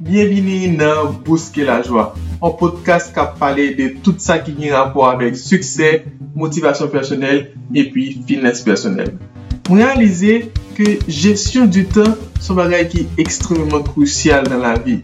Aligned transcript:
Bienveni 0.00 0.68
nan 0.74 1.12
Bouske 1.24 1.62
la 1.62 1.76
Joie, 1.82 2.08
an 2.42 2.54
podcast 2.58 3.12
kap 3.14 3.36
pale 3.38 3.68
de 3.78 3.86
tout 4.02 4.18
sa 4.18 4.40
ki 4.42 4.56
gen 4.56 4.72
rapor 4.74 5.06
avek 5.06 5.36
suksè, 5.38 5.90
motivasyon 6.34 6.90
personel 6.90 7.44
epi 7.78 8.08
finance 8.26 8.64
personel. 8.66 9.12
Mwen 9.68 9.84
realize 9.84 10.48
ke 10.74 10.96
jesyon 11.06 11.70
du 11.70 11.84
tan 11.94 12.10
son 12.42 12.58
bagay 12.58 12.88
ki 12.90 13.06
ekstremement 13.22 13.86
kousyal 13.94 14.50
nan 14.50 14.64
la 14.64 14.74
vi. 14.80 14.98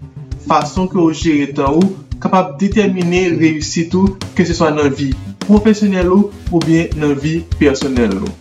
Fason 0.48 0.90
ke 0.90 0.98
ou 0.98 1.14
jere 1.14 1.52
tan 1.54 1.78
ou, 1.78 1.94
kapap 2.18 2.56
determine 2.58 3.28
reyusit 3.38 3.94
ou 3.94 4.18
ke 4.34 4.48
se 4.48 4.58
swa 4.58 4.72
nan 4.74 4.90
vi 4.90 5.12
profesyonel 5.46 6.10
ou 6.10 6.34
ou 6.50 6.66
bien 6.66 6.90
nan 6.98 7.14
vi 7.14 7.44
personel 7.62 8.18
ou. 8.18 8.34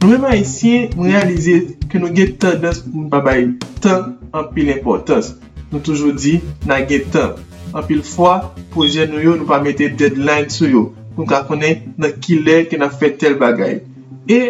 Nou 0.00 0.14
mèman 0.14 0.38
isyen 0.38 0.94
mwen 0.94 1.16
realize 1.16 1.58
ke 1.90 1.98
nou 1.98 2.14
gen 2.14 2.36
tendans 2.40 2.78
pou 2.86 2.94
mwen 2.94 3.10
babay 3.12 3.48
tan 3.82 4.14
an 4.30 4.52
pil 4.54 4.70
importans. 4.78 5.34
nou 5.70 5.82
toujou 5.84 6.12
di 6.12 6.38
nan 6.68 6.86
gen 6.90 7.06
tan. 7.14 7.38
Anpil 7.76 8.02
fwa, 8.06 8.52
proje 8.74 9.06
nou 9.06 9.22
yo 9.22 9.36
nou 9.38 9.46
pa 9.46 9.60
mette 9.62 9.88
deadline 9.94 10.50
sou 10.50 10.70
yo. 10.70 10.82
Nou 11.16 11.28
ka 11.30 11.42
konen 11.46 11.94
nan 12.00 12.16
ki 12.22 12.40
lè 12.42 12.64
ke 12.70 12.78
nan 12.80 12.90
fè 12.90 13.12
tel 13.20 13.36
bagay. 13.40 13.80
E 14.26 14.40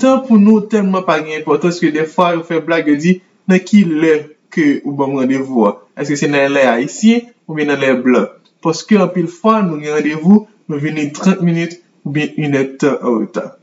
tan 0.00 0.22
pou 0.26 0.40
nou 0.40 0.64
tenman 0.72 1.04
pa 1.06 1.18
gen 1.20 1.40
importans 1.40 1.80
ke 1.82 1.92
defwa 1.94 2.32
yo 2.36 2.44
fè 2.46 2.62
blag 2.64 2.88
yo 2.88 2.96
di 3.00 3.18
nan 3.50 3.60
ki 3.66 3.84
lè 3.90 4.14
ke 4.50 4.66
ou 4.84 4.96
bom 4.96 5.18
randevou 5.20 5.68
a. 5.68 5.76
Eske 6.00 6.16
se 6.16 6.30
nan 6.30 6.52
lè 6.56 6.64
a 6.70 6.78
isye 6.82 7.26
ou 7.46 7.58
men 7.58 7.68
nan 7.72 7.80
lè 7.82 7.92
blan. 8.00 8.30
Poske 8.64 8.96
anpil 9.00 9.28
fwa 9.30 9.60
nou 9.66 9.80
gen 9.82 9.98
randevou 9.98 10.46
nou 10.70 10.80
veni 10.80 11.10
30 11.16 11.44
minute 11.44 11.80
ou 12.04 12.14
ben 12.16 12.32
1 12.36 12.56
etan 12.64 13.00
an 13.04 13.24
etan. 13.26 13.56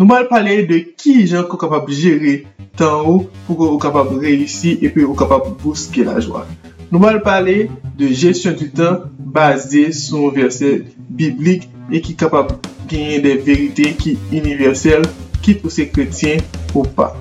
Nou 0.00 0.08
mal 0.08 0.24
pale 0.30 0.62
de 0.66 0.78
ki 0.96 1.26
jan 1.28 1.44
ko 1.50 1.58
kapab 1.60 1.90
jere 1.92 2.38
tan 2.80 3.04
ou 3.04 3.26
pou 3.46 3.58
ko 3.60 3.76
kapab 3.82 4.14
reisi 4.22 4.78
epi 4.80 5.04
ou 5.04 5.18
kapab 5.18 5.50
e 5.50 5.56
bouske 5.60 6.06
la 6.06 6.16
jwa. 6.16 6.46
Nous 6.92 7.02
allons 7.06 7.20
parler 7.20 7.70
de 7.96 8.08
gestion 8.08 8.52
du 8.52 8.68
temps 8.68 9.04
basée 9.18 9.92
sur 9.92 10.28
un 10.28 10.30
verset 10.30 10.84
biblique 11.08 11.70
et 11.90 12.02
qui 12.02 12.12
est 12.12 12.16
capable 12.16 12.50
de 12.50 12.94
gagner 12.94 13.18
des 13.18 13.36
vérités 13.36 13.94
qui 13.94 14.12
sont 14.12 14.20
universelles, 14.30 15.06
qui 15.40 15.54
pour 15.54 15.72
ces 15.72 15.88
chrétiens 15.88 16.36
ou 16.74 16.82
pas. 16.82 17.16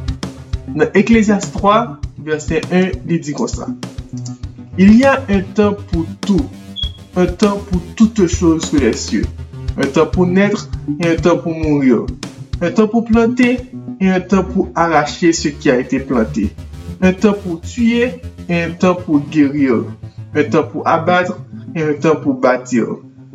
Dans 0.76 0.88
Ecclésiaste 0.94 1.54
3, 1.54 2.02
verset 2.22 2.62
1, 2.70 2.90
il 3.08 3.22
dit 3.22 3.32
comme 3.32 3.48
ça. 3.48 3.68
Il 4.78 4.98
y 4.98 5.06
a 5.06 5.24
un 5.30 5.40
temps 5.40 5.78
pour 5.90 6.06
tout, 6.20 6.46
un 7.16 7.28
temps 7.28 7.62
pour 7.70 7.82
toutes 7.96 8.28
choses 8.28 8.66
sous 8.66 8.78
les 8.78 8.92
cieux, 8.92 9.26
un 9.78 9.88
temps 9.88 10.08
pour 10.08 10.28
naître 10.28 10.70
et 11.00 11.08
un 11.08 11.16
temps 11.16 11.38
pour 11.38 11.54
mourir, 11.54 12.08
un 12.62 12.72
temps 12.72 12.90
pour 12.90 13.06
planter 13.06 13.60
et 14.02 14.10
un 14.10 14.20
temps 14.20 14.44
pour 14.44 14.68
arracher 14.76 15.32
ce 15.32 15.48
qui 15.48 15.72
a 15.72 15.80
été 15.80 16.02
planté, 16.02 16.50
un 17.02 17.14
temps 17.14 17.36
pour 17.42 17.62
tuer 17.62 18.20
un 18.50 18.74
tan 18.80 18.96
pou 18.96 19.22
gerir. 19.32 19.84
Un 20.36 20.50
tan 20.50 20.64
pou 20.72 20.84
abadre, 20.86 21.36
et 21.76 21.84
un 21.84 22.00
tan 22.00 22.22
pou 22.22 22.34
batir. 22.34 22.88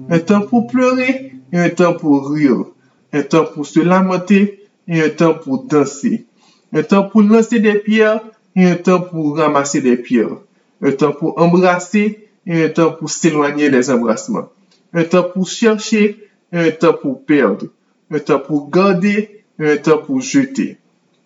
Un 0.09 0.19
tan 0.19 0.47
pou 0.49 0.67
pleure, 0.67 1.01
et 1.01 1.33
un 1.53 1.69
tan 1.71 1.95
pou 2.01 2.21
rir. 2.31 2.65
Un 3.13 3.23
tan 3.23 3.47
pou 3.53 3.65
se 3.65 3.85
lamente, 3.85 4.41
et 4.89 5.03
un 5.03 5.15
tan 5.17 5.37
pou 5.43 5.63
danse. 5.69 6.25
Un 6.73 6.83
tan 6.83 7.09
pou 7.13 7.23
lance 7.23 7.55
de 7.55 7.79
pierre, 7.85 8.21
et 8.57 8.73
un 8.73 8.77
tan 8.77 9.01
pou 9.11 9.35
ramase 9.37 9.83
de 9.85 9.95
pierre. 9.97 10.41
Un 10.81 10.93
tan 10.93 11.13
pou 11.13 11.35
embrase, 11.37 12.05
et 12.47 12.65
un 12.65 12.73
tan 12.73 12.93
pou 12.99 13.09
s'eloigne 13.09 13.71
des 13.71 13.91
embrassements. 13.91 14.51
Un 14.95 15.05
tan 15.05 15.29
pou 15.33 15.45
cherche, 15.45 16.17
et 16.53 16.69
un 16.69 16.71
tan 16.81 16.95
pou 17.03 17.15
perde. 17.15 17.71
un 18.11 18.21
tan 18.21 18.43
pou 18.47 18.69
gade, 18.71 19.29
un 19.59 19.79
tan 19.83 20.03
pou 20.05 20.23
jete, 20.23 20.77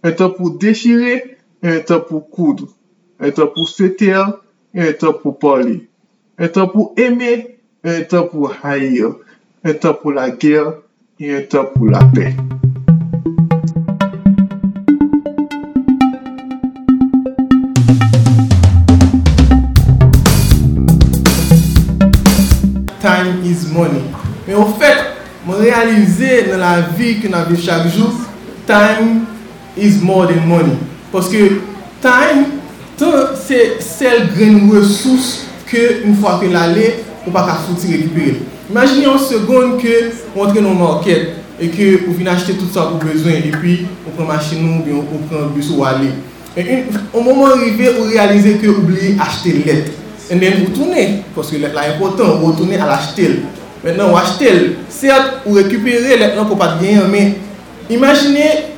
un 0.04 0.14
tan 0.16 0.32
pou 0.36 0.56
dechire, 0.62 1.36
un 1.62 1.82
tan 1.86 2.00
pou 2.08 2.24
koudre, 2.24 2.70
un 3.20 3.30
tan 3.36 3.50
pou 3.54 3.68
seter, 3.68 4.16
un 4.74 4.92
tan 5.00 5.12
pou 5.22 5.36
pale, 5.36 5.76
un 6.40 6.48
tan 6.48 6.70
pou 6.72 6.94
eme, 6.96 7.32
un 7.84 8.02
tan 8.08 8.26
pou 8.32 8.48
haye, 8.48 9.12
un 9.64 9.78
tan 9.82 9.94
pou 10.00 10.16
la 10.16 10.30
ger, 10.32 10.72
un 11.20 11.46
tan 11.52 11.70
pou 11.74 11.86
la 11.92 12.02
pe. 12.16 12.32
Time 23.00 23.44
is 23.44 23.68
money. 23.72 24.04
Men 24.48 24.58
ou 24.60 24.74
fèk, 24.80 25.10
Mwen 25.46 25.62
realize 25.64 26.42
nan 26.50 26.60
la 26.60 26.70
vi 26.96 27.14
ki 27.20 27.28
nan 27.32 27.46
vi 27.48 27.56
chak 27.56 27.86
jou, 27.94 28.12
time 28.68 29.26
is 29.76 30.02
more 30.02 30.26
than 30.26 30.46
money. 30.48 30.76
Poske 31.12 31.62
time, 32.02 32.59
tan 33.00 33.34
se 33.34 33.58
sel 33.80 34.26
gren 34.34 34.68
resous 34.68 35.46
ke 35.70 36.02
un 36.04 36.16
fwa 36.20 36.36
ke 36.40 36.50
lale, 36.52 36.98
ou 37.24 37.32
pa 37.32 37.46
ka 37.48 37.58
fouti 37.64 37.94
rekipere. 37.94 38.40
Imagini 38.70 39.06
an 39.08 39.20
segon 39.22 39.78
ke 39.80 39.94
ou 40.34 40.44
entre 40.44 40.62
nan 40.64 40.76
market, 40.78 41.38
e 41.60 41.68
ke 41.72 41.88
ou 42.06 42.16
vin 42.16 42.28
achete 42.32 42.58
tout 42.60 42.72
sa 42.74 42.90
pou 42.90 43.00
bezwen, 43.02 43.46
e 43.48 43.54
pi 43.56 43.78
ou 44.04 44.12
pren 44.16 44.28
machin 44.28 44.60
nou, 44.64 45.00
ou 45.00 45.22
pren 45.30 45.48
bus 45.54 45.70
ou 45.72 45.84
wale. 45.84 46.12
E 46.56 46.66
un 46.66 47.24
momen 47.24 47.56
rive 47.62 47.94
ou 47.96 48.10
realize 48.10 48.58
ke 48.60 48.68
oubli 48.68 49.14
achete 49.16 49.56
let. 49.64 49.90
En 50.30 50.42
den 50.42 50.66
ou 50.66 50.74
toune, 50.76 51.06
poske 51.34 51.58
let 51.62 51.74
la 51.74 51.88
impotant, 51.94 52.42
ou 52.42 52.52
toune 52.58 52.76
al 52.78 52.92
achete 52.98 53.30
l. 53.30 53.38
Men 53.80 53.96
nan 53.96 54.12
wach 54.12 54.36
tel, 54.36 54.74
sert 54.92 55.46
ou 55.46 55.56
rekupere 55.56 56.18
let 56.20 56.36
nan 56.36 56.48
ko 56.50 56.58
pat 56.60 56.76
genyen, 56.82 57.08
men 57.08 57.32
imagine 57.88 58.69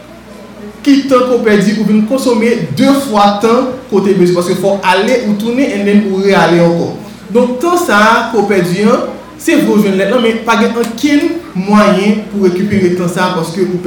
ki 0.83 1.07
tan 1.11 1.27
ko 1.31 1.39
pedi 1.47 1.77
ou 1.79 1.87
vin 1.89 2.03
konsome 2.09 2.51
2 2.79 2.93
fwa 3.07 3.39
tan 3.43 3.73
kote 3.91 4.15
bezi, 4.19 4.35
paske 4.37 4.57
fwa 4.59 4.79
ale 4.83 5.23
ou 5.29 5.39
toune 5.41 5.67
en 5.67 5.87
den 5.87 6.07
ou 6.11 6.23
re 6.25 6.35
ale 6.37 6.61
anko. 6.65 6.93
Don 7.33 7.57
tan 7.63 7.79
sa 7.81 8.31
ko 8.33 8.45
pedi 8.51 8.85
an, 8.87 9.09
se 9.41 9.57
vojwen 9.63 9.97
let 9.99 10.13
nan, 10.13 10.23
men 10.25 10.43
pa 10.47 10.59
gen 10.61 10.77
an 10.79 10.93
kin 10.99 11.39
mwayen 11.55 12.23
pou 12.33 12.47
rekupere 12.49 12.95
tan 12.99 13.11
sa, 13.11 13.33
paske 13.39 13.65
ou 13.65 13.81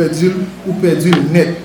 pedi 0.82 1.14
net. 1.36 1.60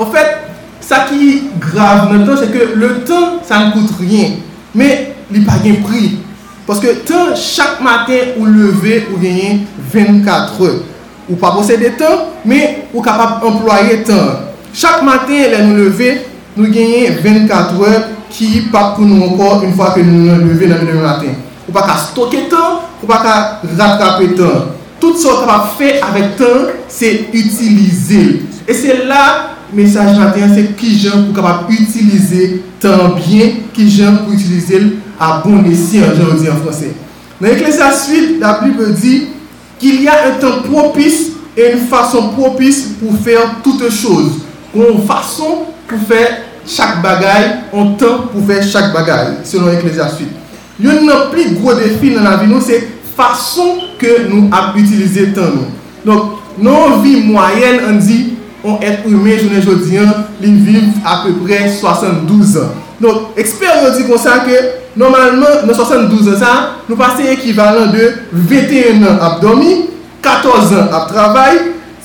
En 0.00 0.08
fet, 0.12 0.48
sa 0.84 1.04
ki 1.10 1.52
grav 1.60 2.08
nan 2.10 2.24
tan, 2.26 2.40
se 2.40 2.50
ke 2.52 2.72
le 2.80 2.94
tan 3.08 3.38
sa 3.46 3.66
n 3.66 3.72
koute 3.76 4.00
rien, 4.00 4.38
men 4.74 5.10
li 5.30 5.44
pa 5.46 5.60
gen 5.62 5.82
pri. 5.86 6.16
Paske 6.68 7.00
tan, 7.08 7.34
chak 7.38 7.80
maten 7.84 8.36
ou 8.40 8.48
leve 8.48 9.04
ou 9.10 9.20
genyen 9.20 9.66
24 9.92 10.62
e. 10.68 10.76
Ou 11.30 11.38
pa 11.38 11.52
posede 11.54 11.92
tan, 11.98 12.30
me 12.48 12.62
ou 12.90 13.04
kapap 13.04 13.44
employe 13.46 14.00
tan. 14.08 14.49
Chak 14.72 15.04
maten 15.06 15.50
lè 15.52 15.62
nou 15.66 15.78
leve, 15.78 16.10
nou 16.56 16.70
genyen 16.72 17.20
24 17.24 17.86
e 17.88 18.00
ki 18.30 18.50
pa 18.72 18.92
pou 18.96 19.08
nou 19.08 19.30
ankor 19.30 19.66
un 19.66 19.74
fwa 19.76 19.92
ke 19.96 20.04
nou 20.06 20.38
leve 20.46 20.70
nan 20.70 20.84
menen 20.84 21.04
maten. 21.04 21.36
Ou 21.66 21.74
pa 21.76 21.86
ka 21.88 21.98
stoke 22.02 22.46
tan, 22.52 22.80
ou 23.00 23.10
pa 23.10 23.20
ka 23.24 23.36
rattrape 23.76 24.32
tan. 24.38 24.70
Tout 25.00 25.16
sa 25.16 25.38
kapap 25.42 25.76
fe 25.78 25.94
avèk 26.04 26.34
tan, 26.40 26.72
se 26.92 27.12
utilize. 27.32 28.24
E 28.66 28.76
se 28.76 29.02
la, 29.08 29.22
mesaj 29.74 30.16
maten, 30.18 30.52
se 30.54 30.66
ki 30.78 30.96
jan 30.96 31.28
pou 31.28 31.40
kapap 31.40 31.70
utilize 31.72 32.58
tan 32.82 33.16
bien, 33.20 33.62
ki 33.76 33.86
jan 33.90 34.22
pou 34.24 34.36
utilize 34.36 34.82
l. 34.82 34.90
a 35.20 35.42
bon 35.44 35.64
esi 35.68 36.00
an 36.00 36.14
jan 36.16 36.32
ou 36.32 36.40
di 36.40 36.48
an 36.48 36.62
franse. 36.64 36.94
Nan 37.40 37.52
eklesia 37.52 37.90
suite, 37.92 38.38
la 38.40 38.56
Bible 38.62 38.94
di 38.96 39.28
ki 39.80 39.88
il 39.94 40.02
y 40.02 40.08
a 40.08 40.28
un 40.28 40.38
tan 40.40 40.62
propis 40.64 41.32
e 41.56 41.74
un 41.74 41.86
fason 41.88 42.32
propis 42.32 42.96
pou 42.98 43.12
fèr 43.12 43.60
toute 43.62 43.90
chose. 43.90 44.40
Kon 44.72 45.02
fason 45.08 45.66
pou 45.88 45.98
fèr 46.08 46.40
chak 46.68 47.00
bagay, 47.04 47.46
an 47.74 47.94
tan 48.00 48.26
pou 48.30 48.44
fèr 48.46 48.62
chak 48.66 48.92
bagay, 48.94 49.40
selon 49.48 49.74
eklesia 49.74 50.08
suite. 50.12 50.36
Yon 50.80 51.04
nan 51.08 51.28
pli 51.32 51.48
gro 51.58 51.74
defi 51.78 52.14
nan 52.14 52.28
la 52.28 52.36
vi 52.40 52.50
nou, 52.50 52.62
se 52.64 52.78
fason 53.16 53.80
ke 54.00 54.20
nou 54.28 54.48
ap 54.54 54.76
utilize 54.78 55.30
tan 55.36 55.56
nou. 55.56 55.70
Non, 56.06 56.36
nan 56.62 57.00
vi 57.04 57.18
moyen 57.26 57.82
an 57.88 57.98
di, 58.00 58.20
an 58.64 58.78
et 58.84 59.06
oume 59.08 59.34
jounen 59.34 59.64
jodi 59.64 59.98
an, 60.00 60.28
li 60.40 60.54
viv 60.62 61.00
ap 61.04 61.26
peu 61.26 61.42
pre 61.42 61.64
72 61.74 62.56
an. 62.62 62.76
Non, 63.00 63.26
eksper 63.40 63.82
yon 63.82 63.96
di 63.96 64.06
konsan 64.08 64.44
ke 64.46 64.60
Normalman, 64.98 65.66
nan 65.66 65.74
72 65.74 66.42
an, 66.42 66.64
nou 66.88 66.98
pase 66.98 67.28
ekivalan 67.30 67.92
de 67.94 68.08
21 68.34 69.04
an 69.06 69.20
ap 69.22 69.36
domi, 69.42 69.86
14 70.24 70.74
an 70.74 70.90
ap 70.98 71.06
travay, 71.12 71.60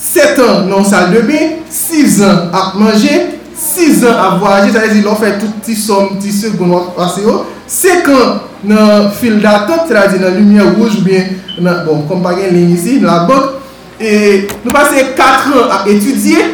7 0.06 0.42
an 0.46 0.68
nan 0.70 0.86
sal 0.86 1.10
de 1.14 1.24
be, 1.26 1.40
6 1.72 2.22
an 2.26 2.52
ap 2.54 2.76
manje, 2.78 3.16
6 3.58 4.04
an 4.06 4.20
ap 4.22 4.38
voyaje, 4.42 4.74
sa 4.76 4.84
yezi 4.86 5.02
lò 5.06 5.16
fè 5.18 5.36
tout 5.42 5.64
ti 5.66 5.76
som, 5.80 6.14
ti 6.22 6.34
se 6.34 6.54
goun 6.54 6.76
wak 6.76 6.92
pase 6.98 7.24
yo, 7.26 7.40
5 7.72 8.12
an 8.14 8.36
nan 8.70 9.10
fil 9.18 9.40
datot, 9.44 9.90
sa 9.90 10.06
yezi 10.06 10.22
nan 10.22 10.38
lumiè 10.38 10.68
rouj 10.76 11.00
ou 11.00 11.06
bien, 11.08 11.34
bon, 11.58 12.06
kompa 12.10 12.36
gen 12.38 12.54
lèng 12.54 12.76
isi, 12.76 13.00
nan 13.02 13.10
la 13.10 13.18
bok, 13.30 13.56
e 13.98 14.46
nou 14.62 14.76
pase 14.76 15.08
4 15.18 15.58
an 15.64 15.74
ap 15.80 15.90
etudye, 15.90 16.46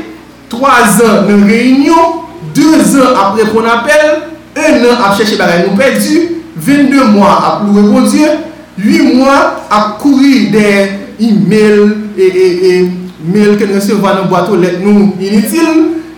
3 0.52 1.04
an 1.10 1.28
nan 1.28 1.44
reynyon, 1.50 2.22
2 2.56 3.04
an 3.04 3.20
ap 3.26 3.36
repon 3.42 3.68
apel, 3.68 4.08
1 4.56 4.88
an 4.94 5.06
ap 5.10 5.20
chèche 5.20 5.36
bagay 5.42 5.66
nou 5.66 5.76
perdu, 5.80 6.40
22 6.62 7.12
mwa 7.18 7.36
ap 7.50 7.68
louwe 7.68 7.84
bon 7.90 8.08
die, 8.08 8.32
8 8.80 9.14
mwa 9.18 9.38
ap 9.68 9.98
kouri 10.00 10.48
de 10.54 10.68
e-mail 11.22 11.98
e 12.18 13.01
mail 13.24 13.58
ke 13.60 13.70
nou 13.70 13.82
se 13.84 13.98
vwa 13.98 14.16
nan 14.18 14.30
boato 14.32 14.58
let 14.60 14.82
nou 14.84 15.12
initil, 15.20 15.72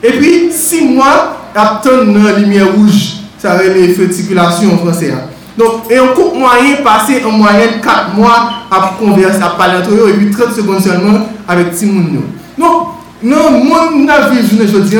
e 0.03 0.15
pi 0.17 0.33
6 0.53 0.95
mwa 0.95 1.11
ap 1.53 1.83
ton 1.83 2.09
nan 2.13 2.39
limye 2.39 2.63
rouj, 2.73 3.03
sa 3.41 3.57
re 3.59 3.69
le 3.75 3.93
fetikulasyon 3.93 4.79
franse. 4.83 5.11
Donc, 5.57 5.91
et 5.91 5.97
un 5.97 6.07
couple 6.07 6.39
moyen 6.39 6.77
passé 6.83 7.21
en 7.23 7.31
moyenne 7.31 7.79
4 7.83 8.15
mois 8.15 8.49
à 8.71 8.95
converser, 8.99 9.41
à 9.41 9.49
parler 9.49 9.77
entre 9.77 9.91
eux, 9.91 10.09
et 10.09 10.13
puis 10.13 10.31
30 10.31 10.51
secondes 10.51 10.81
seulement 10.81 11.27
avec 11.47 11.75
Timoun. 11.75 12.21
Donc, 12.57 12.87
dans 13.21 13.51
le 13.51 13.63
monde 13.63 14.07
la 14.07 14.29
vie 14.29 14.39
aujourd'hui, 14.63 14.97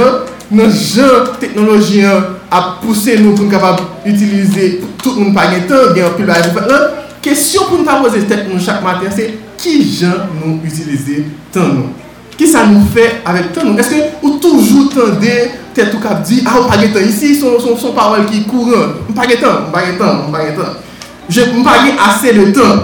nos 0.52 0.70
gens 0.70 1.32
technologiques 1.40 2.06
a 2.52 2.78
poussé 2.82 3.18
nous 3.18 3.34
pour 3.34 3.46
nous 3.46 3.52
capables 3.52 3.82
d'utiliser 4.06 4.82
tout 5.02 5.16
le 5.18 5.26
monde 5.26 5.34
de 5.34 5.68
temps, 5.68 5.94
bien 5.94 6.10
plus 6.16 6.26
La 6.26 6.36
question 7.24 7.64
pour 7.66 7.80
nous 7.80 7.86
poser 7.86 8.22
tête 8.26 8.46
chaque 8.64 8.84
matin, 8.84 9.08
c'est 9.16 9.34
qui 9.58 9.98
gens 9.98 10.28
nous 10.46 10.60
utiliser 10.64 11.26
temps 11.52 11.70
nous? 11.70 11.90
Qui 12.38 12.48
ça 12.48 12.66
nous 12.66 12.86
fait 12.94 13.22
avec 13.26 13.54
temps 13.54 13.64
nous? 13.64 13.78
Est-ce 13.78 13.90
que 13.90 13.96
vous 14.22 14.38
toujours 14.38 14.90
tendez 14.90 15.52
tête 15.74 15.94
ou 15.96 16.00
cap 16.00 16.22
dit 16.22 16.44
ah 16.46 16.68
pas 16.70 16.78
temps 16.78 17.00
ici 17.00 17.36
son 17.36 17.60
son, 17.60 17.78
son 17.78 17.94
parole 17.94 18.26
qui 18.26 18.44
courant, 18.44 18.94
pas 19.16 19.26
de 19.26 19.36
temps, 19.36 19.72
pas 19.72 19.86
de 19.86 19.98
temps, 19.98 20.32
pas 20.32 20.52
de 20.52 20.56
temps. 20.56 20.70
Je 21.30 21.42
pas 21.64 21.80
assez 22.10 22.34
de 22.34 22.52
temps. 22.52 22.84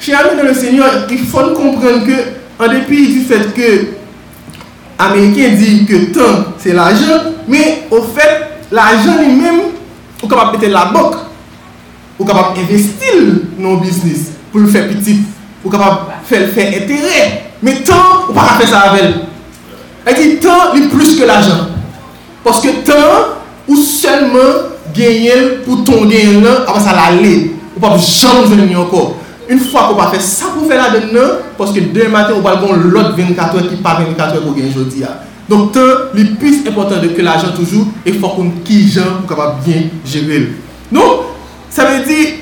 Chers 0.00 0.20
amis 0.20 0.36
dans 0.36 0.48
le 0.48 0.54
Seigneur, 0.54 1.06
il 1.10 1.18
faut 1.18 1.38
comprendre 1.54 2.06
que 2.06 2.64
en 2.64 2.68
dépit 2.68 3.08
du 3.08 3.20
fait 3.20 3.52
que 3.54 3.86
Américain 4.98 5.54
dit 5.56 5.84
que 5.84 6.12
temps 6.12 6.52
c'est 6.58 6.72
l'argent, 6.72 7.32
mais 7.46 7.82
au 7.90 8.00
fait 8.02 8.48
l'argent 8.72 9.20
lui-même, 9.20 9.60
ou 10.22 10.26
capable 10.26 10.58
de 10.58 10.66
la 10.68 10.86
banque, 10.86 11.16
ou 12.18 12.24
capable 12.24 12.56
d'investir 12.56 13.14
dans 13.58 13.74
le 13.74 13.80
business 13.80 14.32
pour 14.50 14.60
le 14.60 14.68
faire 14.68 14.88
petit, 14.88 15.20
ou 15.64 15.70
capable 15.70 16.00
de 16.22 16.26
faire, 16.26 16.48
faire 16.50 16.68
intérêt. 16.68 17.50
Mais 17.62 17.72
ne 17.72 17.78
peut 17.78 18.34
pas 18.34 18.58
faire 18.58 18.68
ça 18.68 18.80
avec 18.80 19.02
elle. 19.02 19.14
Elle 20.06 20.14
dit 20.14 20.36
temps 20.36 20.74
est 20.74 20.88
plus 20.88 21.18
que 21.18 21.24
l'argent. 21.24 21.68
Parce 22.42 22.60
que 22.60 22.68
temps, 22.84 23.34
ou 23.66 23.76
seulement 23.76 24.68
gagner 24.94 25.32
pour 25.64 25.82
ton 25.82 26.04
gain 26.04 26.40
là, 26.42 26.64
après 26.68 26.80
ça 26.80 26.94
l'aller. 26.94 27.52
Ou 27.76 27.80
pas 27.80 27.96
jamais 27.96 28.46
venir 28.46 28.80
encore. 28.80 29.16
Une 29.48 29.58
fois 29.58 29.88
qu'on 29.88 29.94
va 29.94 30.08
faire 30.08 30.20
ça 30.20 30.46
pour 30.54 30.68
faire 30.68 30.76
là-dedans, 30.76 31.38
parce 31.58 31.72
que 31.72 31.80
demain 31.80 32.08
matin, 32.08 32.34
on 32.36 32.40
va 32.40 32.50
avoir 32.50 32.76
l'autre 32.76 33.14
24 33.16 33.56
heures 33.56 33.68
qui 33.68 33.76
pas 33.76 33.94
24 33.94 34.36
heures 34.36 34.42
pour 34.42 34.54
gagner 34.54 34.70
aujourd'hui. 34.70 35.02
Donc, 35.48 35.72
temps, 35.72 35.80
le 36.14 36.24
plus 36.36 36.66
important 36.66 36.96
que 37.14 37.22
l'argent 37.22 37.48
toujours, 37.54 37.86
il 38.06 38.18
faut 38.18 38.28
qu'on 38.28 38.50
qui 38.64 38.88
gens 38.88 39.02
pour 39.26 39.36
capable 39.36 39.62
bien 39.64 39.82
gérer. 40.06 40.52
Donc, 40.90 41.02
ça 41.74 41.84
veut 41.86 42.04
dire, 42.04 42.34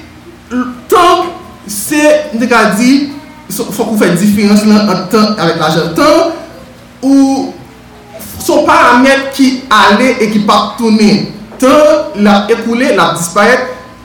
temps, 0.89 1.25
c'est, 1.67 2.31
on 2.35 2.39
dit, 2.77 3.09
il 3.49 3.55
faut 3.55 3.85
qu'on 3.85 3.97
fasse 3.97 4.21
différence 4.21 4.65
là, 4.67 4.85
en 4.85 5.09
temps 5.09 5.35
avec 5.39 5.59
l'argent. 5.59 5.95
Temps, 5.97 6.33
ou 7.03 7.55
son 8.39 8.65
paramètre 8.65 9.31
qui 9.33 9.63
allait 9.71 10.19
et 10.21 10.31
qui 10.31 10.41
pas 10.41 10.75
tourner. 10.77 11.33
Temps, 11.59 12.11
l'a 12.17 12.47
écoulé, 12.51 12.95
l'a 12.95 13.15
disparu, 13.17 13.55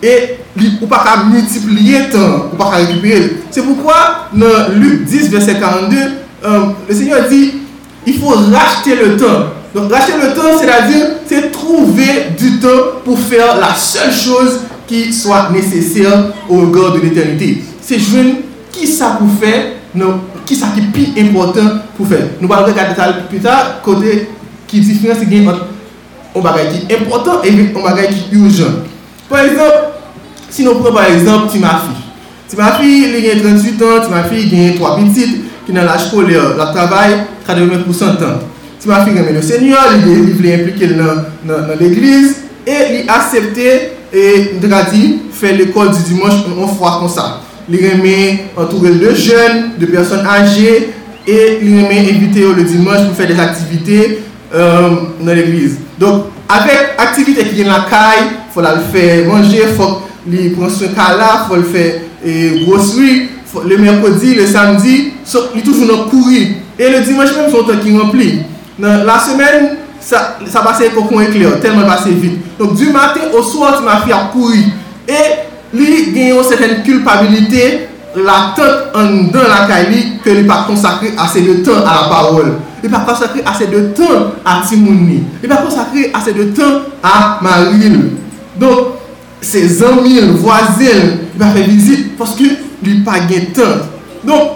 et 0.01 0.37
ou 0.81 0.87
pas 0.87 1.03
qu'à 1.03 1.23
multiplier 1.25 2.09
temps, 2.09 2.45
ou 2.53 2.55
pas 2.55 2.69
récupérer. 2.69 3.41
C'est 3.51 3.63
pourquoi 3.63 4.29
dans 4.31 4.73
Luc 4.75 5.03
10, 5.03 5.29
verset 5.29 5.59
42, 5.59 5.97
euh, 6.45 6.59
le 6.87 6.95
Seigneur 6.95 7.27
dit 7.29 7.53
il 8.05 8.17
faut 8.17 8.29
racheter 8.29 8.95
le 8.95 9.17
temps. 9.17 9.47
Donc 9.75 9.91
racheter 9.91 10.13
le 10.21 10.33
temps, 10.33 10.57
c'est-à-dire 10.57 11.07
c'est 11.27 11.51
trouver 11.51 12.27
du 12.39 12.59
temps 12.59 13.01
pour 13.03 13.19
faire 13.19 13.57
la 13.57 13.75
seule 13.75 14.13
chose 14.13 14.61
qui 14.87 15.13
soit 15.13 15.49
nécessaire 15.51 16.33
au 16.49 16.61
regard 16.61 16.93
de 16.93 16.99
l'éternité. 17.01 17.61
C'est 17.81 17.99
jouer 17.99 18.35
qui 18.71 18.87
ça 18.87 19.17
pour 19.19 19.29
faire, 19.39 19.73
non, 19.93 20.21
qui 20.45 20.55
ça 20.55 20.67
qui 20.73 20.79
est 20.79 20.91
plus 21.13 21.21
important 21.21 21.79
pour 21.95 22.07
faire. 22.07 22.27
Nous 22.39 22.51
allons 22.51 22.65
regarder 22.65 22.95
ça 22.95 23.13
plus 23.29 23.39
tard, 23.39 23.81
côté 23.83 24.29
qui 24.67 24.79
différence 24.79 25.17
entre 25.19 25.67
un 26.35 26.39
bagage 26.39 26.67
qui 26.71 26.93
est 26.93 26.97
important 26.97 27.41
et 27.43 27.49
un 27.49 27.81
bagage 27.83 28.09
qui 28.29 28.35
est 28.35 28.39
urgent. 28.39 28.73
Par 29.29 29.39
exemple, 29.41 29.73
si 30.49 30.63
nous 30.63 30.75
prenons 30.75 30.95
par 30.95 31.05
exemple 31.05 31.57
ma 31.59 31.69
fille. 31.69 32.57
Ma 32.57 32.71
fille, 32.73 33.05
elle 33.05 33.39
a 33.39 33.43
38 33.43 33.81
ans, 33.83 34.09
ma 34.09 34.23
fille, 34.23 34.49
elle 34.53 34.73
a 34.73 34.77
3 34.77 34.97
petites 34.97 35.65
qui 35.65 35.73
dans 35.73 35.83
l'âge 35.83 36.07
scolaire, 36.07 36.55
la 36.57 36.67
travail 36.67 37.17
80% 37.47 38.11
de 38.11 38.15
temps. 38.17 38.39
Fille 38.79 39.17
aime 39.17 39.35
le 39.35 39.41
Seigneur, 39.41 39.79
il 39.93 40.53
impliquer 40.53 40.87
dans, 40.87 41.25
dans, 41.43 41.67
dans 41.67 41.79
l'église 41.79 42.37
et 42.65 43.01
il 43.03 43.09
a 43.09 43.15
accepté 43.15 43.96
et 44.13 44.51
il 44.61 44.73
a 44.73 44.83
dit 44.83 45.19
faire 45.31 45.55
l'école 45.55 45.91
du 45.91 46.01
dimanche 46.03 46.33
en 46.59 46.67
fois 46.67 46.97
comme 46.99 47.09
ça. 47.09 47.41
Il 47.69 47.83
aimait 47.83 48.45
entourer 48.55 48.91
de 48.91 49.13
jeunes, 49.13 49.71
de 49.77 49.85
personnes 49.85 50.25
âgées 50.25 50.89
et 51.27 51.59
il 51.61 51.79
aimait 51.79 51.99
inviter 51.99 52.41
le 52.55 52.63
dimanche 52.63 53.05
pour 53.07 53.15
faire 53.15 53.27
des 53.27 53.39
activités 53.39 54.19
euh, 54.53 54.89
dans 55.19 55.33
l'église. 55.33 55.77
Donc, 55.99 56.25
avec 56.47 56.95
activité 56.97 57.43
qui 57.43 57.61
est 57.61 57.65
la 57.65 57.85
caille, 57.89 58.29
il 58.49 58.53
faut 58.53 58.61
le 58.61 58.67
faire 58.91 59.27
manger, 59.27 59.63
il 59.69 59.75
faut 59.75 60.01
lui 60.25 60.49
prendre 60.51 60.71
son 60.71 60.87
cas 60.89 61.17
il 61.43 61.47
faut 61.49 61.55
le 61.55 61.63
faire 61.63 61.93
et 62.25 62.65
grosserie 62.65 63.29
le 63.65 63.77
mercredi, 63.77 64.35
le 64.35 64.45
samedi, 64.45 65.13
il 65.53 65.59
est 65.59 65.63
toujours 65.63 65.87
dans 65.87 66.09
courir. 66.09 66.47
Et 66.77 66.89
le 66.89 67.01
dimanche 67.01 67.35
même, 67.35 67.49
son 67.49 67.63
temps 67.63 67.77
qui 67.83 67.97
rempli. 67.97 68.41
Dans 68.77 69.03
la 69.03 69.19
semaine, 69.19 69.77
ça, 69.99 70.37
ça 70.47 70.61
passait 70.61 70.89
pour 70.89 71.07
qu'on 71.07 71.21
éclair, 71.21 71.59
tellement 71.59 71.85
passé 71.85 72.11
vite. 72.11 72.57
Donc 72.57 72.75
du 72.75 72.89
matin 72.89 73.21
au 73.37 73.43
soir, 73.43 73.77
tu 73.77 73.83
m'as 73.83 73.97
fait 73.97 74.13
courir. 74.31 74.65
Et 75.07 75.75
lui, 75.75 76.11
il 76.15 76.21
a 76.21 76.35
une 76.35 76.43
certaine 76.43 76.83
culpabilité, 76.83 77.87
la 78.15 78.53
tête 78.55 78.93
dans 78.93 79.41
la 79.41 79.67
caille, 79.67 80.19
que 80.23 80.29
il 80.29 80.47
pas 80.47 80.65
consacré 80.67 81.13
assez 81.17 81.41
de 81.41 81.55
temps 81.63 81.85
à 81.85 82.03
la 82.03 82.09
parole. 82.09 82.53
Il 82.83 82.89
pas 82.89 82.99
consacré 82.99 83.41
assez 83.45 83.67
de 83.67 83.89
temps 83.89 84.31
à 84.45 84.61
Timouni. 84.67 85.23
Il 85.43 85.49
pas 85.49 85.57
consacré 85.57 86.11
assez 86.13 86.33
de 86.33 86.43
temps 86.45 86.81
à 87.03 87.39
Marie. 87.41 87.91
Donc, 88.57 88.79
ses 89.41 89.83
amis, 89.83 90.19
voisins, 90.35 91.17
il 91.33 91.39
va 91.39 91.47
faire 91.47 91.67
visite 91.67 92.17
parce 92.17 92.35
que 92.35 92.43
lui 92.83 92.99
pas 93.01 93.19
de 93.19 93.53
temps. 93.53 93.85
Donc, 94.23 94.49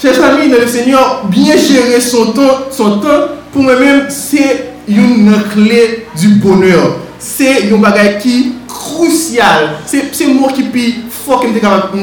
chers 0.00 0.22
amis 0.24 0.48
le 0.48 0.66
Seigneur, 0.66 1.22
bien 1.28 1.56
gérer 1.56 2.00
son 2.00 2.32
temps, 2.32 2.66
son 2.70 2.98
temps 2.98 3.08
pour 3.52 3.62
moi-même, 3.62 4.06
c'est 4.08 4.71
une 4.88 5.32
clé 5.52 6.06
du 6.18 6.28
bonheur. 6.34 6.96
C'est 7.18 7.72
un 7.72 7.76
bagage 7.76 8.20
qui 8.20 8.40
est 8.40 8.46
crucial. 8.66 9.76
C'est 9.86 10.10
un 10.24 10.34
mot 10.34 10.48
qui 10.48 10.62
est 10.62 10.94
fort 11.08 11.40
que 11.40 11.48
je 11.48 11.58
capable 11.58 11.98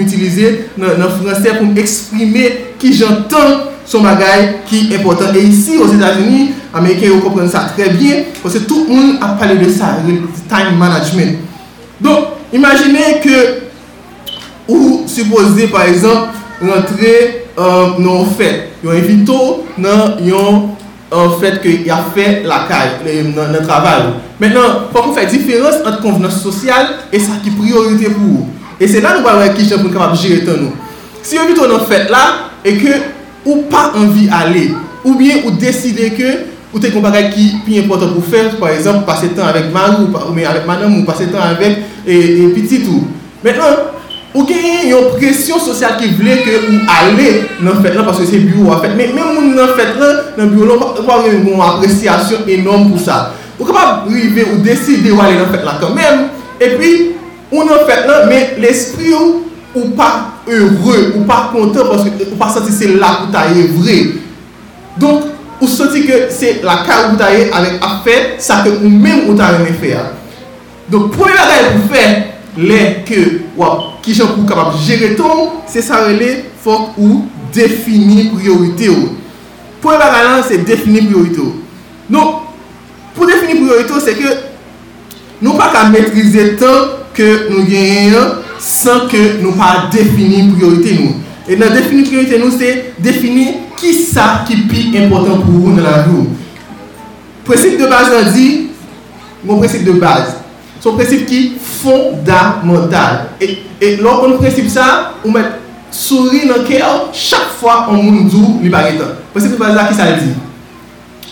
utiliser 0.00 0.68
dans 0.78 0.88
le 0.88 1.08
français 1.08 1.52
pour 1.58 1.76
exprimer 1.76 2.66
qui 2.78 2.92
j'entends 2.92 3.70
son 3.84 4.00
bagage 4.00 4.54
qui 4.66 4.90
est 4.92 4.96
important. 4.96 5.26
Et 5.34 5.42
ici, 5.42 5.76
aux 5.78 5.92
États-Unis, 5.92 6.50
les 6.72 6.78
Américains 6.78 7.20
comprennent 7.22 7.50
ça 7.50 7.70
très 7.76 7.90
bien 7.90 8.24
parce 8.42 8.54
que 8.54 8.60
tout 8.60 8.86
le 8.88 8.94
monde 8.94 9.16
a 9.20 9.28
parlé 9.28 9.56
de 9.56 9.70
ça, 9.70 9.98
le 10.06 10.14
time 10.48 10.76
management. 10.78 11.38
Donc, 12.00 12.18
imaginez 12.52 13.20
que 13.22 13.66
ou 14.68 15.04
supposez 15.06 15.68
par 15.68 15.84
exemple 15.84 16.28
rentrer 16.60 17.44
euh, 17.58 17.98
dans 17.98 18.24
une 18.24 18.30
fête. 18.30 18.70
Vous 18.82 18.90
invité 18.90 19.32
dans 19.78 20.75
en 21.10 21.30
fait 21.30 21.60
qu'il 21.60 21.90
a 21.90 21.98
fait 22.14 22.42
la 22.44 22.66
caille, 22.68 23.32
dans 23.34 23.52
le 23.52 23.64
travail. 23.66 24.02
Maintenant, 24.40 24.60
il 24.90 24.96
faut 24.96 25.02
qu'on 25.08 25.26
différence 25.26 25.74
entre 25.86 26.00
convenance 26.00 26.42
sociale 26.42 26.86
et 27.12 27.18
ça 27.18 27.32
qui 27.42 27.50
est 27.50 27.52
priorité 27.52 28.06
pour 28.06 28.22
vous. 28.22 28.48
Et 28.80 28.88
c'est 28.88 29.00
là 29.00 29.12
que 29.12 29.20
nous 29.22 29.28
allons 29.28 29.54
qui 29.54 29.68
pour 29.68 29.92
capable 29.92 30.16
gérer 30.16 30.44
temps 30.44 30.52
nous. 30.60 30.72
Si 31.22 31.36
vous 31.36 31.44
invitez 31.44 31.66
dans 31.66 31.78
fête 31.80 32.10
là 32.10 32.50
et 32.64 32.76
que 32.76 32.88
ou 33.44 33.62
pas 33.62 33.92
envie 33.96 34.26
d'aller, 34.26 34.72
ou 35.04 35.14
bien 35.14 35.36
vous 35.44 35.52
décidez 35.52 36.10
que 36.10 36.56
avez 36.84 36.96
un 36.96 37.00
bagage 37.00 37.34
qui 37.34 37.48
est 37.48 37.64
plus 37.64 37.78
important 37.78 38.08
pour 38.08 38.24
faire, 38.24 38.56
par 38.58 38.68
exemple, 38.68 39.06
passer 39.06 39.28
temps 39.28 39.46
avec 39.46 39.72
Marie 39.72 40.04
ou 40.04 40.38
avec 40.46 40.66
madame 40.66 40.98
ou 40.98 41.04
passer 41.04 41.26
temps 41.28 41.40
avec 41.40 41.78
et, 42.06 42.42
et 42.42 42.48
petit 42.48 42.82
tout. 42.82 43.04
Maintenant, 43.42 43.64
il 44.82 44.90
y 44.90 44.92
a 44.92 44.98
une 44.98 45.16
pression 45.16 45.58
sociale 45.58 45.96
qui 45.98 46.08
voulait 46.08 46.38
que 46.38 46.70
vous 46.70 46.78
allez 46.88 47.44
dans 47.62 47.80
fait 47.82 47.94
là 47.94 48.02
parce 48.02 48.18
que 48.18 48.26
c'est 48.26 48.38
fait. 48.38 48.90
Mais 48.96 49.06
même 49.06 49.54
dans 49.54 49.68
fait 49.68 49.98
là, 49.98 50.24
dans 50.36 50.44
le 50.44 50.50
bureau, 50.50 50.66
là, 50.66 51.02
pas 51.06 51.24
une 51.26 51.60
appréciation 51.60 52.38
énorme 52.46 52.90
pour 52.90 53.00
ça. 53.00 53.32
Pouvez 53.56 53.72
pas 53.72 54.04
arriver 54.06 54.46
ou 54.52 54.58
décider 54.58 55.10
d'aller 55.10 55.38
dans 55.38 55.46
fait 55.46 55.64
là 55.64 55.78
quand 55.80 55.94
même. 55.94 56.28
Et 56.60 56.68
puis, 56.76 57.12
on 57.50 57.62
en 57.62 57.86
fait 57.86 58.06
là, 58.06 58.26
mais 58.28 58.56
l'esprit 58.58 59.14
ou 59.74 59.88
pas 59.90 60.32
heureux, 60.48 61.14
ou 61.16 61.24
pas 61.24 61.50
content 61.52 61.86
parce 61.90 62.04
que 62.04 62.24
vous 62.28 62.36
pas 62.36 62.48
senti 62.48 62.72
c'est 62.72 62.88
là 62.88 63.20
où 63.22 63.32
tu 63.32 63.66
vrai. 63.68 64.06
Donc, 64.98 65.22
vous 65.60 65.68
sentez 65.68 66.02
que 66.02 66.12
c'est 66.30 66.62
la 66.62 66.82
carte 66.86 67.12
où 67.12 67.16
tu 67.16 67.22
avec 67.22 67.80
affaire, 67.82 68.34
ça 68.38 68.62
que 68.64 68.70
vous-même 68.70 69.26
vous 69.26 69.40
avez 69.40 69.72
faire. 69.72 70.10
Donc, 70.88 71.12
pour 71.12 71.26
que 71.26 71.32
vous 71.32 71.94
faire, 71.94 72.24
les 72.56 73.04
que, 73.06 73.40
wow, 73.56 73.95
qui 74.06 74.14
sont 74.14 74.28
pour 74.28 74.46
capable 74.46 74.78
gérer 74.78 75.16
ton, 75.16 75.50
c'est 75.66 75.82
ça 75.82 76.08
les 76.08 76.44
faut 76.62 76.90
ou 76.96 77.24
définir 77.52 78.32
priorité. 78.34 78.88
Pour 79.80 79.90
le 79.90 79.98
balance, 79.98 80.46
c'est 80.48 80.64
définir 80.64 81.06
priorité. 81.06 81.42
Donc, 82.08 82.36
pour 83.16 83.26
définir 83.26 83.56
priorité, 83.56 83.92
c'est 84.04 84.14
que 84.14 84.28
nous 85.42 85.54
pas 85.54 85.72
qu'à 85.72 85.88
maîtriser 85.88 86.52
le 86.52 86.56
temps 86.56 86.86
que 87.12 87.50
nous 87.50 87.64
gagnons 87.64 88.36
sans 88.60 89.08
que 89.08 89.42
nous 89.42 89.52
pas 89.52 89.88
définir 89.90 90.54
priorité 90.54 90.94
nous. 90.94 91.16
Et 91.48 91.56
dans 91.56 91.74
définir 91.74 92.06
priorité 92.06 92.38
nous, 92.38 92.52
c'est 92.56 92.92
définir 93.00 93.54
qui 93.76 93.92
ça 93.92 94.44
qui 94.46 94.52
est 94.52 94.68
plus 94.68 94.96
important 95.04 95.38
pour 95.40 95.50
vous 95.52 95.72
dans 95.72 95.82
la 95.82 96.02
vie. 96.04 96.28
Principe 97.44 97.76
de 97.80 97.86
base, 97.86 98.06
on 98.24 98.30
dit, 98.30 98.68
mon 99.44 99.58
principe 99.58 99.82
de 99.82 99.92
base. 99.92 100.45
Son 100.86 100.94
prinsip 100.94 101.24
ki 101.26 101.56
fondamental. 101.58 103.32
E 103.42 103.96
lor 103.98 104.20
kon 104.20 104.36
prinsip 104.38 104.68
sa, 104.70 105.16
ou 105.24 105.32
met 105.34 105.56
souri 105.90 106.44
nan 106.46 106.62
kèl, 106.68 107.08
chak 107.10 107.56
fwa 107.58 107.88
an 107.90 107.98
moun 107.98 108.28
djou 108.30 108.60
li 108.62 108.70
bagetan. 108.70 109.16
Prinsip 109.32 109.56
pa 109.58 109.72
la 109.74 109.88
ki 109.88 109.96
sa 109.98 110.12
di. 110.20 110.30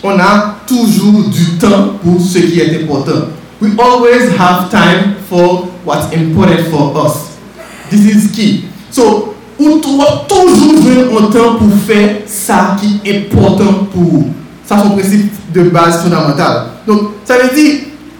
On 0.03 0.19
a 0.19 0.59
toujou 0.67 1.29
du 1.31 1.55
tan 1.61 1.93
pou 2.01 2.19
se 2.19 2.43
ki 2.49 2.59
et 2.65 2.75
important. 2.81 3.31
We 3.61 3.71
always 3.79 4.35
have 4.35 4.67
time 4.69 5.15
for 5.29 5.71
what's 5.87 6.11
important 6.11 6.67
for 6.67 6.91
us. 7.05 7.39
This 7.89 8.03
is 8.11 8.27
key. 8.35 8.65
So, 8.91 9.37
ou 9.55 9.79
toujou 9.79 10.83
ven 10.83 11.15
an 11.15 11.31
tan 11.31 11.55
pou 11.61 11.79
fè 11.87 12.27
sa 12.27 12.75
ki 12.75 12.97
important 13.07 13.87
pou 13.95 14.19
ou. 14.19 14.29
Sa 14.67 14.83
son 14.83 14.99
prinsip 14.99 15.31
de 15.55 15.69
base 15.71 16.03
fondamental. 16.03 16.73
Donc, 16.83 17.13
sa 17.23 17.39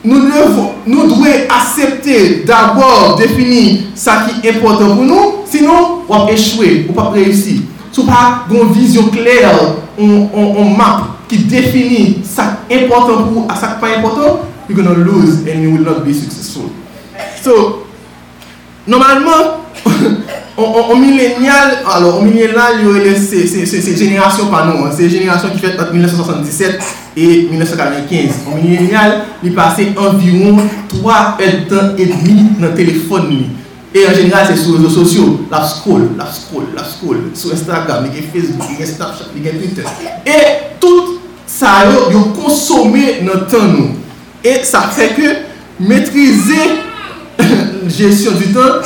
ve 0.05 0.43
di, 0.53 0.65
nou 0.85 1.07
dwe 1.09 1.33
asepte 1.49 2.45
d'abord 2.45 3.17
defini 3.19 3.87
sa 3.97 4.21
ki 4.25 4.47
important 4.51 4.93
pou 4.93 5.05
nou, 5.07 5.45
sinon 5.49 6.05
wap 6.09 6.29
echwe, 6.33 6.85
wap 6.93 7.15
reyusi. 7.15 7.63
Sou 7.89 8.05
pa 8.07 8.45
goun 8.49 8.73
vizyon 8.75 9.09
kler, 9.13 9.49
on 9.97 10.73
map 10.77 11.27
ki 11.29 11.41
defini 11.49 12.21
sa 12.27 12.51
important 12.69 13.29
pou 13.29 13.45
a 13.49 13.57
sa 13.57 13.73
ki 13.73 13.81
pa 13.81 13.93
important, 13.97 14.45
you're 14.67 14.77
gonna 14.77 14.97
lose 14.97 15.45
and 15.47 15.63
you 15.63 15.71
will 15.73 15.85
not 15.85 16.05
be 16.05 16.13
successful. 16.13 16.69
So, 17.41 17.85
normalman, 18.85 19.61
On 20.57 20.95
millenial, 20.95 21.79
alors 21.93 22.19
on 22.19 22.21
millenial, 22.21 22.75
c'est 23.17 23.97
génération 23.97 24.45
pas 24.47 24.65
nous, 24.65 24.85
c'est 24.95 25.09
génération 25.09 25.49
qui 25.49 25.59
fait 25.59 25.77
entre 25.77 25.91
1977 25.91 26.79
et 27.17 27.47
1995. 27.51 28.29
On 28.49 28.55
millenial, 28.55 29.25
il 29.43 29.53
passait 29.53 29.89
environ 29.97 30.57
3 30.87 31.37
temps 31.67 31.95
et 31.97 32.05
demi 32.05 32.43
dans 32.57 32.67
le 32.67 32.73
téléphone. 32.73 33.47
Et 33.93 34.05
en 34.07 34.13
général, 34.13 34.45
c'est 34.47 34.57
sur 34.57 34.77
les 34.77 34.87
réseaux 34.87 35.03
sociaux, 35.03 35.45
la 35.51 35.63
scroll, 35.65 36.09
la 36.17 36.25
scroll, 36.25 36.65
la 36.75 36.83
scroll, 36.83 37.17
sur 37.33 37.51
Instagram, 37.53 38.05
Facebook, 38.33 38.67
Snapchat, 38.77 39.25
Twitter. 39.33 39.83
Et 40.25 40.75
tout 40.79 41.19
ça, 41.45 41.85
il 42.09 42.15
a 42.15 42.19
consommé 42.41 43.21
notre 43.23 43.47
temps. 43.47 43.89
Et 44.43 44.63
ça 44.63 44.81
fait 44.81 45.13
que 45.15 45.83
maîtriser 45.83 46.53
la 47.39 47.89
gestion 47.89 48.31
du 48.33 48.53
temps, 48.53 48.81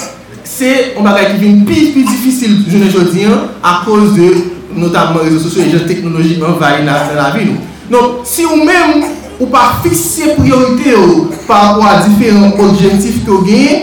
se 0.59 0.71
on 0.97 1.07
bagay 1.07 1.33
ki 1.33 1.39
vin 1.43 1.61
pi 1.67 1.89
pi 1.93 2.03
difisil 2.07 2.57
jounen 2.67 2.91
jodi 2.91 3.25
an, 3.29 3.47
a 3.63 3.79
kouz 3.85 4.13
de 4.17 4.29
notabman 4.75 5.23
rezo 5.25 5.39
sosyo 5.45 5.63
e 5.63 5.71
jen 5.73 5.87
teknoloji 5.87 6.39
an 6.43 6.59
vaye 6.59 6.83
nan 6.83 7.15
la 7.15 7.31
vi 7.35 7.47
nou. 7.47 7.67
Non, 7.89 8.19
si 8.27 8.45
ou 8.45 8.59
men 8.65 9.05
ou 9.39 9.47
pa 9.49 9.79
fixe 9.83 10.35
priorite 10.37 10.93
ou 10.97 11.29
par 11.47 11.79
ou 11.79 11.87
a 11.87 12.01
diferent 12.03 12.59
objektif 12.59 13.23
ki 13.23 13.31
ou 13.31 13.45
genye, 13.47 13.79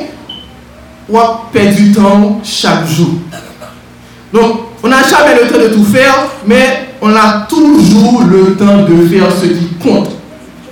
ou 1.09 1.19
a 1.19 1.27
perdu 1.55 1.93
tan 1.97 2.37
chak 2.45 2.85
jou. 2.91 3.23
Donc, 4.33 4.67
on 4.83 4.89
n'a 4.89 5.03
jamais 5.03 5.41
le 5.41 5.49
temps 5.49 5.59
de 5.59 5.69
tout 5.75 5.85
faire, 5.85 6.29
mais 6.47 6.89
on 7.01 7.15
a 7.15 7.47
toujours 7.49 8.23
le 8.31 8.55
temps 8.57 8.83
de 8.83 9.07
faire 9.07 9.29
ce 9.33 9.47
qui 9.47 9.69
compte. 9.83 10.11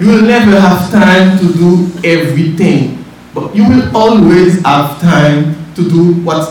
You 0.00 0.08
will 0.08 0.22
never 0.22 0.58
have 0.58 0.90
time 0.90 1.38
to 1.38 1.46
do 1.56 1.88
everything, 2.02 2.98
but 3.32 3.54
you 3.54 3.64
will 3.64 3.84
always 3.94 4.60
have 4.64 5.00
time 5.00 5.53
to 5.74 5.82
do 5.82 6.14
what's 6.24 6.48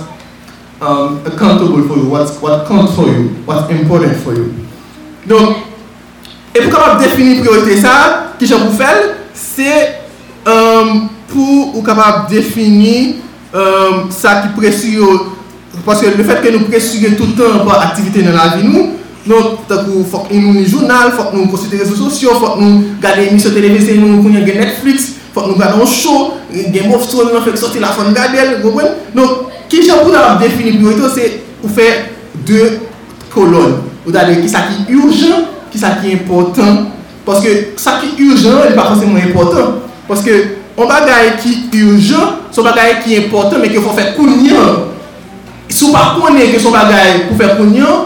um, 0.81 1.25
accountable 1.25 1.81
for 1.87 1.97
you, 1.97 2.09
what's, 2.09 2.41
what 2.41 2.67
counts 2.67 2.95
for 2.95 3.07
you, 3.07 3.29
what's 3.45 3.69
important 3.71 4.15
for 4.17 4.33
you. 4.33 4.53
Donc, 5.25 5.55
et 6.53 6.61
pour 6.61 6.71
capable 6.71 7.01
définir 7.01 7.41
priorité 7.41 7.77
ça, 7.81 8.33
qui 8.37 8.45
j'en 8.45 8.59
vous 8.59 8.77
faire, 8.77 9.15
c'est 9.33 9.99
um, 10.45 11.09
pour 11.27 11.75
ou 11.77 11.81
capable 11.81 12.29
définir 12.29 13.15
um, 13.53 14.11
ça 14.11 14.43
qui 14.43 14.59
précise 14.59 14.99
parce 15.85 16.01
que 16.01 16.05
le 16.15 16.23
fait 16.23 16.41
que 16.41 16.49
nous 16.55 16.65
précisons 16.65 17.15
tout 17.17 17.25
le 17.25 17.33
temps 17.33 17.65
par 17.65 17.81
activité 17.81 18.21
dans 18.21 18.33
la 18.33 18.57
vie 18.57 18.67
nous 18.67 18.93
donc 19.25 19.59
il 19.69 20.05
faut 20.05 20.19
que 20.19 20.33
nous 20.33 20.65
journal, 20.65 21.07
il 21.07 21.11
faut 21.13 21.31
que 21.31 21.35
nous 21.37 21.47
consulter 21.47 21.77
les 21.77 21.83
réseaux 21.83 22.09
sociaux, 22.09 22.31
il 22.33 22.39
faut 22.39 22.53
que 22.55 22.59
nous 22.59 22.83
regarder 22.97 23.27
émissions 23.27 23.51
télévisées, 23.51 23.97
nous 23.97 24.21
connaissons 24.21 24.45
Netflix, 24.45 25.13
Fok 25.33 25.47
nou 25.49 25.57
gade 25.57 25.79
an 25.81 25.89
show, 25.89 26.35
gen 26.53 26.91
mouf 26.91 27.07
sou 27.09 27.25
nan 27.25 27.41
soti 27.57 27.81
la 27.81 27.89
fon 27.95 28.13
gade 28.13 28.37
el, 28.37 28.59
gwen. 28.75 28.91
Non, 29.17 29.47
ki 29.69 29.81
jan 29.81 30.03
pou 30.03 30.13
nan 30.13 30.37
defini 30.41 30.75
priorito, 30.77 31.09
se 31.09 31.25
ou 31.63 31.71
fè 31.73 31.87
de 32.45 32.67
kolon. 33.33 33.79
Dade 34.13 34.37
ki 34.43 34.51
sa 34.51 34.67
ki 35.73 35.81
sa 35.81 35.95
ki 35.97 36.13
important. 36.19 36.91
Paske 37.25 37.73
urjan, 38.29 38.59
li 38.67 38.77
pa 38.77 38.91
fòsè 38.91 39.09
mwen 39.09 39.31
important. 39.31 39.81
Paske, 40.05 40.37
an 40.77 40.91
bagay 40.91 41.33
ki 41.41 41.81
urjan, 41.81 42.37
son 42.53 42.69
important, 43.17 43.57
men 43.57 43.73
ki 43.73 43.81
fò 43.81 43.97
fè 43.97 44.11
kounyan. 44.13 44.91
Sou 45.73 45.89
pa 45.95 46.11
ke 46.53 46.61
son 46.61 46.77
bagay 46.77 47.23
pou 47.25 47.41
fè 47.41 47.55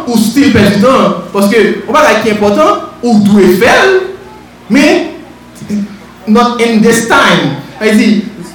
ou 0.07 0.15
stil. 0.15 0.55
Paske, 1.35 1.65
an 1.83 1.91
bagay 1.91 2.21
ki 2.23 2.37
important, 2.37 2.87
ou 3.03 3.19
dwe 3.27 3.51
fèl. 3.59 3.97
Not 6.27 6.61
in 6.61 6.81
this 6.81 7.07
time. 7.07 7.63
Ay 7.79 7.93
di, 7.93 8.07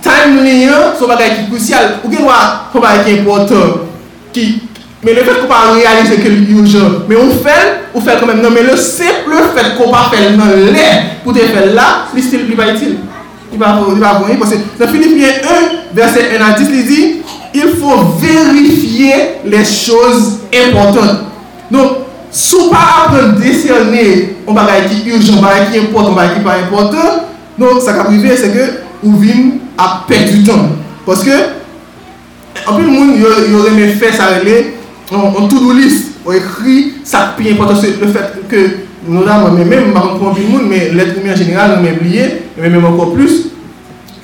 time 0.03 0.43
li 0.43 0.67
yon, 0.67 0.93
sou 0.99 1.09
bagay 1.11 1.37
ki 1.37 1.49
kousyal, 1.53 2.03
ou 2.03 2.11
gen 2.11 2.27
wak 2.27 2.75
important, 3.07 3.87
ki, 4.35 4.69
me 5.03 5.15
le 5.15 5.25
fet 5.25 5.41
kou 5.41 5.49
pa 5.51 5.75
realize 5.75 6.19
ke 6.19 6.29
li 6.29 6.53
yon 6.57 6.67
jan, 6.67 7.03
me 7.09 7.17
ou 7.17 7.39
fel, 7.43 7.89
ou 7.95 8.03
fel 8.03 8.19
koumen, 8.19 8.43
nan 8.43 8.53
me 8.53 8.63
le 8.67 8.77
seple 8.77 9.47
fet 9.55 9.77
kou 9.79 9.91
pa 9.95 10.09
fel 10.11 10.37
nan 10.37 10.51
le, 10.75 10.89
pou 11.23 11.33
te 11.33 11.47
fel 11.47 11.75
la, 11.79 12.09
li 12.15 12.23
stil 12.23 12.49
li 12.51 12.59
ba. 12.59 12.71
Li 13.53 13.59
ba 13.61 14.89
Filipien 14.89 15.43
1, 15.45 15.93
verset 15.93 16.39
1 16.39 16.41
à 16.41 16.53
10, 16.59 16.71
li 16.71 16.83
di, 16.83 17.01
il 17.55 17.75
fò 17.79 18.17
verifiye 18.19 19.43
les 19.45 19.65
chose 19.65 20.41
important. 20.51 21.29
Non, 21.71 21.99
sou 22.33 22.71
pa 22.73 23.05
apren 23.05 23.37
desyone, 23.39 24.07
ou 24.47 24.57
bagay 24.57 24.89
ki 24.89 25.13
yon 25.13 25.21
jan, 25.23 25.45
bagay 25.45 25.69
ki 25.71 25.85
important, 25.85 26.17
pa 26.17 26.57
important, 26.65 27.32
Non, 27.59 27.81
sa 27.81 27.93
ka 27.93 28.07
prive 28.09 28.33
se 28.39 28.49
ke 28.53 28.69
ou 29.03 29.19
vin 29.21 29.59
a 29.77 30.05
pek 30.09 30.31
du 30.31 30.45
ton. 30.47 30.71
Poske, 31.05 31.35
anpil 32.65 32.89
moun 32.89 33.19
yo 33.21 33.65
reme 33.67 33.91
fè 33.99 34.13
sa 34.17 34.31
rele, 34.33 34.79
an 35.13 35.49
tout 35.51 35.61
ou 35.61 35.77
lis, 35.77 36.15
ou 36.25 36.33
ekri 36.37 37.03
sa 37.05 37.33
pi 37.37 37.51
importans 37.53 37.85
le 37.85 38.09
fèt 38.15 38.39
ke 38.49 38.63
nou 39.09 39.27
la 39.27 39.41
mwen 39.43 39.59
mè 39.59 39.67
mè, 39.67 39.81
mwen 39.83 39.97
bakon 39.97 40.19
pou 40.19 40.31
anpil 40.31 40.49
moun, 40.49 40.69
mè 40.71 40.93
let 40.97 41.17
mè 41.21 41.35
en 41.35 41.83
mè 41.83 41.97
bliye, 41.99 42.29
mè 42.57 42.63
mè 42.63 42.71
mè 42.71 42.79
mè 42.79 42.93
anko 42.93 43.11
plus, 43.13 43.49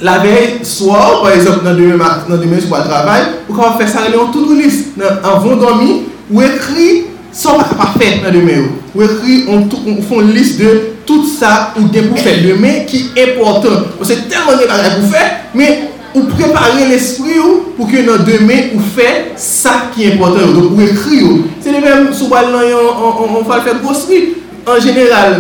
la 0.01 0.21
vey 0.23 0.61
soa, 0.63 1.21
par 1.21 1.33
exemple 1.35 1.67
nan 1.67 1.77
demè 1.77 2.61
sou 2.63 2.71
pa 2.73 2.85
travay, 2.87 3.27
ou 3.49 3.59
ka 3.59 3.75
fè 3.81 3.91
sa 3.91 4.07
rele 4.07 4.23
an 4.23 4.33
tout 4.33 4.47
ou 4.47 4.57
lis, 4.57 4.95
nan 4.97 5.21
avon 5.27 5.59
domi, 5.61 6.05
ou 6.31 6.41
ekri 6.47 7.09
sa 7.35 7.59
pa 7.59 7.75
pa 7.75 7.93
fè 7.99 8.23
nan 8.23 8.33
demè 8.33 8.63
ou. 8.63 8.79
Ou 8.95 9.05
ekri, 9.05 9.43
ou 9.51 10.07
fon 10.07 10.33
lis 10.33 10.57
de 10.57 10.98
tout 11.09 11.25
sa 11.25 11.73
ou 11.79 11.89
gen 11.89 12.11
pou 12.11 12.21
fè 12.21 12.37
demè 12.45 12.83
ki 12.89 13.07
important. 13.25 13.95
Ou 13.97 14.07
se 14.09 14.19
telman 14.29 14.61
gen 14.61 14.69
kare 14.69 14.91
pou 14.99 15.13
fè, 15.15 15.23
mè 15.57 15.69
ou 16.13 16.27
prepare 16.29 16.85
l'esprit 16.91 17.41
ou 17.41 17.73
pou 17.79 17.89
ke 17.89 18.03
nan 18.05 18.27
demè 18.29 18.59
ou 18.77 18.85
fè 18.95 19.09
sa 19.41 19.89
ki 19.95 20.11
important. 20.13 20.53
Ou 20.67 20.85
ekri 20.85 21.23
ou. 21.25 21.47
Se 21.65 21.73
le 21.73 21.81
mèm 21.85 22.11
sou 22.13 22.29
bal 22.33 22.53
nan 22.53 22.69
yon, 22.69 23.09
on 23.25 23.49
fal 23.49 23.65
fè 23.65 23.79
grosri. 23.81 24.27
En 24.69 24.77
general, 24.85 25.39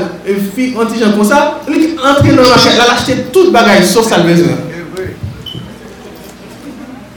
fi 0.54 0.70
anti-jan 0.80 1.12
kon 1.12 1.26
sa, 1.28 1.60
lè 1.68 1.76
ki 1.76 1.88
entre 2.00 2.32
nan 2.32 2.46
l'achète, 2.48 2.78
lè 2.78 2.86
l'achète 2.88 3.26
tout 3.34 3.52
bagay, 3.52 3.82
sauf 3.84 4.08
sa 4.08 4.22
l'bezwen. 4.22 4.56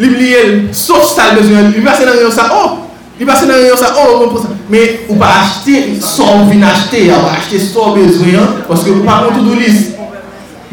Lè 0.02 0.10
bliye, 0.12 0.42
sauf 0.76 1.08
sa 1.08 1.30
l'bezwen. 1.32 1.72
Lè 1.72 1.86
basè 1.86 2.10
nan 2.10 2.20
yon 2.20 2.34
sa, 2.36 2.50
oh! 2.58 2.91
Li 3.22 3.28
pa 3.30 3.36
se 3.38 3.46
nan 3.46 3.60
yon 3.62 3.78
sa, 3.78 3.92
oh, 4.02 4.16
bon 4.18 4.32
pou 4.32 4.42
sa. 4.42 4.56
Me 4.66 4.80
ou 5.06 5.16
pa 5.22 5.28
achete, 5.44 6.00
son 6.02 6.48
vin 6.50 6.64
achete, 6.66 7.04
ou 7.14 7.28
pa 7.28 7.36
achete 7.36 7.60
son 7.68 7.94
bezwen, 7.94 8.56
paske 8.66 8.90
ou 8.90 9.04
pa 9.06 9.20
kontou 9.28 9.46
do 9.46 9.60
lis. 9.60 9.92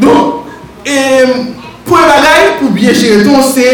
Don, 0.00 0.47
pou 1.85 1.99
e 2.00 2.07
bagay, 2.09 2.47
pou 2.62 2.73
biye 2.73 2.95
chere 2.97 3.26
ton, 3.26 3.45
se 3.45 3.67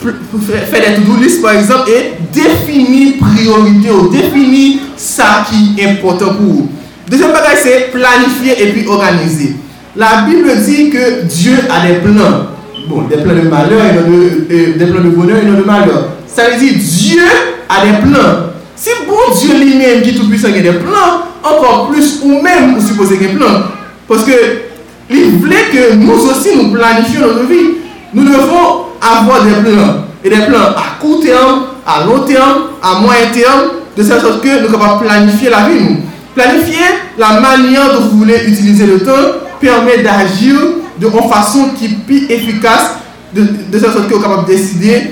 fè 0.00 0.80
de 0.80 0.94
tout 0.94 1.10
do 1.10 1.18
lis, 1.20 1.36
par 1.44 1.58
exemple, 1.60 1.92
e 1.92 2.16
defini 2.32 3.18
priorite 3.20 3.92
ou 3.92 4.08
defini 4.16 4.80
sa 4.96 5.44
ki 5.50 5.76
important 5.90 6.40
pou 6.40 6.56
ou. 6.62 6.66
Dezem 7.12 7.36
bagay, 7.36 7.60
se 7.60 7.78
planifiye 7.92 8.56
e 8.64 8.72
pi 8.78 8.88
organize. 8.88 9.52
La 9.92 10.22
Bible 10.24 10.56
di 10.64 10.88
ke 10.88 11.06
Diyo 11.28 11.68
a 11.68 11.84
de 11.84 12.00
plan. 12.00 12.42
Bon, 12.88 13.04
de 13.12 13.20
plan 13.20 13.36
de 13.36 13.44
malheur, 13.44 13.92
de 14.48 14.84
plan 14.88 15.04
de 15.04 15.10
bonheur, 15.10 15.44
de 15.44 15.68
malheur. 15.68 16.14
Sa 16.32 16.48
li 16.48 16.62
di, 16.64 16.76
Diyo 16.80 17.59
a 17.70 17.86
des 17.86 17.92
plans. 17.98 18.50
Si 18.74 18.90
bon 19.06 19.34
Dieu 19.38 19.58
lui-même 19.58 20.02
qui 20.02 20.10
est 20.10 20.14
tout 20.14 20.28
puissant 20.28 20.48
a 20.48 20.52
des 20.52 20.72
plans, 20.72 21.22
encore 21.42 21.88
plus 21.90 22.20
ou 22.22 22.40
même 22.42 22.74
vous 22.76 22.86
supposez 22.86 23.16
qu'il 23.16 23.26
y 23.26 23.30
a 23.30 23.32
des 23.32 23.38
plans. 23.38 23.62
Parce 24.08 24.24
que 24.24 24.32
il 25.08 25.38
voulait 25.38 25.66
que 25.72 25.94
nous 25.94 26.12
aussi 26.12 26.56
nous 26.56 26.72
planifions 26.72 27.20
notre 27.20 27.46
vie. 27.46 27.78
Nous 28.14 28.24
devons 28.24 28.86
avoir 29.00 29.44
des 29.44 29.70
plans. 29.70 30.04
Et 30.22 30.28
des 30.28 30.36
plans 30.36 30.74
à 30.76 30.98
court 31.00 31.20
terme, 31.20 31.62
à 31.86 32.04
long 32.04 32.20
terme, 32.20 32.62
à 32.82 33.00
moyen 33.00 33.26
terme, 33.32 33.70
de 33.96 34.02
cette 34.02 34.20
sorte 34.20 34.42
que 34.42 34.60
nous 34.60 34.68
sommes 34.68 34.80
capables 34.80 35.02
de 35.02 35.08
planifier 35.08 35.50
la 35.50 35.68
vie. 35.68 35.80
Nous. 35.82 35.96
Planifier 36.34 36.84
la 37.18 37.40
manière 37.40 37.92
dont 37.94 38.00
vous 38.02 38.18
voulez 38.18 38.44
utiliser 38.46 38.86
le 38.86 39.00
temps 39.00 39.12
permet 39.60 39.98
d'agir 40.02 40.56
de 40.98 41.08
façon 41.08 41.70
qui 41.76 41.86
est 41.86 42.04
plus 42.06 42.30
efficace, 42.30 42.96
de, 43.34 43.46
cette 43.72 43.92
sorte 43.92 44.08
que 44.08 44.14
vous 44.14 44.20
êtes 44.20 44.22
capable 44.22 44.46
de 44.46 44.52
décider 44.52 45.02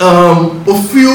euh, 0.00 0.32
au 0.66 0.74
fur 0.74 1.10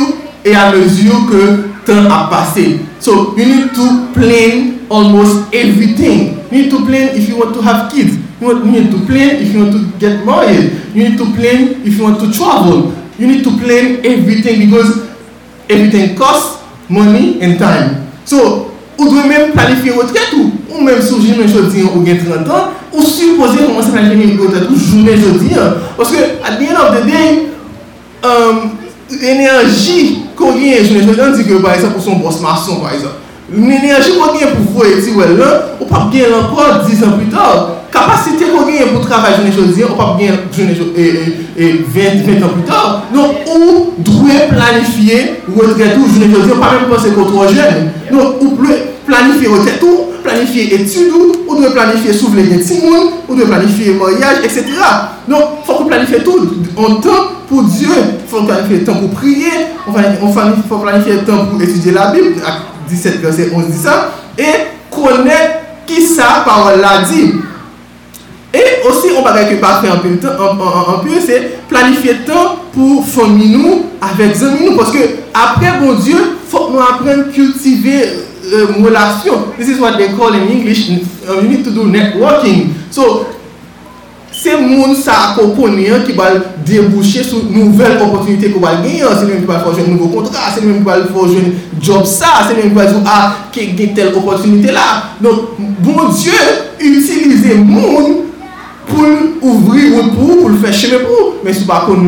et 0.48 0.56
à 0.56 0.72
mesure 0.72 1.26
que 1.30 1.92
temps 1.92 2.10
a 2.10 2.30
passé. 2.30 2.80
So 3.00 3.36
you 3.38 3.46
need 3.46 3.74
to 3.74 4.14
plan 4.14 4.80
almost 4.90 5.54
everything. 5.54 6.40
You 6.52 6.64
need 6.64 6.70
to 6.72 6.86
plan 6.86 7.10
if 7.16 7.28
you 7.28 7.38
want 7.38 7.54
to 7.56 7.62
have 7.62 7.92
kids. 7.92 8.16
You, 8.40 8.64
need 8.66 8.92
to 8.92 9.00
plan 9.06 9.42
if 9.42 9.54
you 9.54 9.60
want 9.62 9.74
to 9.74 9.98
get 10.00 10.26
married. 10.26 10.72
You 10.94 11.10
need 11.10 11.18
to 11.18 11.26
plan 11.34 11.82
if 11.84 11.98
you 11.98 12.04
want 12.04 12.20
to 12.20 12.32
travel. 12.32 12.94
You 13.20 13.28
need 13.28 13.44
to 13.44 13.52
plan 13.58 14.06
everything 14.06 14.70
because 14.70 15.10
everything 15.70 16.16
costs 16.16 16.64
money 16.90 17.42
and 17.42 17.58
time. 17.60 18.08
So, 18.26 18.72
ou 18.98 19.10
dwe 19.10 19.28
men 19.30 19.52
planifiye 19.54 19.94
retret 19.94 20.32
ou, 20.34 20.52
ou 20.74 20.82
men 20.82 21.02
sou 21.06 21.20
jounen 21.22 21.50
jodi 21.52 21.84
ou 21.86 22.02
gen 22.06 22.18
30 22.24 22.50
an, 22.50 22.72
ou 22.90 23.04
suppose 23.06 23.60
komanse 23.62 23.92
planifiye 23.94 24.38
retret 24.40 24.72
ou 24.72 24.80
jounen 24.80 25.22
jodi 25.22 25.54
an? 25.54 25.76
Paske, 26.00 26.24
at 26.42 26.58
the 26.58 26.66
end 26.66 26.80
of 26.82 26.96
the 26.96 27.04
day, 27.06 27.28
um, 28.26 28.77
l'énergie 29.10 30.20
qu'on 30.36 30.52
gagne, 30.52 30.84
je 30.84 30.94
ne 30.94 31.36
dis 31.36 31.44
que 31.46 31.54
par 31.56 31.74
exemple 31.74 31.94
pour 31.94 32.04
son 32.04 32.16
boss 32.18 32.42
maçon 32.42 32.78
par 32.78 32.94
exemple, 32.94 33.16
l'énergie 33.52 34.12
qu'on 34.12 34.38
gagne 34.38 34.54
pour 34.54 34.74
voir 34.74 34.88
si 35.02 35.12
ouais 35.12 35.38
là, 35.38 35.70
on 35.80 35.86
peut 35.86 36.18
gagner 36.18 36.34
encore 36.34 36.86
10 36.88 37.04
ans 37.04 37.12
plus 37.18 37.28
tard. 37.28 37.72
Capacité 37.92 38.46
qu'on 38.46 38.66
gagne 38.66 38.88
pour 38.94 39.08
travailler, 39.08 39.38
je 39.56 39.62
ne 39.62 39.68
dis, 39.68 39.84
on 39.84 39.96
peut 39.96 40.24
gagner 40.24 40.38
et 41.58 41.72
20, 41.88 42.40
20 42.40 42.46
ans 42.46 42.50
plus 42.50 42.64
tard. 42.64 43.04
Donc, 43.14 43.38
on 43.48 44.02
doit 44.02 44.48
planifier 44.50 45.42
retraite 45.56 45.96
tout, 45.96 46.06
je 46.14 46.20
ne 46.20 46.28
dis, 46.28 46.52
on 46.54 46.60
pas 46.60 46.74
même 46.74 46.90
penser 46.90 47.12
qu'on 47.12 47.26
trop 47.26 47.48
jeune. 47.48 47.92
Donc, 48.12 48.36
on 48.42 48.50
peut 48.50 48.68
planifier 49.08 49.48
retraite 49.48 49.80
tout, 49.80 50.08
planifier 50.24 50.76
études, 50.76 51.14
on 51.48 51.56
doit 51.56 51.72
planifier 51.72 52.14
soulever 52.14 52.44
des 52.44 52.58
petits 52.58 52.82
on 53.30 53.34
doit 53.34 53.48
planifier 53.48 53.94
mariage, 53.94 54.44
etc. 54.44 54.66
Donc, 55.28 55.44
faut 55.66 55.77
planifier 55.88 56.20
tout 56.24 56.48
en 56.76 56.96
temps 56.96 57.32
pour 57.48 57.64
Dieu. 57.64 57.90
Il 58.24 58.30
faut 58.30 58.44
planifier 58.44 58.80
le 58.80 58.84
temps 58.86 58.96
pour 58.96 59.10
prier. 59.12 59.52
Il 59.88 60.64
faut 60.70 60.78
planifier 60.78 61.14
le 61.14 61.24
temps 61.24 61.46
pour 61.46 61.62
étudier 61.62 61.92
la 61.92 62.12
Bible. 62.12 62.36
17 62.90 63.20
verset 63.22 63.52
11 63.54 63.66
dit 63.68 63.78
ça. 63.78 64.12
Et 64.38 64.44
connaître 64.90 65.60
qui 65.86 66.02
ça 66.02 66.44
parole 66.46 66.80
l'a 66.80 67.02
dit. 67.02 67.34
Et 68.54 68.88
aussi, 68.88 69.08
on 69.18 69.22
va 69.22 69.44
que 69.44 69.56
pas 69.56 69.82
faire 69.82 69.94
un, 69.94 69.98
peu 69.98 71.10
c'est 71.26 71.68
planifier 71.68 72.14
le 72.14 72.26
temps 72.26 72.56
pour 72.74 73.06
famille 73.06 73.52
nous 73.58 73.86
avec 74.02 74.40
nous. 74.40 74.76
Parce 74.78 74.92
que 74.92 75.00
après, 75.34 75.80
bon 75.80 75.94
Dieu, 75.96 76.16
il 76.18 76.50
faut 76.50 76.68
que 76.68 76.74
nous 76.74 76.80
apprenions 76.80 77.24
à 77.30 77.34
cultiver 77.34 78.04
euh, 78.54 78.68
relation. 78.84 79.34
This 79.60 79.68
is 79.70 79.80
what 79.80 79.98
they 79.98 80.10
call 80.18 80.34
in 80.34 80.48
English, 80.50 80.90
you 80.90 81.42
need 81.44 81.66
to 81.66 81.72
do 81.72 81.84
networking. 81.88 82.70
So, 82.90 83.26
se 84.38 84.54
moun 84.54 84.94
sa 84.94 85.14
akopone 85.32 85.88
an 85.90 86.04
ki 86.06 86.14
bal 86.14 86.36
debouche 86.66 87.24
sou 87.26 87.48
nouvel 87.50 87.96
opotunite 88.06 88.52
ki 88.54 88.60
bal 88.62 88.84
genyan, 88.84 89.16
se 89.18 89.26
mwen 89.26 89.42
ki 89.42 89.50
bal 89.50 89.64
fòjwen 89.64 89.90
nouvo 89.90 90.12
kontra, 90.14 90.52
se 90.54 90.62
mwen 90.62 90.78
ki 90.78 90.86
bal 90.86 91.08
fòjwen 91.10 91.56
job 91.82 92.06
sa, 92.06 92.44
se 92.46 92.54
mwen 92.54 92.70
ki 92.70 92.78
bal 92.78 92.92
zou 92.92 93.02
a 93.02 93.16
ah, 93.16 93.40
ke 93.54 93.66
gen 93.80 93.96
tel 93.98 94.14
opotunite 94.20 94.76
la. 94.76 94.86
Don, 95.24 95.42
bon 95.82 96.14
Diyo, 96.14 96.38
utilize 96.78 97.58
moun 97.64 98.28
pou 98.86 99.10
ouvri 99.42 99.90
wout 99.96 100.14
pou, 100.14 100.38
pou 100.44 100.54
l'fè 100.54 100.76
cheme 100.84 101.02
pou, 101.08 101.34
men 101.42 101.58
sou 101.58 101.66
pa 101.66 101.82
kon. 101.88 102.06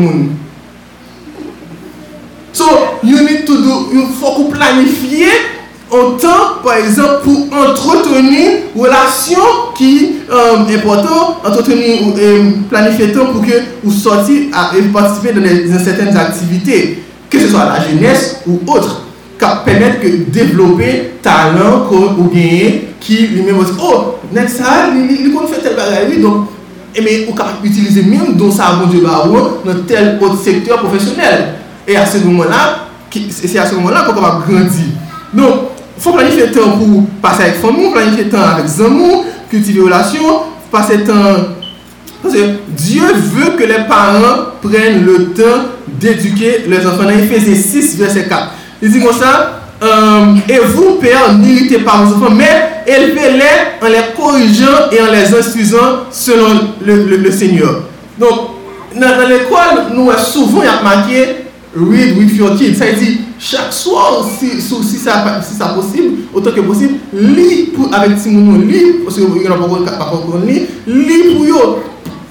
So, 2.54 2.68
you 3.02 3.26
need 3.26 3.42
to 3.48 3.58
do, 3.58 3.80
you 3.96 4.06
fòk 4.20 4.38
ou 4.44 4.54
planifiye, 4.54 5.34
temps 6.18 6.62
par 6.62 6.76
exemple 6.76 7.20
pour 7.24 7.46
entretenir 7.52 8.50
relation 8.76 9.38
qui 9.76 10.16
euh, 10.30 10.74
important 10.74 11.38
entretenir 11.44 12.06
ou 12.06 12.14
euh, 12.18 12.50
planifier 12.68 13.08
pour 13.08 13.42
que 13.42 13.52
vous 13.82 13.92
sortiez 13.92 14.50
et 14.76 14.82
participer 14.92 15.32
dans, 15.32 15.84
certaines 15.84 16.16
activités 16.16 17.02
que 17.28 17.38
ce 17.38 17.48
soit 17.48 17.64
la 17.64 17.88
jeunesse 17.88 18.40
ou 18.46 18.60
autre 18.66 19.02
qui 19.38 19.46
permettre 19.64 20.02
de 20.02 20.30
développer 20.30 21.12
talent 21.22 21.86
que 21.88 21.94
vous 21.94 22.30
gagnez 22.32 22.88
qui 23.00 23.26
lui-même 23.28 23.56
oh 23.82 24.16
next 24.32 24.58
ça 24.58 24.88
il, 24.94 25.26
il 25.26 25.32
faire 25.32 25.62
tel 25.62 25.74
bagage 25.74 26.20
donc 26.20 26.46
et 26.94 27.00
mais 27.02 27.26
on 27.30 27.32
peut 27.32 27.42
utiliser 27.64 28.02
même 28.02 28.34
dans 28.34 28.50
sa 28.50 28.72
bon 28.72 28.88
Dieu 28.88 29.00
dans 29.02 29.74
tel 29.86 30.18
autre 30.20 30.38
secteur 30.42 30.80
professionnel. 30.80 31.54
Et 31.86 31.96
à 31.96 32.04
ce 32.04 32.18
moment-là, 32.18 32.88
c'est 33.30 33.58
à 33.58 33.66
ce 33.66 33.74
moment-là 33.76 34.02
qu'on 34.04 34.20
va 34.20 34.40
grandir. 34.46 34.86
Donc, 35.32 35.69
Fò 36.00 36.14
planifiye 36.16 36.50
tan 36.54 36.78
pou 36.80 37.06
pase 37.22 37.44
ak 37.50 37.58
famon, 37.60 37.92
planifiye 37.92 38.30
tan 38.32 38.60
ak 38.62 38.68
zanmon, 38.68 39.24
kultive 39.50 39.84
relasyon, 39.86 40.44
pase 40.72 41.02
tan... 41.06 41.56
Parce 42.22 42.34
que 42.34 42.40
Dieu 42.68 43.02
veut 43.14 43.56
que 43.56 43.64
les 43.64 43.86
parents 43.88 44.52
prennent 44.60 45.04
le 45.04 45.32
temps 45.32 45.64
d'éduquer 45.88 46.64
leurs 46.68 46.86
enfants. 46.86 47.04
Dans 47.04 47.10
Ephésiens 47.10 47.54
6, 47.54 47.96
verset 47.96 48.26
4. 48.28 48.50
Il 48.82 48.92
dit 48.92 49.00
comme 49.00 49.16
ça, 49.16 49.60
euh, 49.82 50.34
et 50.48 50.58
vous, 50.58 50.96
pères, 51.00 51.32
n'irritez 51.32 51.78
pas 51.78 52.02
vos 52.02 52.16
enfants, 52.16 52.34
mais 52.34 52.82
élevez-les 52.86 53.82
en 53.86 53.88
les 53.88 54.14
corrigeant 54.14 54.90
et 54.92 55.00
en 55.00 55.10
les 55.10 55.34
instruisant 55.34 56.04
selon 56.10 56.74
le, 56.84 57.30
Seigneur. 57.30 57.84
Donc, 58.18 58.30
dans, 58.94 59.26
l'école, 59.26 59.94
nous, 59.94 60.10
souvent, 60.22 60.62
il 60.62 61.39
read 61.74 62.16
with 62.16 62.36
your 62.36 62.56
kids. 62.56 62.78
Ça 62.78 62.86
veut 62.86 63.04
dire, 63.04 63.18
chaque 63.38 63.72
soir, 63.72 64.26
si, 64.38 64.60
si, 64.60 64.96
ça, 64.98 65.40
si 65.42 65.54
ça 65.56 65.66
possible, 65.68 66.18
autant 66.34 66.50
que 66.52 66.60
possible, 66.60 66.94
lis 67.12 67.70
pour, 67.74 67.92
avec 67.94 68.20
Timoun, 68.20 68.66
lis, 68.68 69.02
parce 69.04 69.16
que 69.16 69.22
vous 69.22 69.36
n'avez 69.36 69.48
pas 69.48 70.06
encore 70.12 70.40
lis, 70.46 70.62
lis 70.86 71.34
pour 71.34 71.44
eux. 71.44 71.76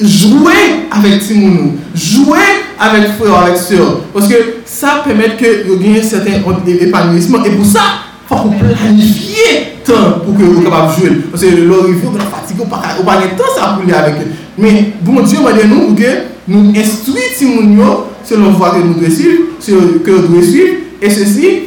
Jouer 0.01 0.87
avec 0.91 1.19
Timoun, 1.19 1.73
jouer 1.93 2.37
avec 2.79 3.09
frère, 3.17 3.35
avec 3.43 3.57
soeur. 3.57 3.99
Parce 4.13 4.29
que 4.29 4.35
ça 4.65 5.01
permet 5.03 5.35
que 5.35 5.67
vous 5.67 5.81
ayez 5.83 5.99
un 5.99 6.03
certain 6.03 6.31
épanouissement. 6.65 7.43
Et 7.43 7.49
pour 7.49 7.65
ça, 7.65 7.81
il 8.31 8.37
faut 8.37 8.49
planifier 8.49 9.79
temps 9.83 10.19
pour 10.23 10.37
que 10.37 10.43
vous 10.43 10.61
capable 10.61 10.95
de 10.95 11.01
jouer. 11.01 11.17
Parce 11.29 11.43
que 11.43 11.47
revue, 11.47 11.99
vous 12.01 12.15
êtes 12.15 12.21
fatigué, 12.23 12.63
vous 12.63 12.75
n'avez 12.75 13.03
pas 13.03 13.17
de 13.17 13.37
temps 13.37 13.43
ça 13.55 13.77
pour 13.77 13.93
avec 13.93 14.15
eux. 14.21 14.27
Mais 14.57 14.93
bon 15.01 15.21
Dieu 15.21 15.39
m'a 15.41 15.51
nous 15.51 15.95
que 15.95 16.03
nous 16.47 16.71
instruisons 16.75 18.03
c'est 18.29 18.37
la 18.37 18.49
voie 18.49 18.69
que 18.69 18.77
nous 18.85 18.93
devons 18.93 19.09
suivre, 19.11 20.03
que 20.05 20.11
nous 20.11 20.39
devons 20.39 20.41
et 21.01 21.09
ceci, 21.09 21.61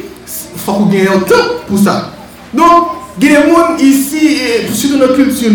il 0.55 0.59
faut 0.59 0.71
qu'on 0.71 0.85
gagne 0.85 1.07
un 1.13 1.19
temps 1.19 1.35
pour 1.67 1.77
ça. 1.77 2.13
Donc, 2.53 2.87
il 3.21 3.31
y 3.31 3.35
a 3.35 3.41
des 3.41 3.49
gens 3.49 3.77
ici, 3.79 4.37
surtout 4.73 4.97
notre 4.97 5.15
culture, 5.15 5.51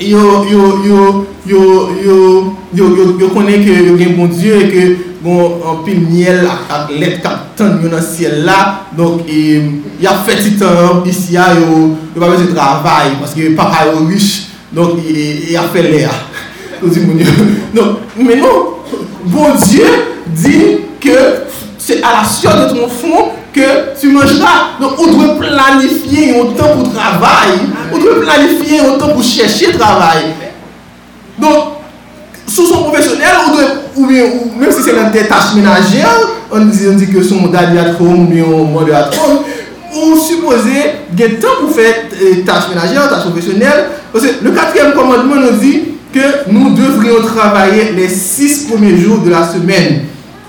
ils 0.00 0.14
connaissent 3.32 3.64
que 3.64 3.70
y 3.70 4.04
a 4.04 4.08
un 4.08 4.16
bon 4.16 4.26
Dieu 4.26 4.60
et 4.60 4.68
que 4.68 4.96
bon, 5.22 5.60
un 5.64 5.82
pile 5.82 6.00
miel 6.00 6.46
à 6.68 6.88
l'aide 6.92 7.20
dans 7.56 7.96
le 7.96 8.02
ciel 8.02 8.44
là. 8.44 8.84
Donc, 8.96 9.22
il 9.28 9.80
y 10.00 10.06
a 10.06 10.14
fait 10.26 10.36
petit 10.36 10.62
hein, 10.62 11.02
ici, 11.06 11.28
il 11.28 11.32
n'y 11.32 11.38
a 11.38 11.46
pas 12.18 12.36
travail 12.54 13.12
parce 13.18 13.32
que 13.32 13.54
papa 13.54 13.86
est 13.86 14.12
riche, 14.12 14.48
donc 14.72 14.98
il 15.08 15.56
a 15.56 15.62
fait 15.62 15.82
l'air. 15.84 16.10
Donc, 16.82 17.98
mais 18.18 18.34
non, 18.34 18.81
bon 19.24 19.54
Dieu 19.68 19.86
dit 20.28 20.78
que 21.00 21.18
c'est 21.78 22.02
à 22.02 22.22
la 22.22 22.28
sueur 22.28 22.68
de 22.68 22.74
ton 22.74 22.88
fond 22.88 23.30
que 23.52 24.00
tu 24.00 24.08
mangeras. 24.08 24.78
Donc, 24.80 24.92
on 24.98 25.06
doit 25.08 25.36
planifier 25.36 26.40
un 26.40 26.44
temps 26.54 26.76
pour 26.76 26.92
travail. 26.92 27.58
On 27.92 27.98
doit 27.98 28.20
planifier 28.20 28.80
un 28.80 28.98
temps 28.98 29.08
pour 29.08 29.22
chercher 29.22 29.72
travail. 29.72 30.26
Donc, 31.38 31.64
sous 32.46 32.66
son 32.66 32.84
professionnel, 32.84 33.28
on 33.48 34.00
ou, 34.00 34.06
bien, 34.06 34.24
même 34.58 34.72
si 34.72 34.82
c'est 34.82 34.94
dans 34.94 35.10
des 35.10 35.26
tâches 35.26 35.54
ménagères, 35.54 36.28
on 36.50 36.60
dit, 36.66 36.86
on 36.90 36.94
dit 36.94 37.10
que 37.10 37.22
son 37.22 37.36
modèle 37.36 37.78
à 37.78 38.02
ou 38.02 38.24
bien 38.24 38.44
modèle 38.44 38.94
à 38.94 39.10
ou 39.94 40.16
supposer 40.18 40.92
qu'il 41.14 41.38
temps 41.38 41.48
pour 41.60 41.74
faire 41.74 41.94
des 42.10 42.40
euh, 42.40 42.44
tâches 42.44 42.68
ménagères, 42.70 43.10
tâches 43.10 43.24
professionnelles. 43.24 43.88
Parce 44.12 44.24
que 44.24 44.44
le 44.44 44.50
quatrième 44.50 44.92
commandement 44.92 45.36
nous 45.36 45.58
dit 45.58 45.82
que 46.12 46.50
nous 46.50 46.74
devrions 46.74 47.22
travailler 47.22 47.92
les 47.92 48.08
six 48.08 48.66
premiers 48.68 48.96
jours 48.96 49.18
de 49.18 49.30
la 49.30 49.46
semaine. 49.48 50.02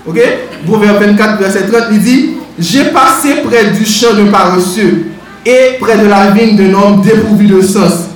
Ok? 0.06 0.18
Proverbe 0.66 1.02
24, 1.02 1.38
verset 1.38 1.66
30, 1.66 1.84
il 1.92 2.00
dit 2.00 2.30
J'ai 2.58 2.84
passé 2.84 3.36
près 3.44 3.70
du 3.70 3.84
champ 3.84 4.14
d'un 4.14 4.26
paresseux 4.26 5.06
et 5.44 5.78
près 5.80 5.98
de 5.98 6.06
la 6.06 6.30
vigne 6.30 6.56
d'un 6.56 6.74
homme 6.74 7.02
dépourvu 7.02 7.46
de 7.46 7.60
sens. 7.62 8.08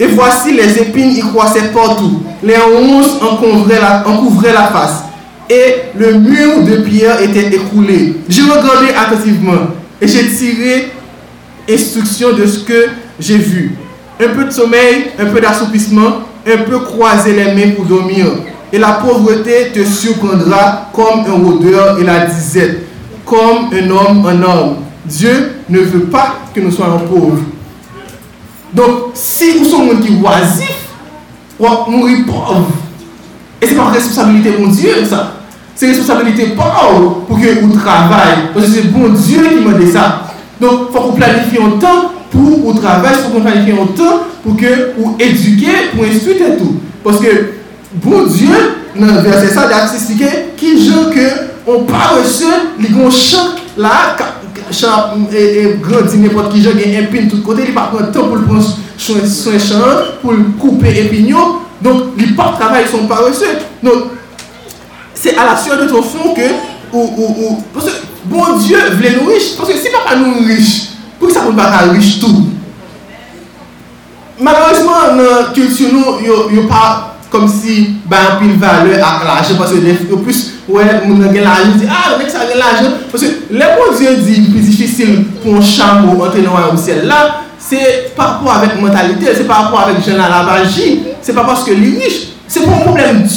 Et 0.00 0.06
voici 0.06 0.52
les 0.52 0.78
épines 0.78 1.10
y 1.10 1.20
croissaient 1.20 1.72
partout. 1.72 2.22
Les 2.42 2.56
ronces 2.56 3.20
en 3.20 3.36
couvraient 3.36 3.80
la, 3.80 4.06
en 4.06 4.18
couvraient 4.18 4.52
la 4.52 4.64
face. 4.64 5.02
Et 5.50 5.74
le 5.98 6.14
mur 6.14 6.62
de 6.62 6.76
pierre 6.82 7.20
était 7.22 7.48
écroulé. 7.56 8.16
J'ai 8.28 8.42
regardé 8.42 8.88
attentivement 8.96 9.68
et 10.00 10.06
j'ai 10.06 10.28
tiré 10.28 10.90
instruction 11.68 12.32
de 12.34 12.46
ce 12.46 12.60
que 12.60 12.86
j'ai 13.18 13.38
vu. 13.38 13.72
Un 14.20 14.28
peu 14.28 14.44
de 14.44 14.50
sommeil, 14.50 15.06
un 15.18 15.26
peu 15.26 15.40
d'assoupissement, 15.40 16.27
un 16.52 16.62
peu 16.64 16.78
croiser 16.80 17.32
les 17.32 17.52
mains 17.52 17.72
pour 17.74 17.84
dormir. 17.84 18.26
Et 18.72 18.78
la 18.78 18.92
pauvreté 18.92 19.72
te 19.72 19.84
surprendra 19.84 20.90
comme 20.92 21.20
un 21.26 21.44
rôdeur 21.44 21.98
et 21.98 22.04
la 22.04 22.26
disette, 22.26 22.86
comme 23.24 23.70
un 23.72 23.90
homme 23.90 24.26
en 24.26 24.42
homme. 24.42 24.76
Dieu 25.04 25.56
ne 25.68 25.80
veut 25.80 26.04
pas 26.04 26.34
que 26.54 26.60
nous 26.60 26.70
soyons 26.70 26.98
pauvres. 27.00 27.38
Donc, 28.74 29.12
si 29.14 29.58
nous 29.58 29.64
sommes 29.64 30.00
qui 30.00 30.18
oisifs, 30.22 30.88
mourir 31.58 32.26
pauvre. 32.26 32.66
Et 33.60 33.66
c'est 33.66 33.74
pas 33.74 33.86
responsabilité 33.86 34.52
mon 34.58 34.68
Dieu, 34.68 35.04
ça. 35.08 35.34
C'est 35.74 35.88
responsabilité 35.88 36.48
pauvre 36.48 37.24
pour 37.26 37.40
que 37.40 37.60
vous 37.60 37.72
travaillez. 37.78 38.48
Parce 38.52 38.66
que 38.66 38.72
c'est 38.72 38.88
bon 38.88 39.08
Dieu 39.08 39.42
qui 39.48 39.64
m'a 39.64 39.78
dit 39.78 39.90
ça. 39.90 40.24
Donc, 40.60 40.88
il 40.90 40.92
faut 40.92 41.04
qu'on 41.04 41.12
planifie 41.12 41.58
un 41.62 41.78
temps 41.78 42.12
pour 42.30 42.66
au 42.66 42.72
travail, 42.74 43.14
il 43.16 43.24
faut 43.24 43.30
qu'on 43.30 43.40
planifie 43.40 43.72
un 43.72 43.86
temps 43.96 44.20
pour 44.48 44.56
que 44.56 44.92
ou 44.98 45.14
éduquer, 45.18 45.90
pour 45.94 46.04
instruire 46.04 46.56
tout. 46.58 46.76
Parce 47.04 47.20
que 47.20 47.26
bon 47.92 48.26
Dieu, 48.26 48.48
dans 48.96 49.06
le 49.06 49.20
verset 49.20 49.48
ça, 49.48 49.68
il 49.68 50.22
a 50.24 50.28
qui 50.56 50.86
gens 50.86 51.10
que 51.10 51.28
on 51.66 51.84
pas 51.84 52.16
reçu 52.18 52.44
les 52.80 52.88
grands 52.88 53.10
champs 53.10 53.54
là, 53.76 54.16
champ 54.72 55.18
et, 55.32 55.74
grandi 55.82 56.16
n'importe 56.18 56.54
qui 56.54 56.62
gens 56.62 56.70
qui 56.72 56.96
un 56.96 57.04
pin 57.04 57.26
de 57.26 57.30
tous 57.30 57.42
côtés, 57.42 57.64
il 57.68 57.74
pas 57.74 57.90
prendre 57.92 58.10
temps 58.10 58.26
pour 58.26 58.36
le 58.36 58.42
prendre 58.44 58.64
soin 58.96 59.16
soin 59.26 59.58
champ, 59.58 60.16
pour 60.22 60.32
le 60.32 60.44
couper 60.58 61.02
un 61.02 61.08
pignon. 61.08 61.56
Donc 61.82 62.04
les 62.16 62.28
pas 62.28 62.56
travail 62.58 62.84
sont 62.90 63.06
pas 63.06 63.16
reçus. 63.16 63.44
Donc 63.82 64.04
c'est 65.14 65.36
à 65.36 65.44
la 65.44 65.56
sueur 65.56 65.78
de 65.82 65.88
ton 65.88 66.02
fond 66.02 66.32
que 66.34 66.40
ou, 66.90 67.00
ou, 67.00 67.44
ou, 67.44 67.62
parce 67.74 67.86
que 67.86 67.90
bon 68.24 68.56
Dieu 68.58 68.78
voulait 68.96 69.16
nous 69.20 69.28
riches. 69.28 69.56
Parce 69.58 69.68
que 69.68 69.76
si 69.76 69.88
pas 69.90 70.16
nous 70.16 70.46
riches, 70.46 70.88
pour 71.18 71.28
que 71.28 71.34
ça 71.34 71.44
ne 71.44 71.52
pas 71.52 71.70
riche 71.92 72.18
tout 72.18 72.46
Malheureusement, 74.40 75.16
dans 75.16 75.16
la 75.16 75.52
culture, 75.52 75.88
nous, 75.92 76.04
il 76.50 76.56
n'y 76.58 76.64
a 76.64 76.68
pas 76.68 77.18
comme 77.30 77.48
si 77.48 77.96
ben 78.06 78.38
pile 78.40 78.58
valeur 78.58 79.06
à 79.06 79.24
l'argent 79.24 79.54
parce 79.58 79.72
que 79.72 80.14
plus 80.16 80.52
ouais 80.68 80.82
mon 81.06 81.16
gagne 81.18 81.42
l'argent 81.42 81.72
dit 81.76 81.86
ah 81.88 82.16
mec 82.18 82.30
ça 82.30 82.38
gagne 82.38 82.58
l'argent 82.58 82.96
parce 83.10 83.22
que 83.22 83.28
les 83.50 83.58
bon 83.58 83.96
Dieu 83.98 84.16
dit 84.16 84.48
plus 84.48 84.60
difficile 84.60 85.24
pour 85.42 85.56
un 85.56 85.60
chameau 85.60 86.24
entrer 86.24 86.42
dans 86.42 86.56
le 86.72 86.78
ciel. 86.78 87.06
Là 87.06 87.42
c'est 87.58 88.14
par 88.16 88.38
rapport 88.38 88.54
avec 88.54 88.80
mentalité 88.80 89.26
c'est 89.36 89.46
par 89.46 89.64
rapport 89.64 89.80
avec 89.80 90.02
jeune 90.04 90.20
à 90.20 90.28
la 90.28 90.42
magie 90.42 91.00
c'est 91.20 91.34
pas 91.34 91.44
parce 91.44 91.64
que 91.64 91.72
les 91.72 91.98
riches 91.98 92.28
c'est 92.46 92.64
pas 92.64 92.70
un 92.72 92.80
problème 92.80 93.22
du 93.24 93.28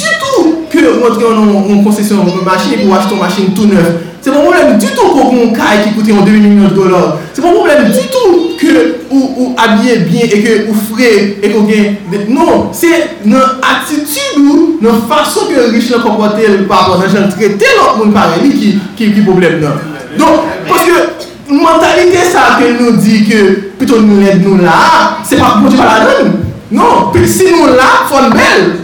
ke 0.72 0.86
rentre 0.88 1.28
yon 1.28 1.84
konsesyon 1.84 2.24
yon 2.24 2.46
machin 2.46 2.80
pou 2.80 2.94
wach 2.94 3.08
ton 3.10 3.20
machin 3.20 3.52
tout 3.54 3.68
neuf. 3.68 4.00
Se 4.22 4.30
pou 4.30 4.38
problem 4.38 4.78
du 4.78 4.86
tout 4.86 5.08
kon 5.12 5.30
kon 5.32 5.54
kaj 5.56 5.80
ki 5.82 5.94
koute 5.96 6.12
yon 6.12 6.24
2 6.24 6.34
milyon 6.38 6.68
de 6.70 6.76
dolar. 6.76 7.16
Se 7.34 7.42
pou 7.42 7.56
problem 7.58 7.88
du 7.90 8.04
tout 8.12 8.52
ke 8.60 8.74
ou 9.10 9.48
abye 9.58 9.96
bien 10.06 10.30
e 10.30 10.38
ke 10.44 10.54
ou 10.70 10.76
fre 10.88 11.10
e 11.42 11.50
kon 11.50 11.66
gen. 11.66 11.98
Non, 12.30 12.70
se 12.76 12.92
nan 13.26 13.58
atitude 13.66 14.44
ou 14.46 14.78
nan 14.84 15.02
fason 15.10 15.50
ke 15.50 15.66
riche 15.74 15.90
nan 15.92 16.04
kompote 16.06 16.46
l 16.46 16.62
pa 16.70 16.84
nan 16.92 17.10
jen 17.10 17.26
trete 17.34 17.74
lop 17.80 17.98
moun 17.98 18.14
pare 18.14 18.38
li 18.44 18.78
ki 18.96 19.10
problem 19.26 19.58
nan. 19.64 19.82
Don, 20.20 20.46
poske 20.70 21.02
mentalite 21.50 22.24
sa 22.30 22.54
ke 22.60 22.70
nou 22.78 22.94
di 23.02 23.24
ke 23.26 23.42
pito 23.80 23.98
nou 24.00 24.22
led 24.22 24.46
nou 24.46 24.62
la, 24.62 25.18
se 25.26 25.36
pa 25.40 25.58
pou 25.58 25.72
di 25.72 25.80
pala 25.80 26.06
don. 26.06 26.32
Non, 26.72 27.10
pe 27.12 27.26
si 27.28 27.50
nou 27.52 27.74
la, 27.74 27.90
fon 28.08 28.30
bel. 28.32 28.81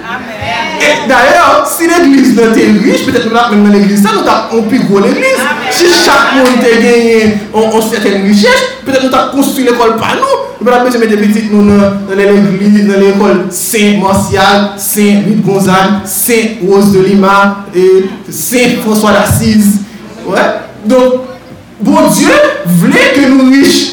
Et 0.80 1.08
d'ailleurs, 1.08 1.66
si 1.66 1.86
l'église 1.86 2.32
était 2.32 2.70
riche, 2.82 3.04
peut-être 3.06 3.32
même 3.50 3.64
dans 3.64 3.72
l'église, 3.72 4.02
ça, 4.02 4.10
nous 4.12 4.28
avons 4.28 4.68
plus 4.68 4.80
gros 4.80 5.00
l'église. 5.00 5.24
Si 5.70 5.86
chaque 5.86 6.34
monde 6.36 6.58
a 6.60 6.80
gagné 6.80 7.36
une 7.54 7.82
certaine 7.82 8.22
richesse, 8.22 8.64
peut-être 8.84 9.04
nous 9.08 9.14
avons 9.14 9.32
construit 9.32 9.64
l'école 9.64 9.96
par 9.96 10.14
nous. 10.16 10.48
Nous 10.60 10.72
avons 10.72 10.84
besoin 10.84 11.00
de 11.00 11.06
des 11.06 11.16
petites 11.16 11.52
nous 11.52 11.68
dans 11.68 12.16
l'église, 12.16 12.86
dans 12.86 13.00
l'école 13.00 13.46
Saint-Martial, 13.50 14.72
Saint-Louis-Gonzague, 14.76 16.04
Saint-Rose 16.04 16.92
de 16.92 17.00
Lima, 17.00 17.64
Saint-François 18.28 19.12
d'Assise. 19.12 19.80
Ouais. 20.26 20.38
Donc, 20.84 21.14
bon 21.80 22.08
Dieu 22.10 22.30
voulait 22.66 23.12
que 23.14 23.28
nous 23.28 23.50
riches. 23.50 23.92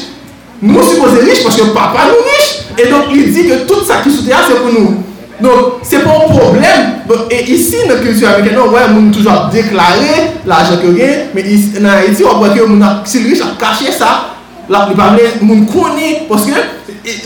Nous 0.62 0.82
supposons 0.82 1.20
riches 1.20 1.42
parce 1.42 1.56
que 1.56 1.66
papa 1.66 2.08
nous 2.08 2.24
riches. 2.24 2.62
Et 2.78 2.90
donc, 2.90 3.04
il 3.14 3.32
dit 3.32 3.48
que 3.48 3.66
tout 3.66 3.84
ça 3.86 3.96
qui 4.02 4.10
se 4.10 4.22
c'est 4.22 4.60
pour 4.60 4.72
nous. 4.72 5.02
Donc, 5.40 5.52
ce 5.82 5.96
n'est 5.96 6.02
pas 6.02 6.10
un 6.10 6.28
problème. 6.32 6.86
Donc, 7.08 7.18
et 7.30 7.50
ici, 7.50 7.76
dans 7.86 7.94
la 7.94 8.00
culture 8.00 8.28
américaine, 8.28 8.58
on 8.64 8.68
voit 8.70 8.80
les 8.86 9.10
toujours 9.10 9.50
déclarer 9.52 10.32
l'argent 10.46 10.78
que 10.80 10.88
gagne, 10.88 11.26
mais 11.34 11.42
ici, 11.42 11.72
en 11.80 11.84
Haïti, 11.84 12.22
on 12.24 12.38
voit 12.38 12.48
que 12.50 12.60
les 12.60 12.66
gens 12.66 13.02
si 13.04 13.18
riches 13.18 13.42
caché 13.58 13.92
ça. 13.92 14.32
La, 14.68 14.88
les 14.88 14.96
gens 14.96 15.64
connaissent 15.66 16.22
parce 16.28 16.46
que 16.46 16.50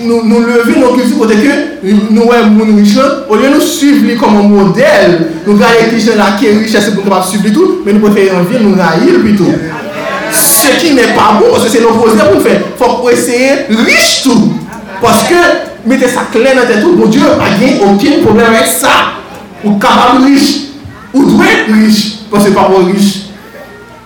nous, 0.03 0.23
nous 0.25 0.41
levons 0.41 0.81
nos 0.81 0.95
cultures 0.95 1.19
côté 1.19 1.37
que 1.37 1.89
nous 2.11 2.23
voyons 2.25 2.51
les 2.67 2.83
riches 2.83 2.99
au 3.29 3.37
lieu 3.37 3.49
de 3.49 3.55
nous 3.55 3.61
suivre 3.61 4.21
comme 4.21 4.37
un 4.37 4.43
modèle. 4.43 5.29
Nous 5.47 5.55
regardons 5.55 5.75
les 5.93 6.01
gens 6.01 6.13
qui 6.39 6.47
sont 6.47 6.79
riches 6.79 6.91
pour 6.95 7.05
nous 7.05 7.23
suivre 7.23 7.55
tout, 7.55 7.83
mais 7.87 7.93
nous 7.93 8.01
préférons 8.01 8.43
vivre, 8.43 8.63
nous 8.63 8.75
haïr 8.75 9.21
plutôt. 9.21 9.51
Ce 10.33 10.81
qui 10.81 10.95
n'est 10.95 11.15
pas 11.15 11.39
bon, 11.41 11.47
parce 11.53 11.65
que 11.65 11.71
c'est 11.71 11.81
l'opposé 11.81 12.19
pour 12.31 12.43
faire. 12.43 12.61
Il 12.79 12.85
faut 12.85 13.11
essayer 13.11 13.51
riche 13.71 14.23
tout. 14.23 14.53
Parce 15.01 15.23
que 15.23 15.35
mettez 15.87 16.09
ça 16.09 16.23
clair 16.31 16.55
dans 16.57 16.67
tête. 16.67 16.85
Oh, 16.85 16.97
mon 16.97 17.07
Dieu 17.07 17.21
n'a 17.21 17.87
aucun 17.87 18.25
problème 18.25 18.47
avec 18.55 18.67
ça. 18.67 18.89
Ou 19.65 19.79
capable 19.79 20.25
riche. 20.25 20.69
Ou 21.13 21.25
doit 21.25 21.45
être 21.47 21.73
riche. 21.73 22.19
Parce 22.31 22.45
que 22.45 22.51
pas 22.51 22.69
riche. 22.87 23.23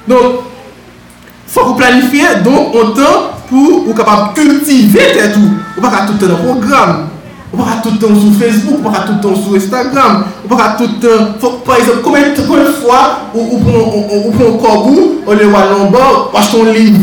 Donc, 0.09 0.19
il 0.21 1.53
faut 1.53 1.61
que 1.61 1.67
vous 1.67 1.75
planifiez 1.75 2.23
Donc, 2.43 2.73
temps 2.95 3.31
pour 3.49 3.85
vous 3.85 3.95
capable 3.95 4.35
cultiver 4.35 5.13
tête. 5.13 5.37
Ou 5.77 5.81
pas 5.81 6.07
tout 6.07 6.13
le 6.15 6.19
temps 6.19 6.27
dans 6.27 6.39
le 6.39 6.55
programme. 6.55 7.09
Ou 7.53 7.57
pas 7.57 7.81
tout 7.83 7.91
le 7.91 7.99
temps 7.99 8.15
sur 8.15 8.33
Facebook. 8.39 8.79
Ou 8.85 8.91
pas 8.91 9.01
tout 9.07 9.13
le 9.13 9.21
temps 9.21 9.41
sur 9.41 9.55
Instagram. 9.55 10.25
Ou 10.45 10.55
pas 10.55 10.77
tout 10.79 10.85
le 10.85 11.09
temps. 11.39 11.59
Par 11.65 11.77
exemple, 11.77 11.99
combien 12.03 12.31
de 12.31 12.73
fois 12.73 13.21
vous 13.35 13.59
prenez 13.59 14.49
un 14.49 14.59
corbeau, 14.59 15.23
on 15.27 15.33
le 15.33 15.45
voit 15.45 15.67
en 15.81 15.91
bas, 15.91 16.31
on 16.33 16.39
achète 16.39 16.61
un 16.61 16.73
livre. 16.73 16.99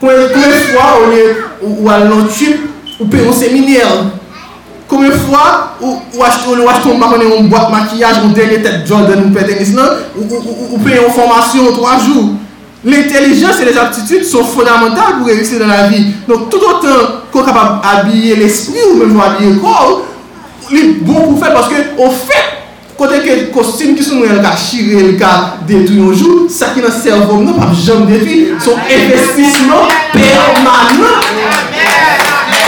Combien 0.00 0.16
de 0.16 0.28
fois 0.28 0.98
on 1.06 1.12
est 1.12 1.36
ou 1.62 1.88
à 1.88 1.98
ou 3.00 3.06
paye 3.06 3.26
un 3.28 3.32
séminaire. 3.32 3.86
Combien 4.86 5.10
de 5.10 5.14
fois 5.14 5.74
ou, 5.82 5.98
ou 6.14 6.22
acheter 6.22 6.48
on 6.48 7.38
une 7.40 7.48
boîte 7.48 7.70
maquillage, 7.70 8.16
on 8.24 8.28
dernier 8.28 8.62
tête 8.62 8.86
Jordan 8.86 9.30
ou 9.30 9.38
tennis 9.38 9.74
là, 9.74 9.96
ou, 10.16 10.22
ou, 10.22 10.74
ou, 10.74 10.78
paye 10.78 10.98
une 11.04 11.12
formation 11.12 11.72
trois 11.72 11.98
jours. 11.98 12.30
L'intelligence 12.84 13.60
et 13.60 13.64
les 13.66 13.76
aptitudes 13.76 14.24
sont 14.24 14.44
fondamentales 14.44 15.18
pour 15.18 15.26
réussir 15.26 15.58
dans 15.58 15.66
la 15.66 15.88
vie. 15.88 16.06
Donc 16.26 16.48
tout 16.48 16.58
autant 16.58 16.88
qu'on 17.30 17.42
est 17.42 17.46
capable 17.46 17.80
d'habiller 17.82 18.36
l'esprit 18.36 18.78
ou 18.92 18.96
même 18.98 19.20
habiller 19.20 19.52
le 19.52 19.58
corps, 19.58 20.02
c'est 20.70 21.04
bon 21.04 21.14
pour 21.14 21.38
faire 21.38 21.52
parce 21.52 21.68
que 21.68 21.74
on 21.98 22.10
fait 22.10 22.58
Kote 22.98 23.20
ke 23.22 23.34
kostim 23.54 23.92
ki 23.94 24.02
sou 24.02 24.16
mwen 24.18 24.40
lka 24.40 24.56
shire, 24.58 25.12
lka 25.12 25.28
detou 25.68 26.00
yon 26.00 26.16
jou, 26.18 26.46
sa 26.50 26.72
ki 26.74 26.82
nan 26.82 26.90
servom 26.90 27.44
nou 27.46 27.54
pap 27.54 27.70
jom 27.78 28.08
defi, 28.10 28.40
son 28.58 28.74
investisman 28.90 29.86
permanent. 30.10 31.28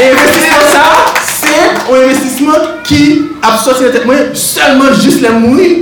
Et 0.00 0.12
investissement 0.12 0.56
ça, 0.72 1.14
c'est 1.24 1.92
un 1.92 2.08
investissement 2.08 2.52
qui 2.84 3.22
absorbe 3.42 3.76
seulement 4.34 4.92
juste 4.94 5.20
les 5.20 5.28
mourir. 5.28 5.76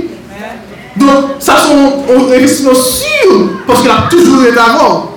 Donc, 0.97 1.25
ça 1.39 1.55
sont 1.57 2.03
un 2.09 2.33
investissement 2.33 2.73
sûr, 2.73 3.49
parce 3.65 3.81
qu'il 3.81 3.89
a 3.89 4.07
toujours 4.09 4.43
été 4.43 4.59
avant. 4.59 5.11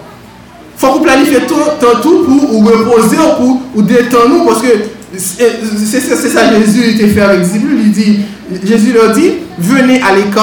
Il 0.76 0.80
faut 0.80 0.94
qu'on 0.94 1.00
planifie 1.00 1.34
tout, 1.48 1.54
tout 2.02 2.24
pour 2.24 2.54
ou 2.54 2.64
reposer 2.64 3.16
ou 3.40 3.60
pour 3.72 3.82
détendre 3.82 4.44
parce 4.46 4.62
que 4.62 4.68
c'est 5.16 6.00
ça 6.00 6.52
Jésus 6.58 6.90
était 6.94 7.08
fait 7.08 7.20
avec 7.20 7.42
disciples. 7.42 7.74
Il 7.78 7.92
dit, 7.92 8.20
Jésus 8.64 8.92
leur 8.92 9.12
dit, 9.12 9.32
venez 9.58 10.00
à 10.02 10.14
l'école 10.14 10.42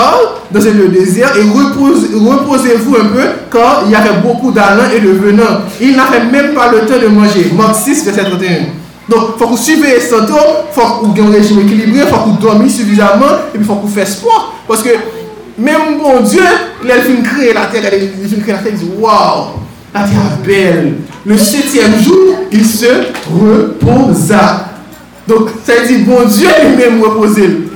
dans 0.52 0.60
lieu 0.60 0.88
désert 0.90 1.34
et 1.38 1.42
reposez-vous 1.42 2.96
un 2.96 3.06
peu 3.06 3.24
car 3.52 3.84
il 3.86 3.92
y 3.92 3.96
avait 3.96 4.22
beaucoup 4.24 4.52
d'allants 4.52 4.90
et 4.96 5.00
de 5.00 5.10
venants. 5.10 5.62
Il 5.82 5.96
n'avait 5.96 6.26
même 6.26 6.54
pas 6.54 6.72
le 6.72 6.80
temps 6.82 7.00
de 7.02 7.08
manger. 7.08 7.52
Marc 7.56 7.76
6, 7.76 8.06
verset 8.06 8.24
31. 8.24 8.50
Donc, 9.10 9.32
il 9.36 9.40
faut 9.40 9.46
que 9.46 9.50
vous 9.52 9.58
suivez 9.58 10.00
temps, 10.10 10.38
il 10.70 10.74
faut 10.74 10.82
que 10.82 11.06
vous 11.06 11.14
ayez 11.16 11.28
un 11.28 11.32
régime 11.32 11.60
équilibré, 11.62 12.02
il 12.02 12.08
faut 12.08 12.18
que 12.18 12.30
vous 12.30 12.38
dormiez 12.38 12.70
suffisamment 12.70 13.26
et 13.54 13.58
puis 13.58 13.62
il 13.62 13.66
faut 13.66 13.76
que 13.76 13.88
vous 13.88 13.94
fassiez 13.94 14.18
sport. 14.18 14.54
Parce 14.68 14.84
que 14.84 14.90
même 15.58 15.98
mon 16.02 16.22
Dieu, 16.22 16.44
il 16.84 16.92
a 16.92 16.96
créer 17.00 17.54
la 17.54 17.66
terre, 17.66 17.84
il 17.92 18.40
a 18.40 18.42
créer 18.42 18.54
la 18.54 18.60
terre, 18.60 18.72
il 18.72 18.78
dit 18.78 18.92
Waouh, 19.00 19.46
la 19.94 20.02
terre 20.02 20.12
est 20.12 20.48
belle. 20.48 20.94
Le 21.26 21.38
septième 21.38 22.00
jour, 22.02 22.36
il 22.52 22.66
se 22.66 22.86
reposa. 23.34 24.70
Donc, 25.28 25.50
ça 25.64 25.74
dire, 25.86 26.00
bon 26.08 26.28
Dieu 26.28 26.48
lui-même 26.70 27.02
reposer. 27.02 27.69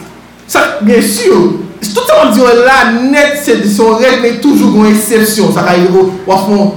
Bien 0.82 1.02
sûr, 1.02 1.34
tout 1.82 2.02
ça, 2.08 2.14
on 2.26 2.32
dit 2.32 2.40
là, 2.40 2.92
net, 3.10 3.40
c'est 3.42 3.66
son 3.68 3.96
règle, 3.96 4.20
mais 4.22 4.32
toujours 4.40 4.84
une 4.84 4.92
exception. 4.92 5.52
Ça 5.52 5.62
arrive 5.62 5.90
au 5.96 6.10
moment 6.28 6.76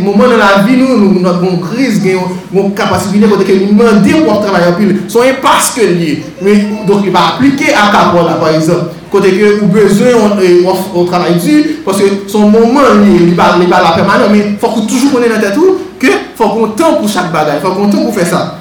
moment 0.00 0.24
dans 0.24 0.36
la 0.36 0.62
vie, 0.66 0.76
nous, 0.76 0.96
nous 0.96 1.28
avons 1.28 1.50
une 1.50 1.60
crise, 1.60 2.02
nous 2.04 2.58
avons 2.58 2.68
une 2.68 2.74
capacité 2.74 3.18
de 3.18 3.26
nous 3.26 3.36
demander 3.36 4.12
de 4.12 4.24
travailler 4.24 4.72
plus. 4.76 5.02
Son 5.08 5.22
est 5.22 5.40
parce 5.42 5.70
que 5.70 5.80
lié. 5.80 6.22
Mais 6.42 6.66
donc, 6.86 7.00
il 7.04 7.10
va 7.10 7.34
appliquer 7.34 7.72
à 7.72 7.90
Capola, 7.92 8.34
par 8.34 8.54
exemple. 8.54 8.86
Côté 9.10 9.32
que 9.32 9.60
vous 9.60 9.76
avez 9.76 9.88
besoin 9.88 10.36
de 10.36 11.06
travailler 11.06 11.36
dur, 11.36 11.64
parce 11.84 11.98
que 11.98 12.04
son 12.28 12.48
moment 12.48 12.80
lié, 13.02 13.18
il 13.20 13.34
va 13.34 13.56
la 13.58 13.92
permanence. 13.92 14.28
Mais 14.30 14.46
il 14.50 14.58
faut 14.58 14.68
que 14.68 14.86
toujours 14.86 15.12
prenez 15.12 15.28
dans 15.28 15.34
la 15.34 15.40
tête 15.40 15.58
que 15.98 16.06
faut 16.36 16.48
qu'on 16.48 16.68
temps 16.68 16.94
pour 16.94 17.08
chaque 17.08 17.32
bagage, 17.32 17.56
il 17.62 17.66
faut 17.66 17.74
qu'on 17.74 17.88
temps 17.88 18.02
pour 18.02 18.14
faire 18.14 18.26
ça. 18.26 18.58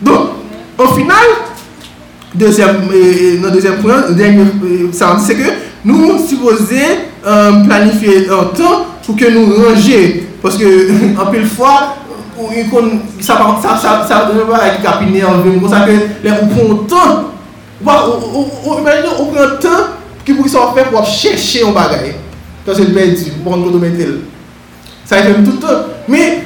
Donc, 0.00 0.20
au 0.78 0.86
final, 0.94 1.16
Deuxième, 2.34 2.76
euh, 2.92 2.94
euh 2.94 3.40
notre 3.40 3.54
deuxième 3.54 3.76
point, 3.76 4.10
dernier, 4.10 4.40
euh, 4.40 4.92
ça 4.92 5.16
c'est 5.18 5.34
que 5.34 5.48
nous 5.84 6.18
supposons 6.26 6.74
euh, 7.26 7.64
planifier 7.64 8.28
un 8.28 8.44
temps 8.54 8.86
pour 9.04 9.16
que 9.16 9.30
nous 9.30 9.46
ranger. 9.46 10.26
Parce 10.42 10.56
que, 10.56 10.64
en 11.20 11.26
plus, 11.26 11.44
fois, 11.46 11.96
ça 13.20 13.34
va 13.34 14.58
capiner 14.82 15.24
en 15.24 15.38
même 15.38 15.60
comme 15.60 15.70
ça 15.70 15.86
que 15.86 15.92
les 16.22 16.30
on 16.30 16.46
prend 16.46 16.74
temps. 16.84 17.24
Imaginez, 17.80 19.08
on 19.18 19.24
prend 19.26 19.56
temps 19.60 19.84
qui 20.24 20.34
pour 20.34 20.48
s'en 20.48 20.72
faire 20.74 20.90
pour 20.90 21.04
chercher 21.06 21.66
un 21.66 21.72
bagage. 21.72 22.14
Parce 22.66 22.78
que 22.78 22.84
le 22.84 22.92
perdu, 22.92 23.32
bon, 23.42 23.56
nous 23.56 23.78
mettons. 23.78 24.20
Ça 25.06 25.16
fait 25.16 25.32
tout 25.32 25.52
le 25.52 25.58
temps. 25.58 25.84
Mais 26.06 26.44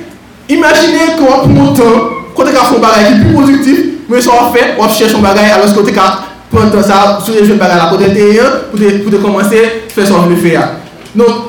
imaginez 0.48 1.16
qu'on 1.18 1.48
prend 1.48 1.72
temps, 1.72 2.08
quand 2.36 2.44
on 2.44 2.46
a 2.46 2.50
fait 2.50 2.76
un 2.76 2.78
bagage 2.78 3.06
qui 3.08 3.12
est 3.12 3.24
plus 3.24 3.32
productif, 3.34 3.91
Mwen 4.12 4.20
sou 4.20 4.36
an 4.36 4.50
fèt, 4.52 4.74
wap 4.76 4.92
chèch 4.92 5.14
an 5.16 5.22
bagay 5.24 5.54
alòs 5.54 5.72
kote 5.72 5.94
ka 5.96 6.04
prantan 6.50 6.82
sa 6.84 6.96
sou 7.24 7.32
de 7.32 7.46
joun 7.46 7.56
bagay 7.56 7.78
la 7.80 7.86
kote 7.88 8.10
te 8.12 8.26
yon 8.34 8.58
pou 8.74 9.08
te 9.08 9.20
komanse 9.22 9.62
fè 9.88 10.04
son 10.04 10.26
vle 10.26 10.36
fè 10.42 10.52
ya. 10.52 10.66
Non, 11.16 11.46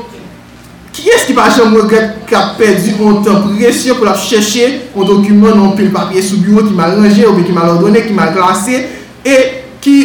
ki 0.96 1.12
es 1.12 1.26
ki 1.28 1.36
pa 1.36 1.50
chèm 1.52 1.74
mwen 1.74 1.92
gèt 1.92 2.22
ka 2.30 2.46
pèdi 2.56 2.96
an 2.96 3.20
tan 3.26 3.42
presyon 3.50 4.00
pou 4.00 4.08
la 4.08 4.16
chèche 4.16 4.70
an 4.96 5.12
dokumen 5.12 5.60
an 5.60 5.76
pil 5.76 5.92
papye 5.92 6.24
sou 6.24 6.40
bureau 6.46 6.64
ki 6.70 6.78
mal 6.78 6.96
rangè 7.02 7.28
ou 7.28 7.36
pe 7.36 7.44
ki 7.50 7.58
mal 7.58 7.74
ordonè, 7.74 8.06
ki 8.08 8.16
mal 8.16 8.32
klasè 8.32 8.80
e 9.28 9.38
ki 9.84 10.00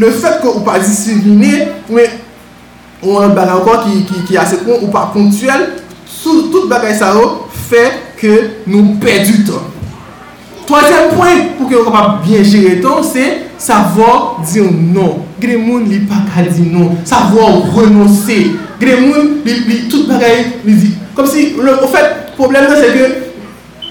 le 0.00 0.14
fèt 0.16 0.40
kon 0.40 0.56
ou 0.56 0.64
pa 0.64 0.80
disipline 0.80 1.68
mwen 1.90 2.16
ou 3.04 3.20
an 3.20 3.36
bagay 3.36 3.52
ankon 3.58 3.84
ki, 3.84 4.04
ki, 4.08 4.26
ki 4.30 4.40
ase 4.40 4.64
kon 4.64 4.80
ou 4.80 4.94
pa 4.96 5.10
pontuel 5.12 5.74
sou 6.08 6.48
tout 6.48 6.72
bagay 6.72 6.96
sa 6.96 7.12
yo 7.20 7.50
fè 7.68 7.90
ke 8.16 8.36
nou 8.64 8.96
pèdi 9.04 9.42
tan. 9.44 9.75
Ton. 10.66 10.74
Troasyen 10.74 11.12
pwen, 11.14 11.42
pou 11.56 11.70
ke 11.70 11.78
ou 11.78 11.86
kapap 11.86 12.24
bien 12.26 12.44
jere 12.44 12.80
ton, 12.84 13.04
se, 13.06 13.24
savò 13.62 14.42
di 14.42 14.60
ou 14.64 14.72
non. 14.72 15.22
Gre 15.40 15.56
moun 15.60 15.86
li 15.90 16.02
pa 16.08 16.24
ka 16.28 16.44
di 16.48 16.66
non. 16.66 16.96
Moun 19.06 19.40
li 19.44 19.78
tout 19.90 20.10
di. 20.66 20.90
Kom 21.16 21.30
si, 21.30 21.54
ou 21.56 21.88
fèt, 21.92 22.34
problem 22.36 22.66
nan 22.68 22.76
se 22.76 22.90
ke, 22.92 23.06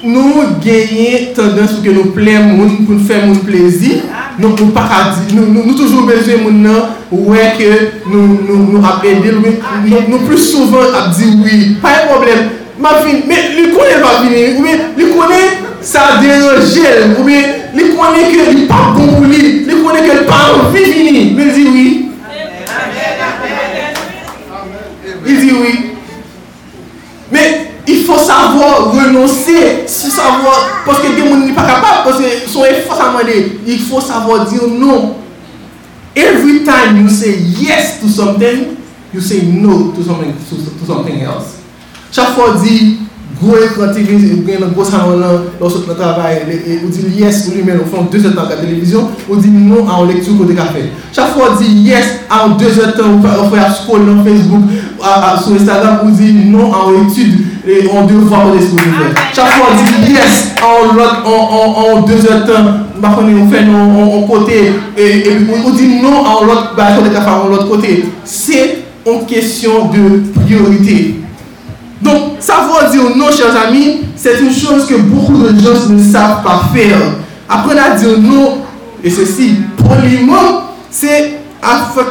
nou 0.05 0.43
genye 0.61 1.31
tendens 1.33 1.77
pou 1.77 1.87
ke 1.87 1.95
nou 1.95 2.13
plè 2.13 2.37
moun, 2.43 2.83
pou 2.85 2.93
nou 2.93 3.07
fè 3.07 3.23
moun 3.25 3.41
plèzi, 3.47 4.03
Nou 4.35 4.51
pou 4.51 4.73
pa 4.75 4.83
ka 4.89 4.97
di, 5.15 5.35
nou 5.37 5.73
toujou 5.77 6.03
bezwe 6.09 6.41
moun 6.41 6.59
nan, 6.65 6.91
ouè 7.13 7.53
ke 7.55 7.69
nou 8.11 8.81
ap 8.83 9.05
edil, 9.07 9.39
nou 9.39 10.19
plus 10.25 10.49
souvan 10.49 10.91
ap 10.99 11.13
di 11.15 11.29
oui, 11.39 11.59
pa 11.83 11.93
yon 12.01 12.11
problem. 12.11 12.49
Ma 12.77 13.01
fin, 13.01 13.21
me, 13.27 13.35
li 13.55 13.69
konen 13.71 14.01
pa 14.03 14.17
vini, 14.19 14.41
ouè, 14.59 14.73
li 14.97 15.05
konen 15.13 15.61
sa 15.85 16.17
derojel, 16.19 17.13
ouè, 17.21 17.37
li 17.71 17.85
konen 17.95 18.33
ke 18.33 18.47
li 18.51 18.65
pa 18.67 18.89
bon 18.97 19.13
ou 19.15 19.29
li, 19.29 19.61
li 19.63 19.77
konen 19.79 20.03
ke 20.03 20.17
li 20.17 20.25
pa 20.27 20.41
anvi 20.49 20.83
vini, 20.89 21.21
me 21.37 21.47
di 21.55 21.63
oui. 21.69 21.85
Il 25.25 25.39
di 25.39 25.51
oui. 25.51 25.73
Me, 27.31 27.39
il 27.87 28.03
faut 28.03 28.17
savoir 28.17 28.91
renoncer, 28.91 29.87
savoir, 29.87 30.83
parce 30.85 30.99
que 30.99 31.07
gens 31.17 31.35
n'est 31.37 31.53
pas 31.53 31.65
capable, 31.65 32.03
parce 32.03 32.17
que 32.17 32.49
son 32.49 32.65
effort 32.65 33.01
à 33.01 33.09
demander, 33.09 33.59
il 33.65 33.79
faut 33.79 34.01
savoir 34.01 34.47
dire 34.47 34.67
non. 34.67 35.15
Every 36.13 36.63
time 36.63 37.01
you 37.01 37.09
say 37.09 37.37
yes 37.37 38.01
to 38.01 38.09
something, 38.09 38.77
you 39.13 39.21
say 39.21 39.43
no 39.43 39.91
to 39.91 40.03
something, 40.03 40.33
to, 40.33 40.55
to 40.55 40.85
something 40.85 41.21
else. 41.21 41.54
Chaque 42.15 42.29
fois 42.29 42.55
dit, 42.63 42.99
gros 43.43 43.57
écran 43.57 43.93
TV, 43.93 44.15
bien 44.35 44.55
un 44.65 44.71
gros 44.71 44.85
salon 44.85 45.19
là, 45.19 45.27
lorsque 45.59 45.83
tu 45.85 45.93
travailles, 45.93 46.43
ou 46.81 46.87
dit 46.87 47.19
yes 47.19 47.51
ou 47.51 47.93
fond 47.93 48.07
deux 48.09 48.25
heures 48.25 48.31
de 48.31 48.37
temps 48.37 48.45
à 48.45 48.49
la 48.51 48.55
télévision, 48.55 49.09
ou 49.27 49.35
dit 49.35 49.49
non 49.49 49.85
à 49.85 50.01
une 50.01 50.07
lecture 50.13 50.37
côté 50.37 50.55
café. 50.55 50.91
Chaque 51.11 51.33
fois 51.33 51.57
dit 51.59 51.73
yes 51.81 52.21
temps, 52.29 53.03
on 53.09 53.49
fait 53.49 53.73
scroll 53.73 54.03
sur 54.05 54.23
Facebook, 54.23 54.63
sur 55.43 55.55
Instagram, 55.55 55.99
ou 56.05 56.11
dit 56.11 56.33
non 56.45 56.71
à 56.71 56.85
une 56.97 57.09
étude 57.09 57.47
et 57.67 57.85
on 57.91 58.05
devoir 58.05 58.53
de 58.53 58.59
ce 58.59 58.67
Chaque 59.35 59.49
fois 59.49 59.67
on 59.73 59.75
dit 59.75 60.13
yes 60.13 60.53
en, 60.63 60.97
en, 61.29 61.97
en, 61.97 62.01
deux 62.03 62.31
heures 62.31 62.45
de 62.45 62.53
temps, 62.53 62.63
on 63.03 63.49
fait 63.51 63.65
non 63.65 64.19
en 64.19 64.21
côté 64.21 64.71
et, 64.97 65.17
et 65.17 65.37
on 65.65 65.69
dit 65.71 66.01
non 66.01 66.25
en 66.25 66.45
l'autre 66.45 66.75
bah, 66.77 66.85
en 67.43 67.49
l'autre 67.49 67.67
côté. 67.67 68.05
C'est 68.23 68.85
une 69.05 69.25
question 69.25 69.89
de 69.91 70.23
priorité. 70.39 71.24
Donc, 72.05 72.37
savoir 72.39 72.89
dire 72.89 73.01
non, 73.15 73.31
chers 73.31 73.55
amis, 73.67 74.01
c'est 74.15 74.39
une 74.39 74.53
chose 74.53 74.85
que 74.85 74.95
beaucoup 74.95 75.37
de 75.37 75.59
gens 75.59 75.89
ne 75.89 76.01
savent 76.01 76.43
pas 76.43 76.69
faire. 76.73 76.99
Apprendre 77.49 77.81
à 77.81 77.95
dire 77.95 78.17
non, 78.19 78.59
et 79.03 79.09
ceci, 79.09 79.55
poliment, 79.77 80.69
c'est 80.89 81.39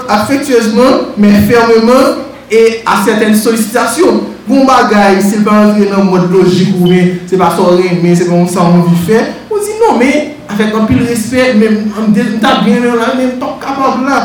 affectueusement, 0.09 1.15
mais 1.17 1.31
fermement 1.49 2.19
et 2.51 2.83
à 2.85 3.05
certaines 3.05 3.37
sollicitations. 3.37 4.35
Bon 4.47 4.67
bagay, 4.69 5.23
se 5.25 5.39
pa 5.41 5.55
entrer 5.65 5.87
nan 5.89 6.05
mod 6.05 6.27
logik 6.29 6.75
ou 6.77 6.91
men, 6.91 7.15
se 7.25 7.39
pa 7.41 7.47
soren 7.57 8.03
men, 8.03 8.13
se 8.13 8.27
pa 8.29 8.35
moun 8.35 8.49
sa 8.53 8.67
moun 8.69 8.91
vi 8.91 8.99
fè, 9.07 9.23
ou 9.49 9.57
di 9.57 9.79
non 9.81 9.97
men, 9.97 10.35
avèk 10.53 10.75
an 10.77 10.85
pil 10.85 11.01
respect, 11.09 11.57
men, 11.57 11.79
an 11.97 12.11
ta 12.43 12.59
bien 12.61 12.83
men 12.85 12.99
la, 13.01 13.15
men, 13.17 13.39
top 13.41 13.57
kapab 13.63 14.03
la. 14.05 14.19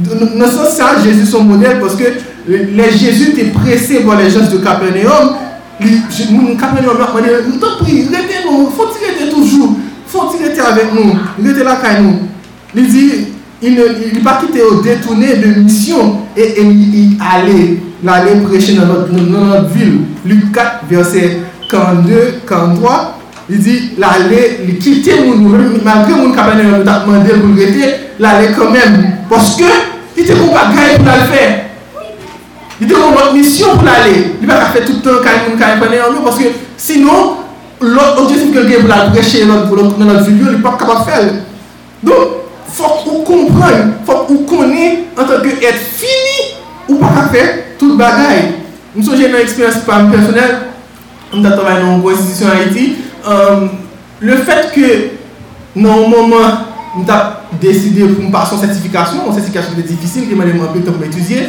Nan 0.00 0.48
sens 0.48 1.04
Jésus 1.04 1.28
son 1.28 1.44
model, 1.44 1.76
poske 1.82 2.14
le 2.46 2.90
Jésus 2.90 3.32
te 3.32 3.44
presse 3.56 4.02
bo 4.04 4.14
le 4.14 4.28
jans 4.28 4.50
de 4.50 4.58
Kapernaum, 4.58 5.36
moun 6.30 6.56
Kapernaum 6.56 6.98
la, 6.98 7.08
moun 7.12 7.58
ton 7.60 7.78
pri, 7.80 8.04
rete 8.12 8.44
nou, 8.44 8.70
fò 8.76 8.90
ti 8.92 9.04
rete 9.04 9.30
toujou, 9.30 9.78
fò 10.10 10.28
ti 10.30 10.42
rete 10.44 10.60
avèk 10.60 10.92
nou, 10.94 11.16
rete 11.42 11.64
la 11.64 11.78
kay 11.82 12.02
nou. 12.02 12.28
Li 12.74 12.86
di, 12.90 13.04
il 13.62 14.20
pa 14.22 14.40
kite 14.42 14.60
ou 14.62 14.82
detoune 14.82 15.40
de 15.40 15.60
mission, 15.60 16.26
e 16.36 16.42
il 16.60 17.16
ale, 17.20 17.78
l'aller 18.02 18.40
prêcher 18.42 18.74
dans 18.74 18.86
notre, 18.86 19.08
dans 19.10 19.44
notre 19.44 19.68
ville. 19.70 20.00
Luc 20.26 20.52
4, 20.52 20.84
verset 20.90 21.38
42, 21.70 22.40
43, 22.46 23.18
il 23.48 23.58
dit 23.58 23.90
l'aller, 23.96 24.60
il 24.66 24.78
quitter 24.78 25.20
mon 25.24 25.36
malgré 25.84 26.14
mon 26.14 26.32
cabinet, 26.32 26.64
nous 26.64 26.74
a 26.74 26.98
demandé 26.98 27.30
pour 27.30 27.48
le 27.48 27.64
rester, 27.64 27.94
l'aller 28.18 28.48
quand 28.56 28.70
même. 28.70 29.18
Parce 29.30 29.56
que, 29.56 29.64
il 30.16 30.24
était 30.24 30.34
pour 30.34 30.52
pas 30.52 30.66
gagner 30.74 30.96
pour 30.96 31.06
le 31.06 31.32
faire. 31.32 31.64
Il 32.80 32.86
était 32.86 32.94
pour 32.94 33.10
notre 33.10 33.34
mission 33.34 33.76
pour 33.76 33.84
l'aller. 33.84 34.34
Il 34.40 34.46
va 34.46 34.56
pas 34.56 34.64
faire 34.66 34.84
tout 34.84 34.94
le 34.94 35.00
temps 35.00 35.22
quand 35.22 35.30
il 35.52 35.58
cabinet 35.58 35.98
parce 36.24 36.38
que 36.38 36.44
sinon, 36.76 37.36
l'autre 37.80 38.22
objectif 38.22 38.52
que 38.52 38.58
le 38.58 38.78
pour 38.78 39.12
prêcher 39.12 39.46
dans 39.46 39.54
notre 39.54 40.24
ville, 40.24 40.46
il 40.46 40.56
n'est 40.56 40.62
pas 40.62 40.76
capable 40.78 41.00
de 41.00 41.10
faire. 41.10 41.34
Donc, 42.02 42.16
il 42.66 42.74
faut 42.74 42.84
qu'on 43.04 43.20
comprenne, 43.22 43.94
il 44.00 44.06
faut 44.06 44.24
qu'on 44.24 44.38
connaisse 44.38 44.98
en 45.16 45.24
tant 45.24 45.40
qu'être 45.40 45.78
fini 45.78 46.56
ou 46.88 46.96
pas 46.96 47.28
faire 47.32 47.50
tout 47.78 47.96
bagay. 47.96 48.64
Mwen 48.94 49.02
so 49.02 49.16
jen 49.18 49.32
nan 49.34 49.42
eksperyans 49.42 49.80
pa 49.82 49.96
mwen 50.04 50.12
personel, 50.14 50.52
mwen 51.32 51.42
ta 51.42 51.56
travay 51.56 51.80
nan 51.80 51.96
mwen 51.98 52.14
institisyon 52.14 52.52
Haiti, 52.54 52.84
le 54.22 54.36
fet 54.46 54.68
ke 54.70 54.90
nan 55.74 56.04
mwen 56.12 56.28
mwen 56.30 56.60
mwen 56.92 57.08
ta 57.08 57.16
deside 57.58 58.06
pou 58.12 58.22
mwen 58.22 58.30
pa 58.34 58.44
son 58.46 58.62
sertifikasyon, 58.62 59.24
mwen 59.24 59.34
sertifikasyon 59.34 59.80
de 59.80 59.86
difisil, 59.88 60.28
ki 60.28 60.38
mwen 60.38 60.52
mwen 60.52 60.68
apel 60.68 60.84
te 60.86 60.94
mwen 60.94 61.10
etudye, 61.10 61.48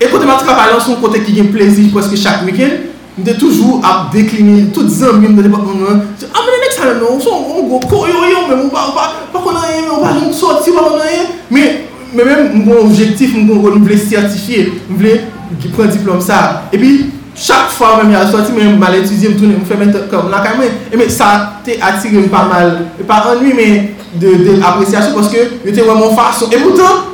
e 0.00 0.10
kote 0.10 0.26
mwen 0.26 0.44
travay 0.44 0.72
lan 0.74 0.82
son 0.84 1.00
kote 1.00 1.22
ki 1.24 1.38
gen 1.38 1.50
plezi 1.54 1.88
pweske 1.94 2.18
chak 2.20 2.44
weken, 2.46 2.76
mwen 3.16 3.26
te 3.26 3.34
toujou 3.40 3.80
ap 3.86 4.12
dekline 4.12 4.68
tout 4.76 4.90
zan 4.92 5.20
mwen 5.22 5.32
mwen 5.32 5.48
depak 5.48 5.64
mwen 5.64 5.82
mwen, 5.82 6.00
a 6.28 6.44
mwen 6.44 6.56
enek 6.60 6.76
sa 6.76 6.90
nan, 6.90 7.00
mwen 7.00 7.20
son 7.24 7.44
mwen 7.48 7.68
go 7.70 7.80
koyoyon, 7.88 8.48
mwen 8.50 8.64
mwen 8.66 8.70
pa 8.74 9.40
konan 9.40 9.68
yon, 9.72 9.88
mwen 9.88 10.04
pa 10.04 10.14
yon 10.18 10.32
soti, 10.36 10.74
mwen 10.74 10.84
pa 10.84 10.90
konan 10.90 11.12
yon, 11.14 11.30
men 11.50 11.84
mwen 12.12 12.28
mwen 12.28 12.64
mwen 12.66 12.82
objektif 12.84 13.32
mwen 13.34 13.62
mwen 13.62 13.86
vle 13.86 13.98
sertifiye, 14.02 14.68
mwen 14.90 15.00
vle 15.00 15.14
ki 15.62 15.72
pren 15.72 15.92
diplom 15.94 16.20
sa. 16.24 16.42
E 16.72 16.80
pi, 16.80 16.92
chak 17.36 17.72
fwa 17.72 17.96
mwen 17.96 18.12
mi 18.12 18.20
a 18.20 18.26
soti, 18.28 18.52
mwen 18.52 18.76
mal 18.80 18.94
etudye, 18.98 19.32
mwen 19.32 19.40
toune, 19.40 19.56
mwen 19.56 19.68
fè 19.68 19.80
men 19.80 19.96
te 19.96 20.04
kom 20.12 20.30
la 20.32 20.44
kame. 20.44 20.68
E 20.92 21.00
men, 21.00 21.10
sa 21.12 21.32
te 21.64 21.80
atire 21.80 22.20
mwen 22.20 22.30
pa 22.32 22.44
mal, 22.50 22.72
pa 23.08 23.22
anwi 23.32 23.56
men 23.56 23.92
de 24.20 24.60
apresyasyon, 24.60 25.16
poske 25.16 25.42
yo 25.64 25.72
te 25.72 25.84
wè 25.84 25.98
mwen 25.98 26.16
fason. 26.18 26.52
E 26.52 26.60
moutan, 26.62 27.04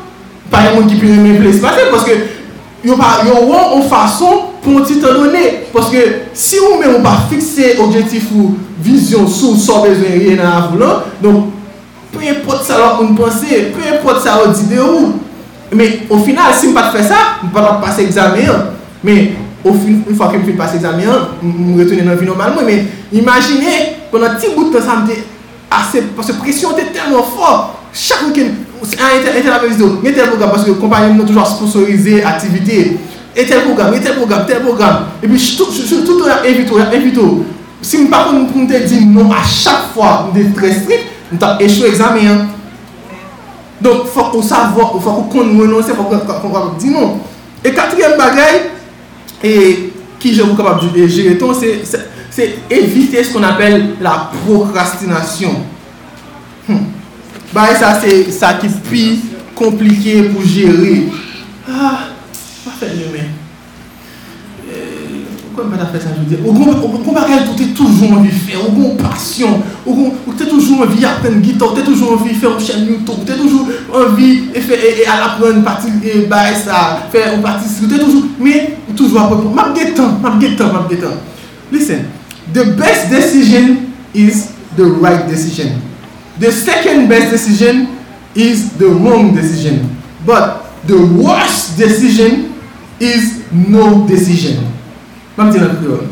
pa 0.51 0.67
yon 0.67 0.81
moun 0.81 0.91
ki 0.91 0.99
pi 1.01 1.15
mwen 1.15 1.39
ple 1.41 1.55
espase, 1.55 1.89
poske 1.95 2.19
yo 2.85 2.99
wè 2.99 3.11
mwen 3.25 3.89
fason 3.91 4.47
pou 4.63 4.77
mwen 4.77 4.87
ti 4.89 5.01
te 5.03 5.15
donè. 5.15 5.47
Poske, 5.73 6.05
si 6.35 6.61
mwen 6.63 6.79
mwen 6.79 6.95
mwen 6.97 7.07
pa 7.07 7.17
fikse 7.31 7.75
objektif 7.83 8.31
ou 8.37 8.53
vizyon 8.83 9.27
sou, 9.31 9.57
sou 9.59 9.87
bezwen 9.87 10.21
yè 10.21 10.39
nan 10.39 10.49
avou 10.53 10.81
lan, 10.81 11.05
don, 11.23 11.45
pe 12.13 12.27
yon 12.27 12.41
pot 12.47 12.65
sa 12.67 12.81
lò 12.81 12.95
mwen 13.01 13.15
pense, 13.19 13.63
pe 13.75 13.87
yon 13.89 14.03
pot 14.05 14.23
sa 14.25 14.41
lò 14.41 14.51
di 14.55 14.71
de 14.73 14.81
ou, 14.83 15.13
Men, 15.73 16.07
ou 16.11 16.21
final, 16.25 16.53
si 16.55 16.69
m 16.69 16.75
pa 16.77 16.85
te 16.89 16.99
fè 16.99 17.05
sa, 17.09 17.21
m 17.41 17.53
pa 17.53 17.63
te 17.65 17.77
passe 17.81 18.05
examen. 18.05 18.73
Men, 19.05 19.33
ou 19.63 19.73
fin, 19.79 20.03
ou 20.05 20.17
fwa 20.19 20.29
ke 20.33 20.41
m 20.41 20.45
fin 20.45 20.59
passe 20.59 20.77
examen, 20.77 21.31
m 21.41 21.79
retene 21.79 22.05
nan 22.07 22.19
vi 22.21 22.29
normalman. 22.29 22.67
Men, 22.69 22.91
imagine, 23.17 23.77
konan 24.13 24.37
ti 24.41 24.53
bout 24.53 24.73
te 24.75 24.83
samte, 24.85 25.17
ase, 25.73 26.05
parce 26.17 26.37
presyon 26.43 26.77
te 26.77 26.91
telman 26.93 27.25
fò. 27.33 27.55
Chak 27.93 28.27
wikèn, 28.29 28.53
nye 28.83 30.13
tel 30.13 30.29
program, 30.29 30.51
parce 30.51 30.71
kompanyen 30.81 31.17
nou 31.17 31.27
toujwa 31.27 31.45
sponsorize 31.47 32.23
aktivite. 32.27 32.99
E 33.35 33.45
tel 33.47 33.63
program, 33.63 33.95
e 33.95 34.01
tel 34.01 34.17
program, 34.17 34.47
tel 34.47 34.61
program. 34.61 35.07
E 35.23 35.29
pi, 35.29 35.39
tout 36.05 36.27
ya 36.29 36.43
evito. 36.93 37.45
Si 37.83 37.99
m 37.99 38.09
pa 38.11 38.25
kon 38.29 38.47
m 38.47 38.67
te 38.71 38.83
di 38.87 39.05
nou 39.07 39.33
a 39.35 39.43
chak 39.43 39.93
fwa, 39.95 40.29
m 40.29 40.35
de 40.37 40.49
tre 40.55 40.73
strik, 40.75 41.09
m 41.33 41.39
ta 41.43 41.57
echou 41.63 41.87
examen. 41.89 42.49
Donk 43.83 44.07
fòk 44.15 44.37
ou 44.39 44.47
savò, 44.47 44.93
fòk 45.03 45.17
ou 45.17 45.31
kon 45.33 45.55
renonsè, 45.59 45.97
fòk 45.99 46.13
ou 46.13 46.23
kon 46.23 46.27
kapab 46.29 46.77
di 46.79 46.93
non. 46.95 47.19
E 47.63 47.73
katriyem 47.75 48.15
bagay, 48.19 48.61
e 49.43 49.53
ki 50.23 50.35
jè 50.35 50.47
wou 50.47 50.59
kapab 50.59 50.83
jire 50.83 51.39
ton, 51.41 51.55
se 51.55 52.49
evite 52.71 53.23
se 53.23 53.33
kon 53.35 53.47
apel 53.47 53.95
la 54.03 54.31
prokrastinasyon. 57.53 57.55
Ba 57.55 57.77
sa 57.77 58.01
se 58.01 58.33
sa 58.33 58.57
ki 58.59 58.69
pi 58.89 59.21
komplike 59.55 60.33
pou 60.33 60.43
jere. 60.43 61.13
Ah, 61.69 62.09
pa 62.65 62.73
fè 62.81 62.89
lè 62.97 63.13
men. 63.13 63.39
Ou 65.53 65.61
kon 65.61 67.13
pa 67.13 67.27
kèl 67.29 67.43
tou 67.45 67.59
te 67.59 67.67
toujou 67.77 68.17
anvi 68.17 68.33
fè, 68.33 68.57
ou 68.57 68.73
kon 68.73 68.97
pasyon, 68.97 69.59
ou 69.85 70.33
te 70.33 70.47
toujou 70.49 70.81
anvi 70.87 71.05
apen 71.05 71.43
gita, 71.45 71.67
ou 71.67 71.77
te 71.77 71.85
toujou 71.85 72.17
anvi 72.17 72.33
fè 72.33 72.49
ou 72.49 72.63
chèn 72.63 72.87
YouTube, 72.89 73.21
ou 73.21 73.29
te 73.29 73.37
toujou 73.37 73.69
anvi 74.01 74.49
e 74.57 75.05
alapren 75.05 75.61
pati 75.67 75.93
bae 76.31 76.57
sa, 76.57 77.05
fè 77.13 77.29
ou 77.35 77.45
pati 77.45 77.69
si, 77.69 77.85
ou 77.85 77.93
te 77.93 78.01
toujou, 78.01 78.33
me, 78.41 78.57
ou 78.89 78.97
toujou 78.97 79.21
apen, 79.21 79.45
map 79.53 79.77
getan, 79.77 80.17
map 80.25 80.41
getan, 80.41 80.73
map 80.73 80.89
getan. 80.89 81.21
Listen, 81.71 82.09
the 82.57 82.73
best 82.81 83.13
decision 83.13 83.93
is 84.17 84.49
the 84.77 84.89
right 85.05 85.29
decision. 85.29 85.92
The 86.41 86.53
second 86.53 87.09
best 87.09 87.31
decision 87.31 87.99
is 88.35 88.77
the 88.79 88.89
wrong 88.89 89.35
decision. 89.35 89.97
But 90.25 90.65
the 90.87 90.97
worst 90.97 91.77
decision 91.77 92.55
is 93.01 93.45
no 93.53 94.07
decision. 94.07 94.73
Mwen 95.37 95.49
mwen 95.49 95.53
ti 95.53 95.61
nan 95.61 95.77
kriyon. 95.77 96.09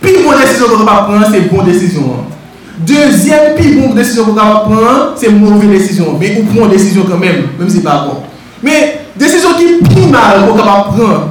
Pi 0.00 0.12
bon 0.24 0.38
desisyon 0.40 0.70
kon 0.72 0.86
pa 0.88 1.02
pran, 1.06 1.26
se 1.32 1.40
bon 1.50 1.66
desisyon. 1.68 2.24
Dezyen 2.88 3.56
pi 3.58 3.74
bon 3.76 3.92
desisyon 3.96 4.30
kon 4.30 4.38
pa 4.38 4.64
pran, 4.64 5.02
se 5.20 5.32
mouve 5.34 5.68
desisyon. 5.68 6.16
Men 6.20 6.40
ou 6.40 6.54
pran 6.54 6.72
desisyon 6.72 7.08
kan 7.10 7.20
men, 7.20 7.44
men 7.56 7.66
mwen 7.66 7.74
se 7.74 7.84
pa 7.84 8.00
bon. 8.06 8.24
Men 8.64 8.96
desisyon 9.20 9.58
ki 9.60 9.68
pi 9.84 10.08
mal 10.12 10.46
kon 10.48 10.62
pa 10.64 10.78
pran, 10.88 11.28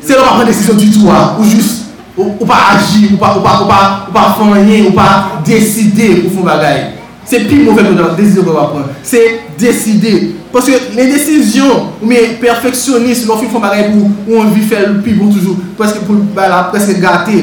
se 0.00 0.16
lò 0.16 0.24
pa 0.24 0.38
pran 0.38 0.48
desisyon 0.48 0.80
du 0.80 0.90
tout. 0.94 1.10
Ou 1.10 1.48
jist, 1.50 1.89
ou 2.16 2.46
pa 2.46 2.58
agi, 2.74 3.10
ou 3.12 3.20
pa 3.20 4.26
fanyen, 4.38 4.90
ou 4.90 4.96
pa 4.96 5.40
deside 5.46 6.22
pou 6.24 6.36
foun 6.38 6.50
bagay. 6.50 6.84
Se 7.30 7.44
pi 7.46 7.62
mouve 7.62 7.84
desisyon 8.18 8.46
kon 8.48 8.58
pa 8.58 8.68
pran. 8.72 8.92
Se 9.06 9.24
deside. 9.60 10.40
Paske 10.50 10.74
le 10.96 11.04
desisyon 11.06 11.92
ou 12.00 12.08
me 12.10 12.18
perfeksyonist 12.42 13.28
lò 13.28 13.36
fi 13.38 13.48
fò 13.52 13.60
bagay 13.62 13.92
pou 13.92 14.08
ou 14.26 14.40
an 14.42 14.48
vi 14.50 14.64
fèl 14.66 14.96
pi 15.04 15.14
bon 15.14 15.30
toujou 15.30 15.54
paske 15.78 16.02
pou 16.08 16.18
la 16.34 16.64
preske 16.72 16.96
gâte 16.98 17.36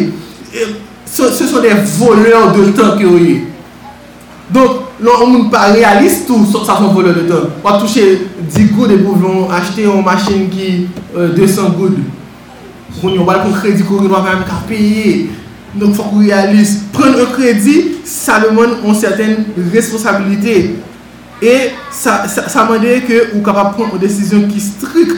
se 1.08 1.30
son 1.48 1.64
de 1.64 1.72
voleur 1.94 2.52
de 2.58 2.66
tan 2.76 2.98
ki 3.00 3.08
ou 3.08 3.22
ye 3.22 3.38
donk 4.52 5.00
lò 5.00 5.22
ou 5.22 5.30
moun 5.32 5.48
pa 5.54 5.70
realist 5.72 6.28
ou 6.36 6.44
sa 6.52 6.76
son 6.76 6.92
voleur 6.92 7.16
de 7.16 7.24
tan 7.30 7.48
wap 7.64 7.80
touche 7.80 8.04
10 8.44 8.76
goud 8.76 8.92
e 8.92 9.00
pou 9.00 9.16
vlon 9.16 9.56
achete 9.56 9.88
yon 9.88 10.04
machin 10.04 10.50
ki 10.52 10.90
200 11.16 11.72
goud 11.80 11.96
pou 12.96 13.14
yon 13.14 13.28
wale 13.28 13.46
kon 13.46 13.60
kredi 13.60 13.86
kou 13.86 14.04
yon 14.04 14.14
wap 14.16 14.28
mèm 14.28 14.46
ka 14.48 14.64
peye 14.70 15.28
donk 15.78 15.96
fòk 15.98 16.16
ou 16.16 16.26
realist 16.26 16.88
pren 16.96 17.18
un 17.18 17.32
kredi 17.36 17.78
sa 18.08 18.40
deman 18.44 18.80
yon 18.82 18.98
sèten 18.98 19.44
responsabilite 19.74 20.58
E 21.42 21.72
sa 21.92 22.66
mande 22.66 23.02
ke 23.06 23.18
ou 23.36 23.44
kapap 23.46 23.76
pran 23.78 23.92
ou 23.92 24.02
desisyon 24.02 24.48
ki 24.50 24.62
strik 24.62 25.12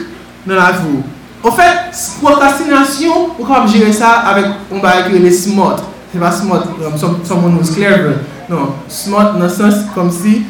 nan 0.44 0.58
la 0.58 0.72
vou. 0.76 1.00
En 1.40 1.54
fèt, 1.56 1.96
prokrastinasyon, 2.20 3.38
ou 3.38 3.46
kapap 3.46 3.70
jire 3.72 3.88
sa 3.96 4.18
avèk 4.28 4.68
ou 4.68 4.82
ba 4.84 4.98
ekre 5.00 5.22
le 5.22 5.32
smot. 5.32 5.80
Se 6.12 6.20
pa 6.20 6.32
smot, 6.34 6.74
som 7.00 7.40
moun 7.40 7.56
nou 7.56 7.64
sklerve. 7.64 8.18
Non, 8.50 8.74
smot 8.92 9.38
nan 9.40 9.48
sens 9.52 9.86
kom 9.94 10.10
si 10.12 10.42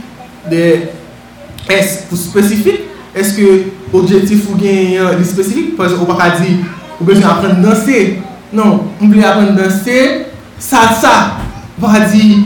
de 0.51 0.65
es 1.71 2.01
pou 2.09 2.19
spesifik. 2.19 2.89
Eske 3.15 3.47
objektif 3.95 4.49
ou 4.51 4.59
gen 4.59 4.97
yon 4.97 5.23
spesifik? 5.27 5.77
Pwè 5.79 5.93
ou 6.01 6.11
pa 6.11 6.19
ka 6.19 6.31
di, 6.41 6.57
ou 7.01 7.09
bejwen 7.09 7.27
apren 7.33 7.65
dansè. 7.65 8.05
Non, 8.55 8.87
ou 9.01 9.11
ble 9.11 9.27
apren 9.27 9.57
dansè, 9.59 10.07
sa 10.61 10.87
sa. 11.01 11.17
Ou 11.75 11.85
pa 11.87 11.97
ka 11.97 12.07
di, 12.13 12.39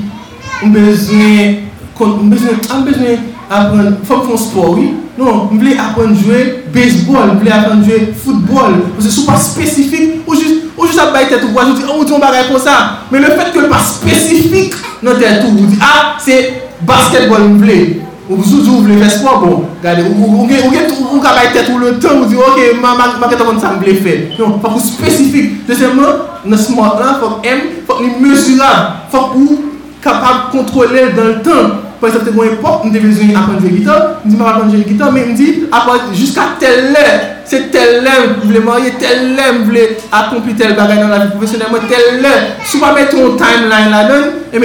ou 0.62 0.72
bejwen... 0.72 1.62
Kon 1.94 2.18
mbejne 2.26 3.18
apren 3.50 3.96
fon 4.06 4.36
sport, 4.36 4.78
oui. 4.78 4.94
Non, 5.18 5.48
mble 5.54 5.76
apren 5.78 6.14
jwe 6.18 6.40
baseball, 6.74 7.36
mble 7.36 7.52
apren 7.54 7.84
jwe 7.86 8.00
football. 8.24 8.80
Mse 8.96 9.12
sou 9.14 9.28
pa 9.28 9.36
spesifik, 9.38 10.24
ou 10.26 10.34
jist 10.34 10.98
ap 10.98 11.12
bay 11.14 11.28
tèt 11.30 11.44
ou 11.46 11.54
waj, 11.54 11.70
ou 11.70 11.78
di, 11.78 11.86
ou 11.86 12.06
di, 12.06 12.16
ou 12.16 12.22
ba 12.22 12.32
repon 12.34 12.58
sa. 12.62 13.04
Men 13.12 13.22
le 13.22 13.30
fèt 13.38 13.52
ke 13.54 13.68
pa 13.70 13.78
spesifik 13.78 14.74
nan 15.06 15.20
tèt 15.22 15.44
ou, 15.46 15.54
ou 15.54 15.70
di, 15.70 15.78
ah, 15.78 16.16
se 16.22 16.40
basketball 16.82 17.46
mble. 17.54 17.78
Ou 18.24 18.40
zou 18.40 18.80
mble 18.80 18.96
fè 19.02 19.10
sport, 19.18 19.42
bon, 19.44 19.64
gade, 19.82 20.06
ou 20.08 20.46
bay 20.48 21.50
tèt 21.52 21.68
ou 21.68 21.78
le 21.78 21.98
ton, 22.00 22.22
ou 22.22 22.28
di, 22.30 22.38
ok, 22.40 22.80
ma 22.80 23.28
ket 23.28 23.42
apon 23.42 23.60
sa 23.60 23.74
mble 23.76 23.98
fè. 24.00 24.14
Non, 24.38 24.56
fòk 24.62 24.78
ou 24.78 24.84
spesifik. 24.84 25.66
Desèman, 25.68 26.22
nan 26.48 26.60
smart 26.60 27.02
lan, 27.02 27.18
fòk 27.20 27.44
m, 27.44 27.64
fòk 27.88 28.00
ni 28.00 28.14
mesurab, 28.22 29.04
fòk 29.12 29.36
ou 29.36 29.58
kapab 30.04 30.48
kontrole 30.54 31.10
dan 31.16 31.34
l 31.34 31.42
tan. 31.44 31.74
Pwè 32.00 32.10
se 32.14 32.24
te 32.24 32.32
gwen 32.32 32.56
epok, 32.56 32.82
mwen 32.86 32.96
te 32.96 33.04
vezwen 33.04 33.36
apren 33.36 33.60
jwe 33.60 33.76
gita, 33.76 33.98
mwen 34.24 34.32
di 34.32 34.40
mwen 34.40 34.48
apren 34.50 34.72
jwe 34.72 34.82
gita, 34.88 35.12
men 35.12 35.28
mwen 35.28 35.38
di 35.38 35.68
apren 35.72 36.08
jiska 36.16 36.48
tel 36.60 36.90
lè, 36.96 37.04
se 37.48 37.60
tel 37.72 38.00
lè 38.04 38.16
mwen 38.24 38.34
vle 38.48 38.64
marye, 38.64 38.96
tel 39.00 39.22
lè 39.36 39.52
mwen 39.52 39.68
vle 39.68 39.84
akompi 40.16 40.56
tel 40.58 40.74
bagay 40.80 41.00
nan 41.00 41.12
la 41.12 41.22
vi 41.22 41.30
profesyonelman, 41.36 41.86
tel 41.92 42.20
lè, 42.24 42.34
sou 42.64 42.80
pa 42.82 42.92
met 42.96 43.12
ton 43.12 43.38
timeline 43.40 43.92
la 43.92 44.02
don, 44.10 44.28
e 44.52 44.64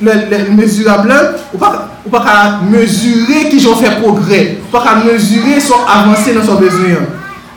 mesurable, 0.00 1.16
ou 1.54 1.58
pa 1.60 2.22
ka 2.24 2.36
mesure 2.66 3.46
ki 3.50 3.60
joun 3.60 3.80
fè 3.80 3.96
progrè, 4.00 4.42
ou 4.64 4.72
pa 4.74 4.84
ka 4.84 4.98
mesure 5.04 5.58
son 5.64 5.88
avansè 5.88 6.36
nan 6.36 6.46
son 6.46 6.62
vezwen. 6.62 7.08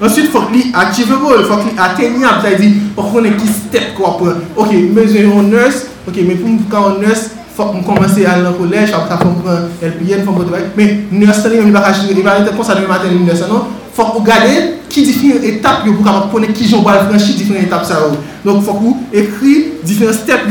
Ensuite, 0.04 0.32
fòk 0.34 0.50
li 0.52 0.66
achievable, 0.76 1.46
fòk 1.48 1.70
li 1.70 1.78
atenyab, 1.80 2.42
ta 2.44 2.52
yi 2.52 2.60
di, 2.60 2.74
fòk 2.98 3.14
konen 3.14 3.38
ki 3.40 3.48
step 3.52 3.94
kwa 3.98 4.16
apren. 4.16 4.44
Ok, 4.58 4.76
mezwen 4.96 5.30
yon 5.30 5.54
nurse, 5.54 5.88
ok, 6.08 6.20
men 6.28 6.42
pou 6.42 6.52
mwen 6.52 6.68
ka 6.72 6.84
yon 6.90 7.02
nurse, 7.06 7.40
Fok 7.54 7.76
m 7.78 7.84
komanse 7.86 8.24
al 8.26 8.42
nan 8.42 8.56
kolej, 8.58 8.90
ap 8.98 9.06
ta 9.06 9.20
fok 9.20 9.30
m 9.30 9.42
pran 9.44 9.66
LPN, 9.78 10.24
fok 10.26 10.34
m 10.34 10.38
bote 10.40 10.50
bag. 10.50 10.72
Men, 10.74 11.04
nurse 11.14 11.46
baka 11.72 11.94
chine, 11.94 12.16
li 12.18 12.24
baka 12.26 12.42
ite 12.42 12.56
konsa 12.58 12.74
de 12.74 12.82
mi 12.82 12.88
maten 12.88 13.14
li 13.14 13.20
nurse 13.22 13.44
anon. 13.46 13.68
Fok 13.94 14.16
ou 14.16 14.24
gade, 14.26 14.80
ki 14.90 15.04
difine 15.06 15.38
etap 15.46 15.86
yo 15.86 15.94
pou 15.94 16.04
ka 16.04 16.30
pone 16.32 16.50
ki 16.50 16.66
joun 16.66 16.84
bal 16.84 17.06
franshi 17.06 17.38
difine 17.38 17.62
etap 17.62 17.86
sa 17.86 18.08
ou. 18.08 18.18
Donk 18.44 18.66
fok 18.66 18.82
ou 18.82 18.98
ekri 19.14 19.78
difine 19.86 20.14
step 20.14 20.50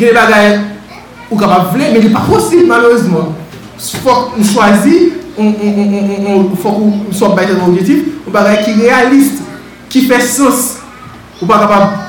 yo. 0.00 0.08
Fok 0.08 0.08
ou 0.08 0.08
realist 0.08 0.08
ou. 0.08 0.08
Gede 0.08 0.16
bagay 0.16 0.60
ou 1.30 1.38
kapap 1.38 1.72
vle, 1.74 1.92
men 1.92 2.00
li 2.00 2.10
pa 2.14 2.24
fosil 2.24 2.66
malouzman. 2.66 3.34
Fok 4.02 4.36
ou 4.36 4.44
chwazi, 4.44 5.12
fok 6.60 6.76
ou 6.80 7.12
sop 7.12 7.36
bayte 7.36 7.52
nou 7.52 7.68
objetif, 7.70 8.00
ou 8.26 8.32
bagay 8.32 8.64
ki 8.64 8.72
realist, 8.80 9.42
ki 9.92 10.06
fe 10.08 10.20
sos, 10.24 10.78
ou 11.40 11.46
pa 11.46 11.60
kapap... 11.66 12.06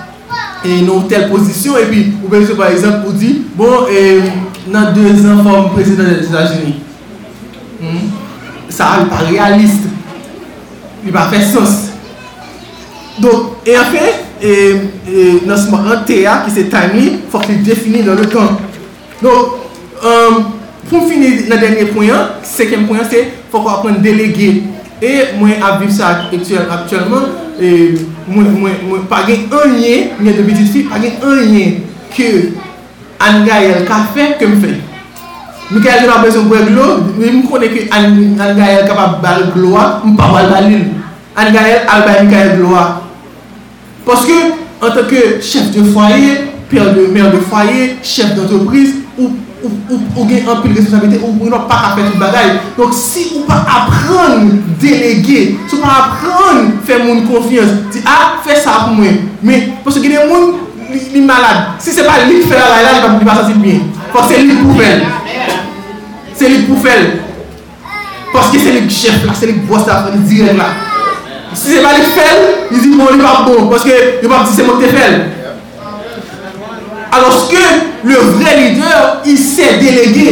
E 0.62 0.76
nou 0.86 1.08
tel 1.10 1.24
posisyon, 1.26 1.80
e 1.82 1.86
pi 1.90 2.02
ou 2.22 2.30
ben 2.30 2.44
se 2.46 2.54
par 2.54 2.70
exemple 2.70 3.10
ou 3.10 3.14
di, 3.18 3.50
bon, 3.58 3.90
nan 4.70 4.94
2 4.94 5.26
an 5.26 5.42
form 5.42 5.72
prezident 5.74 6.06
de 6.06 6.20
l'Etat-Unis. 6.20 6.76
Sa 8.70 8.92
al 9.00 9.08
pa 9.10 9.24
realiste. 9.26 9.90
Li 11.02 11.12
pa 11.12 11.26
fe 11.32 11.42
sos. 11.50 11.90
Don, 13.18 13.58
e 13.66 13.74
afe, 14.42 15.46
nan 15.46 15.58
seman 15.58 15.88
an 15.92 16.06
teya 16.06 16.42
ki 16.46 16.52
se 16.52 16.68
tani, 16.70 17.22
fok 17.30 17.48
li 17.50 17.62
defini 17.66 18.04
nan 18.06 18.18
le 18.18 18.28
kan. 18.32 18.58
Don, 19.22 19.58
pou 20.90 21.08
fini 21.10 21.48
nan 21.50 21.62
denye 21.62 21.88
poyen, 21.94 22.38
seken 22.44 22.88
poyen 22.90 23.06
se, 23.10 23.26
fok 23.52 23.70
apren 23.70 24.02
delege. 24.02 24.64
E 25.02 25.12
mwen 25.40 25.64
aviv 25.66 25.90
sa 25.94 26.12
aktuelman, 26.30 27.24
mwen 28.30 29.06
pa 29.10 29.24
gen 29.26 29.48
anye, 29.50 30.12
mwen 30.20 30.38
de 30.38 30.46
bitit 30.46 30.70
fi, 30.74 30.84
pa 30.90 31.02
gen 31.02 31.18
anye 31.26 31.82
ke 32.14 32.28
Angayel 33.22 33.86
ka 33.86 34.08
fe 34.14 34.34
ke 34.40 34.46
mwen 34.50 34.62
fe. 34.62 34.76
Mwen 35.72 35.84
kaya 35.84 36.02
gen 36.02 36.14
apesyon 36.14 36.50
kwe 36.50 36.66
glo, 36.70 36.88
mwen 37.18 37.42
konen 37.50 37.74
ke 37.74 37.88
Angayel 37.94 38.86
kapap 38.90 39.22
bal 39.22 39.48
glo 39.54 39.74
a, 39.78 39.86
mwen 40.04 40.18
pa 40.18 40.30
wal 40.34 40.50
balil. 40.54 40.86
Angayel 41.38 41.86
albay 41.86 42.22
mwen 42.22 42.34
kaya 42.34 42.56
glo 42.58 42.76
a. 42.78 42.86
Poske, 44.06 44.40
an 44.82 44.96
teke 44.98 45.42
chef 45.46 45.70
de 45.76 45.86
foye, 45.94 46.34
per 46.72 46.92
de 46.96 47.08
mer 47.14 47.32
de 47.34 47.42
foye, 47.52 47.96
chef 48.04 48.34
d'entreprise, 48.36 49.02
ou 49.22 50.26
gen 50.28 50.48
anpil 50.50 50.74
responsabilite, 50.74 51.22
ou 51.22 51.34
mwen 51.36 51.54
pa 51.70 51.78
ka 51.84 51.94
fe 51.96 52.08
tout 52.08 52.18
bagay. 52.22 52.56
Donk 52.78 52.96
si 52.98 53.28
ou 53.36 53.46
pa 53.46 53.60
apren 53.70 54.50
delege, 54.82 55.42
si 55.68 55.78
ou 55.78 55.84
pa 55.84 55.98
apren 56.08 56.74
fe 56.88 56.98
moun 57.04 57.26
konfians, 57.30 57.76
di 57.94 58.02
a, 58.02 58.18
fe 58.46 58.58
sa 58.58 58.88
pou 58.88 58.98
mwen. 58.98 59.22
Men, 59.46 59.72
poske 59.86 60.04
gen 60.08 60.30
moun 60.32 60.56
li 60.92 61.26
malade. 61.26 61.78
Si 61.84 61.94
se 61.94 62.06
pa 62.08 62.20
li 62.26 62.42
fe 62.46 62.58
la 62.58 62.70
la 62.74 62.96
la, 63.00 63.18
li 63.18 63.28
pa 63.28 63.38
sa 63.38 63.50
si 63.50 63.58
bien. 63.62 63.86
Poske 64.14 64.40
se 64.40 64.48
li 64.48 64.62
pou 64.64 64.80
fel. 64.80 65.06
Se 66.38 66.50
li 66.50 66.64
pou 66.66 66.82
fel. 66.82 67.12
Poske 68.32 68.64
se 68.64 68.74
li 68.74 68.88
chef 68.90 69.28
la, 69.28 69.38
se 69.38 69.52
li 69.52 69.60
boss 69.68 69.86
la, 69.90 70.08
li 70.16 70.26
direk 70.32 70.58
la. 70.58 70.72
Si 71.54 71.76
se 71.76 71.84
pa 71.84 71.92
li 71.98 72.08
fel, 72.16 72.42
li 72.72 72.80
di 72.80 72.96
moun 72.96 73.18
li 73.18 73.24
pa 73.24 73.44
bon. 73.48 73.70
Poske 73.72 73.98
yo 74.24 74.32
pa 74.32 74.44
di 74.48 74.56
se 74.56 74.68
moun 74.68 74.82
te 74.82 74.92
fel. 74.96 75.22
aloske 77.12 77.62
le 78.08 78.16
vre 78.16 78.52
lider 78.56 79.28
i 79.28 79.36
se 79.38 79.68
delege 79.82 80.28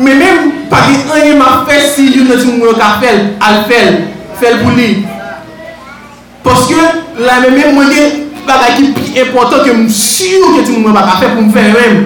men 0.00 0.18
men 0.20 0.50
pa 0.68 0.82
ki 0.84 0.98
anye 1.16 1.36
ma 1.38 1.62
fe 1.68 1.78
si 1.94 2.10
yon 2.12 2.28
nan 2.28 2.42
ti 2.42 2.50
moun 2.50 2.68
yo 2.68 2.74
ka 2.76 2.98
fel 3.00 3.22
al 3.40 3.62
fel, 3.70 4.02
fel 4.40 4.60
pou 4.60 4.76
li 4.76 4.90
poske 6.44 6.80
la 7.24 7.40
men 7.46 7.72
mwenye 7.72 8.04
bagay 8.44 8.76
ki 8.76 8.92
pi 8.96 9.20
important 9.24 9.64
ke 9.64 9.76
msio 9.80 10.56
ke 10.58 10.66
ti 10.68 10.76
moun 10.76 10.90
yo 10.90 10.96
baka 10.98 11.20
fe 11.22 11.32
pou 11.32 11.46
mwen 11.46 11.54
fe 11.56 11.68
men 11.76 12.00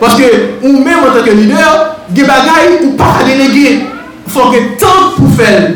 Paske 0.00 0.28
ou 0.62 0.80
men 0.80 0.96
mwen 0.96 1.12
tanke 1.12 1.34
lider, 1.36 1.80
ge 2.16 2.24
bagay 2.24 2.70
ou 2.78 2.94
pa 2.96 3.18
ka 3.18 3.26
delege. 3.26 3.74
Fok 4.32 4.54
ge 4.54 4.62
tan 4.80 5.10
pou 5.18 5.28
fel. 5.36 5.66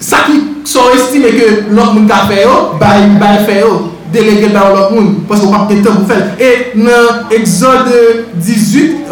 Sa 0.00 0.24
ki 0.26 0.40
son 0.68 0.94
estime 0.96 1.32
ke 1.34 1.50
lòk 1.70 1.94
moun 1.94 2.08
ka 2.10 2.24
fe 2.30 2.42
yo, 2.42 2.54
bay 2.80 3.44
fe 3.46 3.60
yo. 3.62 3.74
Delege 4.14 4.52
ba 4.54 4.68
ou 4.68 4.76
lòk 4.76 4.92
moun. 4.94 5.08
Paske 5.28 5.48
ou 5.48 5.54
pa 5.54 5.64
ke 5.70 5.80
tan 5.82 5.98
pou 5.98 6.08
fel. 6.10 6.22
E 6.38 6.50
nan 6.78 7.32
exode 7.34 8.26
18, 8.36 9.08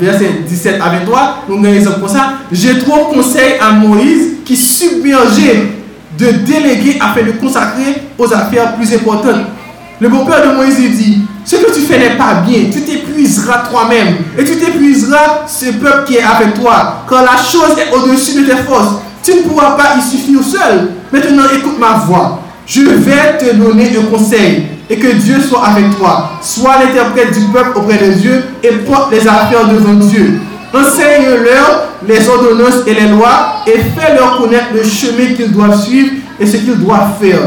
verset 0.00 0.46
17 0.48 0.80
a 0.80 0.92
23, 0.94 1.24
nou 1.50 1.60
gen 1.60 1.76
exemple 1.76 2.00
kon 2.04 2.14
sa, 2.14 2.28
je 2.52 2.78
tro 2.80 3.02
konsey 3.10 3.58
a 3.60 3.74
Moïse 3.76 4.38
ki 4.46 4.56
submerge 4.60 5.58
de 6.16 6.32
delege 6.48 6.96
afe 7.04 7.26
de 7.26 7.36
konsakre 7.42 7.98
os 8.16 8.32
afer 8.32 8.76
plus 8.78 8.94
important. 8.96 9.44
Le 9.98 10.08
bon 10.08 10.26
père 10.26 10.46
de 10.46 10.54
Moïse 10.56 10.76
dit, 10.76 11.22
ce 11.44 11.56
que 11.56 11.72
tu 11.72 11.80
fais 11.80 11.98
n'est 11.98 12.16
pas 12.16 12.42
bien, 12.46 12.64
tu 12.70 12.82
t'épuiseras 12.82 13.68
toi-même 13.70 14.16
et 14.36 14.44
tu 14.44 14.56
t'épuiseras 14.56 15.46
ce 15.46 15.72
peuple 15.72 16.04
qui 16.06 16.16
est 16.16 16.22
avec 16.22 16.54
toi. 16.60 17.04
Quand 17.08 17.22
la 17.22 17.36
chose 17.36 17.78
est 17.78 17.94
au-dessus 17.94 18.42
de 18.42 18.46
tes 18.46 18.56
forces, 18.56 18.96
tu 19.26 19.34
ne 19.34 19.42
pourras 19.42 19.72
pas 19.72 19.96
y 19.98 20.02
suffire 20.02 20.42
seul. 20.42 20.90
Maintenant, 21.12 21.44
écoute 21.52 21.78
ma 21.80 22.04
voix. 22.06 22.40
Je 22.64 22.82
vais 22.82 23.38
te 23.38 23.56
donner 23.56 23.90
un 23.98 24.04
conseil 24.04 24.66
et 24.88 24.96
que 24.96 25.08
Dieu 25.14 25.40
soit 25.40 25.64
avec 25.66 25.96
toi. 25.98 26.30
Sois 26.40 26.78
l'interprète 26.78 27.36
du 27.36 27.44
peuple 27.46 27.76
auprès 27.76 27.98
de 27.98 28.12
Dieu 28.12 28.44
et 28.62 28.70
porte 28.86 29.10
les 29.10 29.26
affaires 29.26 29.68
devant 29.68 29.94
Dieu. 29.94 30.40
Enseigne-leur 30.72 31.88
les 32.06 32.28
ordonnances 32.28 32.86
et 32.86 32.94
les 32.94 33.08
lois 33.08 33.62
et 33.66 33.78
fais-leur 33.98 34.38
connaître 34.38 34.66
le 34.74 34.84
chemin 34.84 35.34
qu'ils 35.34 35.52
doivent 35.52 35.80
suivre 35.82 36.10
et 36.38 36.46
ce 36.46 36.58
qu'ils 36.58 36.78
doivent 36.78 37.14
faire. 37.20 37.40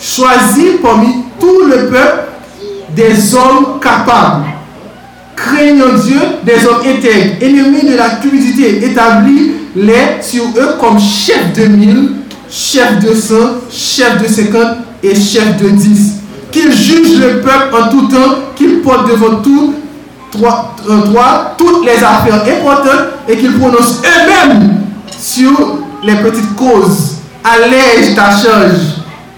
Choisis 0.00 0.80
parmi 0.82 1.08
tout 1.38 1.62
le 1.64 1.88
peuple 1.88 2.24
des 2.96 3.34
hommes 3.34 3.78
capables, 3.80 4.46
craignant 5.36 5.94
Dieu, 6.02 6.20
des 6.44 6.66
hommes 6.66 6.80
intègres, 6.86 7.36
ennemis 7.40 7.88
de 7.88 7.96
la 7.96 8.10
cupidité, 8.20 8.80
établis-les 9.76 10.22
sur 10.22 10.44
eux 10.56 10.76
comme 10.80 10.98
chefs 10.98 11.52
de 11.54 11.66
mille, 11.66 12.10
chefs 12.50 13.00
de 13.00 13.14
cent, 13.14 13.60
chefs 13.70 14.22
de 14.22 14.28
cinquante 14.28 14.78
et 15.02 15.14
chefs 15.14 15.56
de 15.62 15.68
dix. 15.70 16.14
Qu'ils 16.50 16.72
jugent 16.72 17.18
le 17.20 17.40
peuple 17.40 17.74
en 17.74 17.88
tout 17.88 18.08
temps, 18.08 18.38
qu'ils 18.56 18.80
portent 18.80 19.08
devant 19.08 19.36
tout 19.36 19.74
trois, 20.32 20.74
trois, 21.04 21.54
toutes 21.56 21.84
les 21.84 22.02
affaires 22.02 22.42
importantes 22.42 23.08
et 23.28 23.36
qu'ils 23.36 23.56
prononcent 23.58 24.00
eux-mêmes 24.04 24.70
sur 25.16 25.78
les 26.02 26.16
petites 26.16 26.54
causes. 26.56 27.16
Allège 27.44 28.14
ta 28.14 28.30
charge 28.30 28.80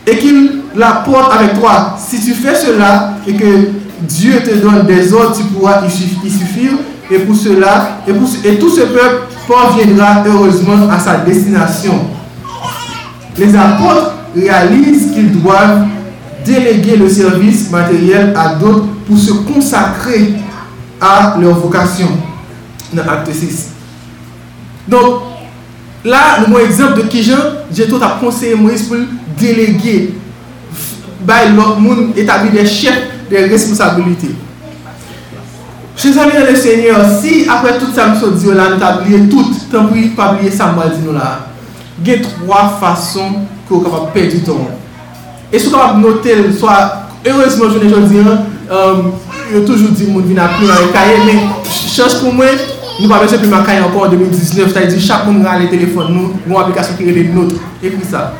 et 0.07 0.17
qu'ils 0.19 0.63
la 0.75 1.03
porte 1.05 1.33
avec 1.35 1.59
toi. 1.61 1.97
Si 1.99 2.21
tu 2.21 2.33
fais 2.33 2.55
cela 2.55 3.15
et 3.27 3.35
que 3.35 3.69
Dieu 4.01 4.43
te 4.43 4.55
donne 4.55 4.87
des 4.87 5.13
ordres, 5.13 5.37
tu 5.37 5.45
pourras 5.45 5.83
y 5.87 6.31
suffire. 6.31 6.73
Et 7.11 7.19
pour 7.19 7.37
cela, 7.37 7.99
et, 8.07 8.13
pour, 8.13 8.29
et 8.45 8.59
tout 8.59 8.71
ce 8.71 8.83
peuple 8.83 9.23
parviendra 9.49 10.23
heureusement 10.27 10.89
à 10.91 10.99
sa 10.99 11.19
destination. 11.19 11.95
Les 13.37 13.55
apôtres 13.57 14.13
réalisent 14.35 15.13
qu'ils 15.13 15.41
doivent 15.41 15.87
déléguer 16.45 16.97
le 16.97 17.09
service 17.09 17.71
matériel 17.71 18.35
à 18.37 18.55
d'autres 18.55 18.87
pour 19.07 19.19
se 19.19 19.33
consacrer 19.33 20.35
à 21.01 21.37
leur 21.41 21.59
vocation. 21.59 22.09
Dans 22.93 23.03
acte 23.03 23.33
6. 23.33 23.69
Donc, 24.87 25.23
là, 26.05 26.41
le 26.41 26.49
mon 26.49 26.59
exemple 26.59 27.03
de 27.03 27.03
Kijan, 27.09 27.37
j'ai 27.73 27.87
tout 27.89 28.01
à 28.03 28.19
conseiller 28.21 28.55
Moïse 28.55 28.83
pour 28.83 28.99
déléguer 29.39 30.15
établit 32.17 32.51
des 32.51 32.67
chefs 32.67 33.03
des 33.31 33.47
responsabilités. 33.47 34.35
Chers 35.95 36.19
amis 36.19 36.33
le 36.49 36.57
Seigneur, 36.57 37.01
si 37.21 37.47
après 37.49 37.79
tout 37.79 37.93
ça, 37.95 38.09
nous 38.09 38.31
dit 38.31 38.47
là, 38.47 38.69
nous 38.75 38.83
avons 38.83 39.29
tout, 39.29 39.45
tant 39.71 39.87
pis, 39.87 40.09
pas 40.09 40.33
oublier 40.33 40.51
ça, 40.51 40.73
moi, 40.75 40.87
dis 40.87 41.07
nous 41.07 41.13
là. 41.13 41.41
Il 42.05 42.11
y 42.11 42.15
a 42.15 42.19
trois 42.19 42.79
façons 42.81 43.33
que 43.69 43.75
vous 43.75 43.81
capable 43.81 44.11
perdre 44.13 44.33
du 44.33 44.41
temps. 44.41 44.69
Et 45.53 45.59
si 45.59 45.67
vous 45.67 45.73
capable 45.73 46.01
noter, 46.01 46.35
soit, 46.59 47.09
heureusement, 47.27 47.67
je 47.71 47.87
ne 47.87 48.07
dis 48.07 48.17
euh, 48.71 48.95
je 49.53 49.59
toujours 49.61 49.91
dit 49.91 50.07
je 50.07 50.33
viens 50.33 50.49
plus 50.57 50.67
dans 50.67 50.75
le 50.75 50.93
cahier, 50.93 51.19
mais 51.27 51.39
chance 51.71 52.15
pour 52.15 52.33
moi, 52.33 52.47
nous 52.99 53.07
ne 53.07 53.13
pas 53.13 53.19
plus 53.27 53.49
ma 53.49 53.63
cahier 53.63 53.83
encore 53.83 54.05
en 54.05 54.09
2019, 54.09 54.73
c'est-à-dire 54.73 55.01
chaque 55.01 55.27
monde 55.27 55.47
a 55.47 55.59
les 55.59 55.69
téléphones, 55.69 56.15
nous, 56.15 56.33
une 56.47 56.57
application 56.57 56.95
qui 56.97 57.09
est 57.09 57.13
des 57.13 57.25
notes, 57.25 57.55
et 57.83 57.91
puis 57.91 58.07
ça. 58.11 58.33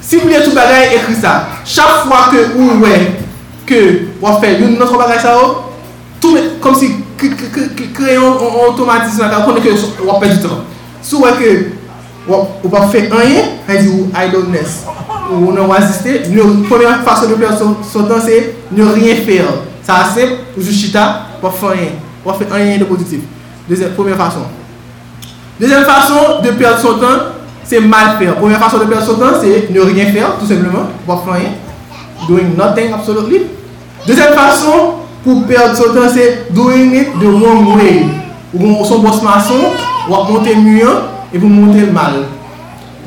Si 0.00 0.16
vous 0.16 0.22
voulez 0.22 0.42
tout 0.44 0.52
bagage, 0.52 0.94
écrit 0.94 1.14
ça. 1.20 1.48
Chaque 1.64 2.04
fois 2.06 2.28
que 2.30 2.56
vous 2.56 2.78
voyez 2.78 3.12
que 3.66 3.74
une 4.60 4.80
autre 4.80 4.98
bagage, 4.98 5.22
ça, 5.22 5.36
comme 6.60 6.74
si 6.74 6.90
crayon 7.92 8.34
automatisme, 8.68 9.24
on 9.38 9.44
connaît 9.44 9.60
que 9.60 9.70
vous 9.70 10.18
perdez 10.20 10.36
du 10.36 10.42
temps. 10.42 10.64
Voyez 11.10 11.36
que 11.36 11.66
vous 12.26 12.70
ne 12.70 12.86
faites 12.88 13.12
rien, 13.12 13.42
vous 13.68 13.76
dit 13.76 14.26
idleness. 14.26 14.84
Vous 15.30 15.52
n'avez 15.52 15.68
pas 15.68 15.76
assisté. 15.76 16.22
La 16.34 16.42
première 16.68 17.02
façon 17.02 17.28
de 17.28 17.34
perdre 17.34 17.76
son 17.92 18.04
temps, 18.04 18.20
c'est 18.24 18.54
ne 18.72 18.84
rien 18.84 19.16
faire. 19.16 19.46
Ça, 19.82 20.06
c'est 20.14 20.28
juste 20.58 20.80
chita, 20.80 21.26
ne 21.42 21.48
faites 21.48 21.70
rien. 21.70 21.90
Ne 22.26 22.32
faites 22.32 22.52
rien 22.52 22.78
de 22.78 22.84
positif. 22.84 23.20
Deuxième, 23.68 23.92
façon. 23.92 24.40
Deuxième 25.60 25.84
façon 25.84 26.42
de 26.42 26.50
perdre 26.50 26.78
son 26.80 26.94
temps, 26.98 27.18
c'est 27.64 27.80
mal 27.80 28.16
faire. 28.18 28.36
Première 28.36 28.58
façon 28.58 28.78
de 28.78 28.84
perdre 28.84 29.06
son 29.06 29.14
temps, 29.14 29.40
c'est 29.40 29.70
ne 29.70 29.80
rien 29.80 30.06
faire, 30.06 30.36
tout 30.38 30.46
simplement. 30.46 30.86
Pas 31.06 31.22
faire 31.24 31.34
rien. 31.34 31.50
Doing 32.28 32.56
nothing, 32.56 32.92
absolutely. 32.92 33.42
Deuxième 34.06 34.32
façon 34.34 34.94
pour 35.24 35.46
perdre 35.46 35.76
son 35.76 35.94
temps, 35.94 36.08
c'est 36.12 36.52
doing 36.52 36.94
it 36.94 37.08
the 37.18 37.24
wrong 37.24 37.76
way. 37.76 38.04
Ou 38.54 38.84
son 38.84 39.00
boss 39.00 39.22
maçon, 39.22 39.54
ou 40.08 40.32
monter 40.32 40.54
mieux 40.54 40.88
et 41.32 41.38
vous 41.38 41.48
montez 41.48 41.86
mal. 41.90 42.12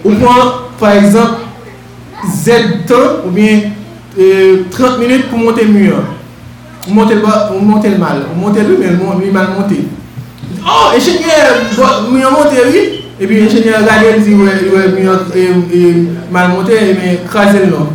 Ou 0.04 0.12
prend, 0.16 0.52
par 0.80 0.92
exemple, 0.92 1.42
Z 2.26 2.50
temps 2.88 3.26
ou 3.26 3.30
bien 3.30 3.62
30 4.16 4.20
euh, 4.20 4.98
minutes 5.00 5.30
pour 5.30 5.40
monter 5.40 5.66
mieux. 5.66 5.94
Vous 6.88 6.94
montez 6.94 7.16
le, 7.16 7.22
vous 7.22 7.66
montez 7.66 7.90
le 7.90 7.98
mal. 7.98 8.24
Vous 8.34 8.42
montez 8.42 8.62
le, 8.62 8.78
mais 8.78 8.88
lui 9.24 9.32
mal 9.32 9.50
monté. 9.58 9.88
Oh, 10.66 10.96
ingénieur, 10.96 12.02
vous 12.10 12.14
montez 12.14 12.64
oui. 12.74 13.04
E 13.20 13.26
pi 13.26 13.42
enjenye 13.42 13.72
gade 13.72 14.20
di 14.24 14.34
we 14.36 14.50
man 16.32 16.52
monte 16.52 16.70
e 16.70 16.94
me 16.94 17.18
krasen 17.28 17.70
nou. 17.70 17.88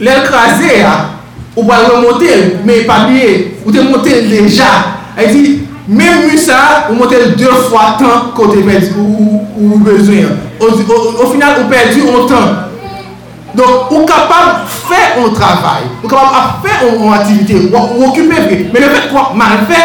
Le 0.00 0.10
krasen 0.24 0.78
ya, 0.78 1.10
ou 1.56 1.64
pa 1.64 1.80
we 1.86 2.00
monte, 2.02 2.30
me 2.64 2.80
pa 2.84 3.04
biye, 3.08 3.58
ou 3.64 3.72
te 3.72 3.80
monte 3.80 4.10
leja. 4.28 4.70
A 5.16 5.26
di, 5.30 5.62
men 5.86 6.24
mu 6.26 6.38
sa, 6.38 6.88
ou 6.90 6.98
monte 6.98 7.20
de 7.38 7.50
fwa 7.68 7.94
tan 8.00 8.32
kote 8.34 8.64
med 8.66 8.90
ou 8.96 9.78
bezwen. 9.84 10.32
Ou 10.60 11.30
final 11.32 11.62
ou 11.62 11.68
perdi 11.70 12.02
ou 12.02 12.26
tan. 12.30 12.70
Don, 13.54 13.86
ou 13.90 14.02
kapab 14.06 14.64
fe 14.66 15.20
ou 15.22 15.30
travay. 15.36 15.86
Ou 16.02 16.10
kapab 16.10 16.64
fe 16.64 16.80
ou 16.88 17.12
aktivite. 17.14 17.68
Ou 17.70 18.08
okupe 18.08 18.34
fe. 18.48 18.64
Men 18.72 18.82
le 18.82 18.90
fet 18.96 19.12
kwa 19.12 19.28
man 19.38 19.62
fe, 19.70 19.84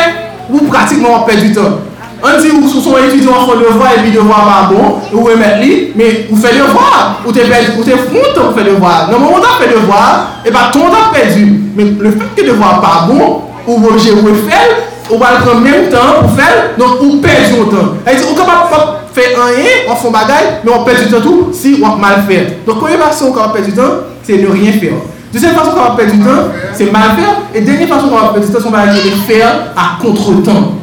ou 0.50 0.66
pratik 0.72 1.04
nou 1.04 1.22
perdi 1.30 1.54
tan. 1.54 1.78
On 2.22 2.42
dit 2.42 2.50
ou 2.52 2.68
son 2.68 2.98
étudiant 2.98 3.34
font 3.46 3.58
devoir 3.58 3.94
et 3.98 4.02
puis 4.02 4.12
devoir 4.12 4.46
pas 4.46 4.74
bon, 4.74 5.00
ou 5.14 5.24
remettre 5.24 5.62
lui, 5.62 5.92
mais 5.96 6.28
vous 6.30 6.42
faites 6.42 6.58
devoir, 6.58 7.22
ou 7.26 7.32
t'es 7.32 7.44
ou 7.78 7.84
t'es 7.84 7.92
fou 7.92 8.18
vous 8.36 8.58
faites 8.58 8.66
devoir. 8.66 9.10
Non, 9.12 9.18
on 9.34 9.38
a 9.38 9.62
fait 9.62 9.74
devoir, 9.74 10.28
et 10.46 10.52
pas 10.52 10.70
ton 10.72 10.90
temps 10.90 11.12
perdu. 11.14 11.62
Mais 11.76 11.86
le 12.00 12.12
fait 12.12 12.42
que 12.42 12.48
devoir 12.48 12.82
pas 12.82 13.08
bon, 13.08 13.42
ou 13.68 13.78
vous 13.78 13.90
vous 13.90 14.50
faire, 14.50 14.68
ou 15.10 15.18
va 15.18 15.28
le 15.38 15.46
prendre 15.46 15.62
même 15.62 15.90
temps 15.90 16.22
pour 16.22 16.32
faire, 16.32 16.72
donc 16.78 17.02
ou 17.02 17.18
perd 17.18 17.50
du 17.50 17.56
temps. 17.70 17.94
On 18.06 18.36
capable 18.36 18.70
pas 18.70 19.02
faire 19.14 19.30
rien, 19.30 19.66
on 19.90 19.96
fait 19.96 20.12
bagaille, 20.12 20.60
mais 20.64 20.72
on 20.72 20.84
perd 20.84 21.04
du 21.04 21.12
temps 21.12 21.22
tout 21.22 21.50
si 21.54 21.82
on 21.84 21.96
mal 21.96 22.24
faire. 22.28 22.46
Donc 22.68 22.80
première 22.80 23.00
façon 23.00 23.32
qu'on 23.32 23.40
va 23.40 23.50
perdre 23.50 23.68
du 23.68 23.74
temps, 23.74 24.04
c'est 24.24 24.38
ne 24.38 24.48
rien 24.50 24.74
faire. 24.74 24.94
Deuxième 25.32 25.54
façon 25.54 25.72
qu'on 25.72 25.84
va 25.84 25.92
perdre 25.92 26.12
du 26.14 26.20
temps, 26.20 26.50
c'est 26.74 26.92
mal 26.92 27.12
faire. 27.18 27.38
Et 27.56 27.62
dernière 27.62 27.88
façon 27.88 28.10
qu'on 28.10 28.16
va 28.16 28.30
perdre 28.34 28.46
du 28.46 28.52
temps, 28.52 28.60
c'est 28.62 29.10
de 29.10 29.16
faire 29.34 29.52
à 29.76 30.02
contre-temps. 30.02 30.74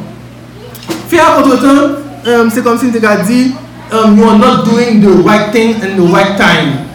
Fear 1.09 1.35
contre-temps, 1.37 2.01
um, 2.25 2.49
c'est 2.53 2.63
comme 2.63 2.77
si 2.77 2.91
tu 2.91 3.05
as 3.05 3.17
dit, 3.17 3.53
um, 3.91 4.17
you 4.17 4.23
are 4.27 4.37
not 4.37 4.65
doing 4.65 4.99
the 5.01 5.23
right 5.25 5.51
thing 5.51 5.75
in 5.81 5.95
the 5.95 6.11
right 6.11 6.37
time. 6.37 6.85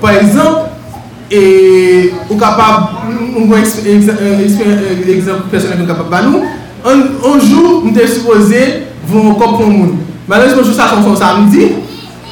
Par 0.00 0.12
exemple, 0.12 0.70
et, 1.30 2.12
ou 2.30 2.36
capable, 2.36 2.88
un 3.08 3.42
bon 3.44 3.52
exemple 5.08 5.42
personnel 5.50 5.78
qu'on 5.78 5.86
capable 5.86 6.26
de 6.26 6.30
nous, 6.30 6.44
un 6.84 7.40
jour, 7.40 7.82
nous 7.84 7.94
sommes 7.94 8.06
supposés 8.06 8.82
vont 9.08 9.30
encore 9.30 9.58
pour 9.58 9.68
nous. 9.68 9.98
Malheureusement, 10.28 10.62
je 10.64 10.72
suis 10.72 10.80
à 10.80 10.88
son 11.02 11.16
samedi, 11.16 11.68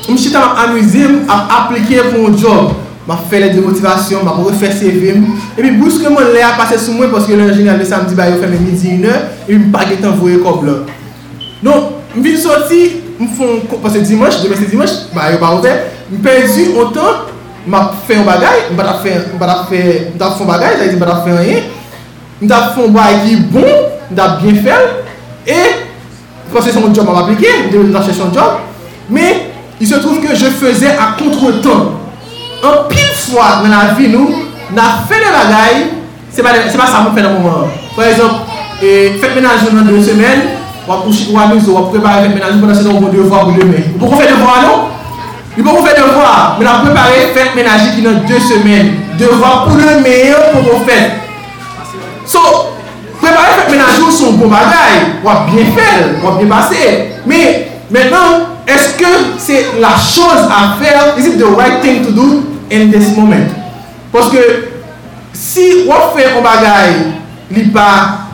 je 0.07 0.13
me 0.13 0.17
suis 0.17 0.33
amusé 0.35 1.01
à 1.29 1.65
appliquer 1.65 2.01
pour 2.13 2.29
un 2.29 2.37
job. 2.37 2.73
Je 3.07 3.15
fais 3.31 3.41
les 3.41 3.51
démotivations, 3.51 4.19
je 4.23 4.29
refais 4.29 4.73
CV. 4.73 5.15
Et 5.59 5.61
puis, 5.61 5.71
brusquement, 5.73 6.21
je 6.21 6.43
a 6.43 6.57
passé 6.57 6.79
sur 6.79 6.95
moi 6.95 7.07
parce 7.11 7.27
que 7.27 7.33
l'ingénieur 7.35 7.77
le 7.77 7.85
samedi, 7.85 8.15
bah, 8.15 8.25
il 8.29 8.37
fait 8.37 8.49
midi, 8.49 8.91
une 8.91 9.05
heure, 9.05 9.23
et 9.49 9.53
il 9.53 9.59
me 9.59 9.73
pas 9.73 9.85
de 9.85 10.07
envoyer 10.07 10.39
comme 10.39 10.67
là. 10.67 10.73
Donc, 11.63 11.85
je 12.17 12.29
suis 12.29 12.39
sorti, 12.39 12.93
parce 13.83 13.95
que 13.95 13.99
dimanche, 14.01 14.43
demain 14.43 14.55
c'est 14.59 14.71
dimanche, 14.71 14.91
bah, 15.15 15.23
il 15.33 15.39
pas 15.39 15.55
ouvert. 15.55 15.77
Je 16.11 16.17
perdu 16.17 16.79
autant, 16.79 17.27
je 17.67 17.73
fais 18.07 18.17
un 18.17 18.25
bagage, 18.25 18.51
je 18.71 18.77
vais 18.77 19.11
faire 19.11 19.23
un 19.35 19.39
bagage, 19.39 20.77
je 20.85 20.97
vais 20.97 20.99
faire 20.99 21.39
rien. 21.39 21.63
Mwen 22.41 22.51
ta 22.51 22.73
fon 22.75 22.93
ba 22.93 23.07
ki 23.25 23.37
bon, 23.53 23.65
ta 24.15 24.37
bien 24.41 24.57
fel, 24.63 24.89
e, 25.47 25.59
kwa 26.51 26.63
se 26.63 26.73
son 26.73 26.93
job 26.95 27.09
aplike, 27.09 27.51
mwen 27.71 27.93
ta 27.93 28.03
chè 28.03 28.13
son 28.13 28.33
job, 28.35 28.59
me, 29.09 29.21
il 29.81 29.87
se 29.87 29.95
trouve 29.95 30.21
ke 30.21 30.35
je 30.35 30.51
feze 30.51 30.87
a 30.87 31.15
contre-temps. 31.19 32.01
An 32.63 32.89
pil 32.89 33.11
fwa 33.19 33.63
nan 33.63 33.71
la 33.73 33.95
vi 33.99 34.09
nou, 34.13 34.43
nan 34.77 35.01
fè 35.09 35.19
de 35.21 35.31
bagay, 35.35 35.81
se 36.33 36.43
pa 36.43 36.53
sa 36.87 37.03
mwen 37.03 37.15
fè 37.17 37.25
nan 37.25 37.35
mouman. 37.39 37.73
Par 37.97 38.07
exemple, 38.07 38.39
fèk 38.81 39.35
menajou 39.37 39.75
nan 39.75 39.89
2 39.89 40.03
semen, 40.05 40.47
wap 40.87 41.07
amiz 41.09 41.69
ou 41.69 41.79
wap 41.79 41.91
prepare 41.95 42.27
fèk 42.27 42.37
menajou, 42.37 42.61
pwè 42.63 42.71
nan 42.71 42.79
se 42.79 42.87
nan 42.87 43.01
wap 43.01 43.13
devwa 43.15 43.43
ou 43.49 43.57
demè. 43.59 43.83
Ou 43.95 43.99
pou 43.99 44.13
kon 44.13 44.23
fè 44.23 44.31
devwa 44.31 44.55
nou? 44.65 44.77
Ou 45.57 45.63
pou 45.63 45.73
kon 45.73 45.85
fè 45.89 45.93
men 46.61 46.87
prepare 46.87 47.27
fèk 47.35 47.59
menajou 47.59 47.97
ki 47.97 48.07
nan 48.07 48.23
2 48.31 48.41
semen. 48.49 48.95
Devwa 49.21 49.51
pou 49.67 49.77
pou 50.55 50.71
kon 50.71 50.89
fè. 50.89 50.99
So, 52.25 52.41
prepare 53.21 53.61
fèk 53.61 53.71
menajou 53.75 54.15
son 54.15 54.41
bon 54.41 54.53
bagay, 54.53 55.21
wap 55.27 55.51
bien 55.51 55.75
fèl, 55.77 56.19
wap 56.25 56.41
bien 56.41 56.49
eske 58.67 59.07
se 59.39 59.61
la 59.81 59.95
chos 59.99 60.49
a 60.51 60.77
fèl, 60.81 61.19
is 61.19 61.27
it 61.27 61.39
the 61.39 61.47
right 61.47 61.83
thing 61.83 62.05
to 62.05 62.13
do 62.13 62.43
in 62.71 62.91
this 62.91 63.17
moment? 63.17 63.53
Poske, 64.13 64.41
si 65.35 65.85
wap 65.89 66.15
fè 66.17 66.31
kon 66.33 66.45
bagay, 66.45 66.95
li 67.55 67.67
pa 67.75 67.87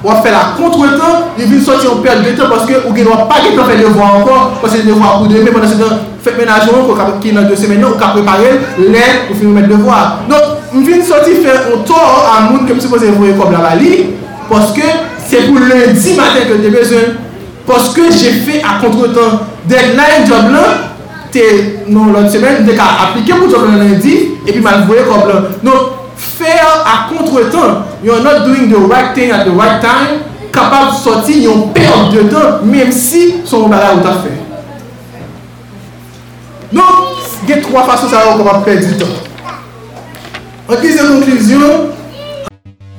wap 0.05 0.23
fè 0.25 0.33
la 0.33 0.43
contre-temps, 0.59 1.35
li 1.39 1.49
vin 1.51 1.63
soti 1.65 1.89
yon 1.89 2.03
pèl 2.05 2.23
de 2.25 2.37
temps, 2.39 2.53
poske 2.53 2.79
ou 2.85 2.95
gen 2.97 3.11
wap 3.11 3.27
pa 3.31 3.41
gen 3.45 3.59
tan 3.59 3.69
fè 3.69 3.79
devwa 3.81 4.11
ankon, 4.21 4.57
poske 4.63 4.85
devwa 4.87 5.17
pou 5.19 5.31
demè, 5.31 5.51
pwè 5.51 5.65
nan 5.65 5.73
se 5.73 5.79
dan 5.81 6.03
fèk 6.25 6.39
menajou 6.39 6.83
ankon, 6.83 7.17
ki 7.25 7.35
nan 7.37 7.49
2 7.51 7.59
semen 7.59 7.83
nan, 7.83 7.91
ou 7.93 8.01
ka 8.01 8.13
prepare, 8.15 8.55
lè, 8.79 9.07
ou 9.29 9.39
fin 9.39 9.51
mwen 9.51 9.71
devwa. 9.71 10.01
Non, 10.31 10.59
m 10.77 10.87
vin 10.87 11.03
soti 11.07 11.41
fè 11.43 11.57
an 11.65 11.87
to 11.89 11.99
an 11.99 12.53
moun 12.53 12.69
kem 12.69 12.83
se 12.83 12.93
pose 12.93 13.11
vwe 13.17 13.35
kob 13.41 13.55
la 13.57 13.65
bali, 13.71 14.05
poske 14.51 14.87
se 15.27 15.47
pou 15.49 15.59
lundi 15.59 16.19
maten 16.19 16.47
ke 16.53 16.61
te 16.63 16.75
bezwen, 16.77 17.17
poske 17.67 18.13
jè 18.15 18.37
fè 18.45 18.61
a 18.63 18.79
contre-temps. 18.85 19.50
Dek 19.69 19.95
nan 19.97 20.13
yon 20.15 20.27
job 20.29 20.51
lan, 20.55 20.85
te 21.35 21.45
nou 21.93 22.13
lòt 22.15 22.31
semen, 22.33 22.65
dek 22.67 22.81
a 22.81 22.89
aplike 23.07 23.37
pou 23.37 23.51
job 23.51 23.67
lan 23.69 23.83
lundi, 23.83 24.17
epi 24.47 24.63
man 24.65 24.87
voye 24.89 25.05
kob 25.09 25.29
lan. 25.29 25.49
Nou, 25.67 26.09
fer 26.21 26.57
a 26.65 26.95
kontretan, 27.11 27.85
you're 28.03 28.23
not 28.25 28.47
doing 28.47 28.71
the 28.73 28.81
right 28.89 29.15
thing 29.15 29.31
at 29.31 29.45
the 29.45 29.53
right 29.53 29.81
time, 29.85 30.23
kapab 30.55 30.95
soti 30.97 31.43
yon 31.45 31.69
perk 31.77 32.11
de 32.15 32.27
tan, 32.33 32.65
mèm 32.67 32.93
si 32.95 33.41
son 33.45 33.69
bala 33.73 33.95
ou 33.99 34.05
ta 34.07 34.17
fè. 34.25 34.33
Nou, 36.73 37.07
gen 37.49 37.65
3 37.67 37.87
fason 37.93 38.13
sa 38.13 38.25
yon 38.31 38.41
kapab 38.41 38.65
perdi 38.67 38.97
tan. 39.01 39.17
An 40.71 40.79
ki 40.81 40.93
se 40.95 41.05
konklyzyon, 41.05 41.89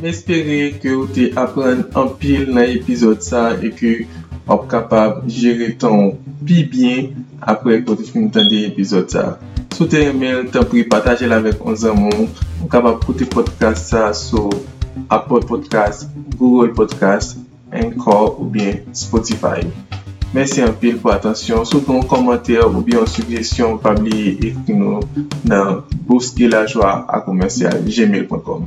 espere 0.07 0.62
ke 0.82 0.93
ou 0.95 1.09
te 1.14 1.30
apren 1.38 1.86
an 1.97 2.09
pil 2.22 2.49
nan 2.53 2.70
epizod 2.70 3.22
sa 3.26 3.51
e 3.53 3.70
ke 3.76 3.91
ap 4.48 4.68
kapab 4.72 5.22
jere 5.30 5.72
ton 5.82 6.16
pi 6.46 6.64
bien 6.72 7.12
apre 7.42 7.82
kote 7.86 8.08
fin 8.10 8.30
tan 8.34 8.50
de 8.52 8.66
epizod 8.72 9.12
sa. 9.14 9.38
Sou 9.72 9.88
te 9.92 10.02
remel, 10.02 10.48
tan 10.54 10.66
pri 10.70 10.86
pataje 10.89 11.30
la 11.30 11.42
vek 11.44 11.62
an 11.68 11.78
zanmon, 11.84 12.28
an 12.62 12.72
kapab 12.72 13.04
kote 13.06 13.30
podcast 13.30 13.94
sa 13.94 14.10
sou 14.18 14.50
Apple 15.10 15.46
Podcast, 15.48 16.10
Google 16.38 16.74
Podcast, 16.74 17.38
Anchor 17.72 18.39
ou 18.39 18.46
bien 18.46 18.82
Spotify. 18.94 19.64
Mersi 20.32 20.64
an 20.64 20.72
pil 20.80 20.96
pou 21.04 21.12
atensyon, 21.12 21.66
sou 21.68 21.84
pou 21.84 22.00
an 22.00 22.08
komantèr 22.08 22.64
ou 22.64 22.84
bien 22.86 23.04
an 23.04 23.10
sugesyon 23.12 23.80
pabli 23.84 24.38
ekri 24.52 24.78
nou 24.80 25.04
nan 25.44 25.82
bouskilajwa 26.08 26.94
akomensyal 27.20 27.84
gmail.com 27.84 28.64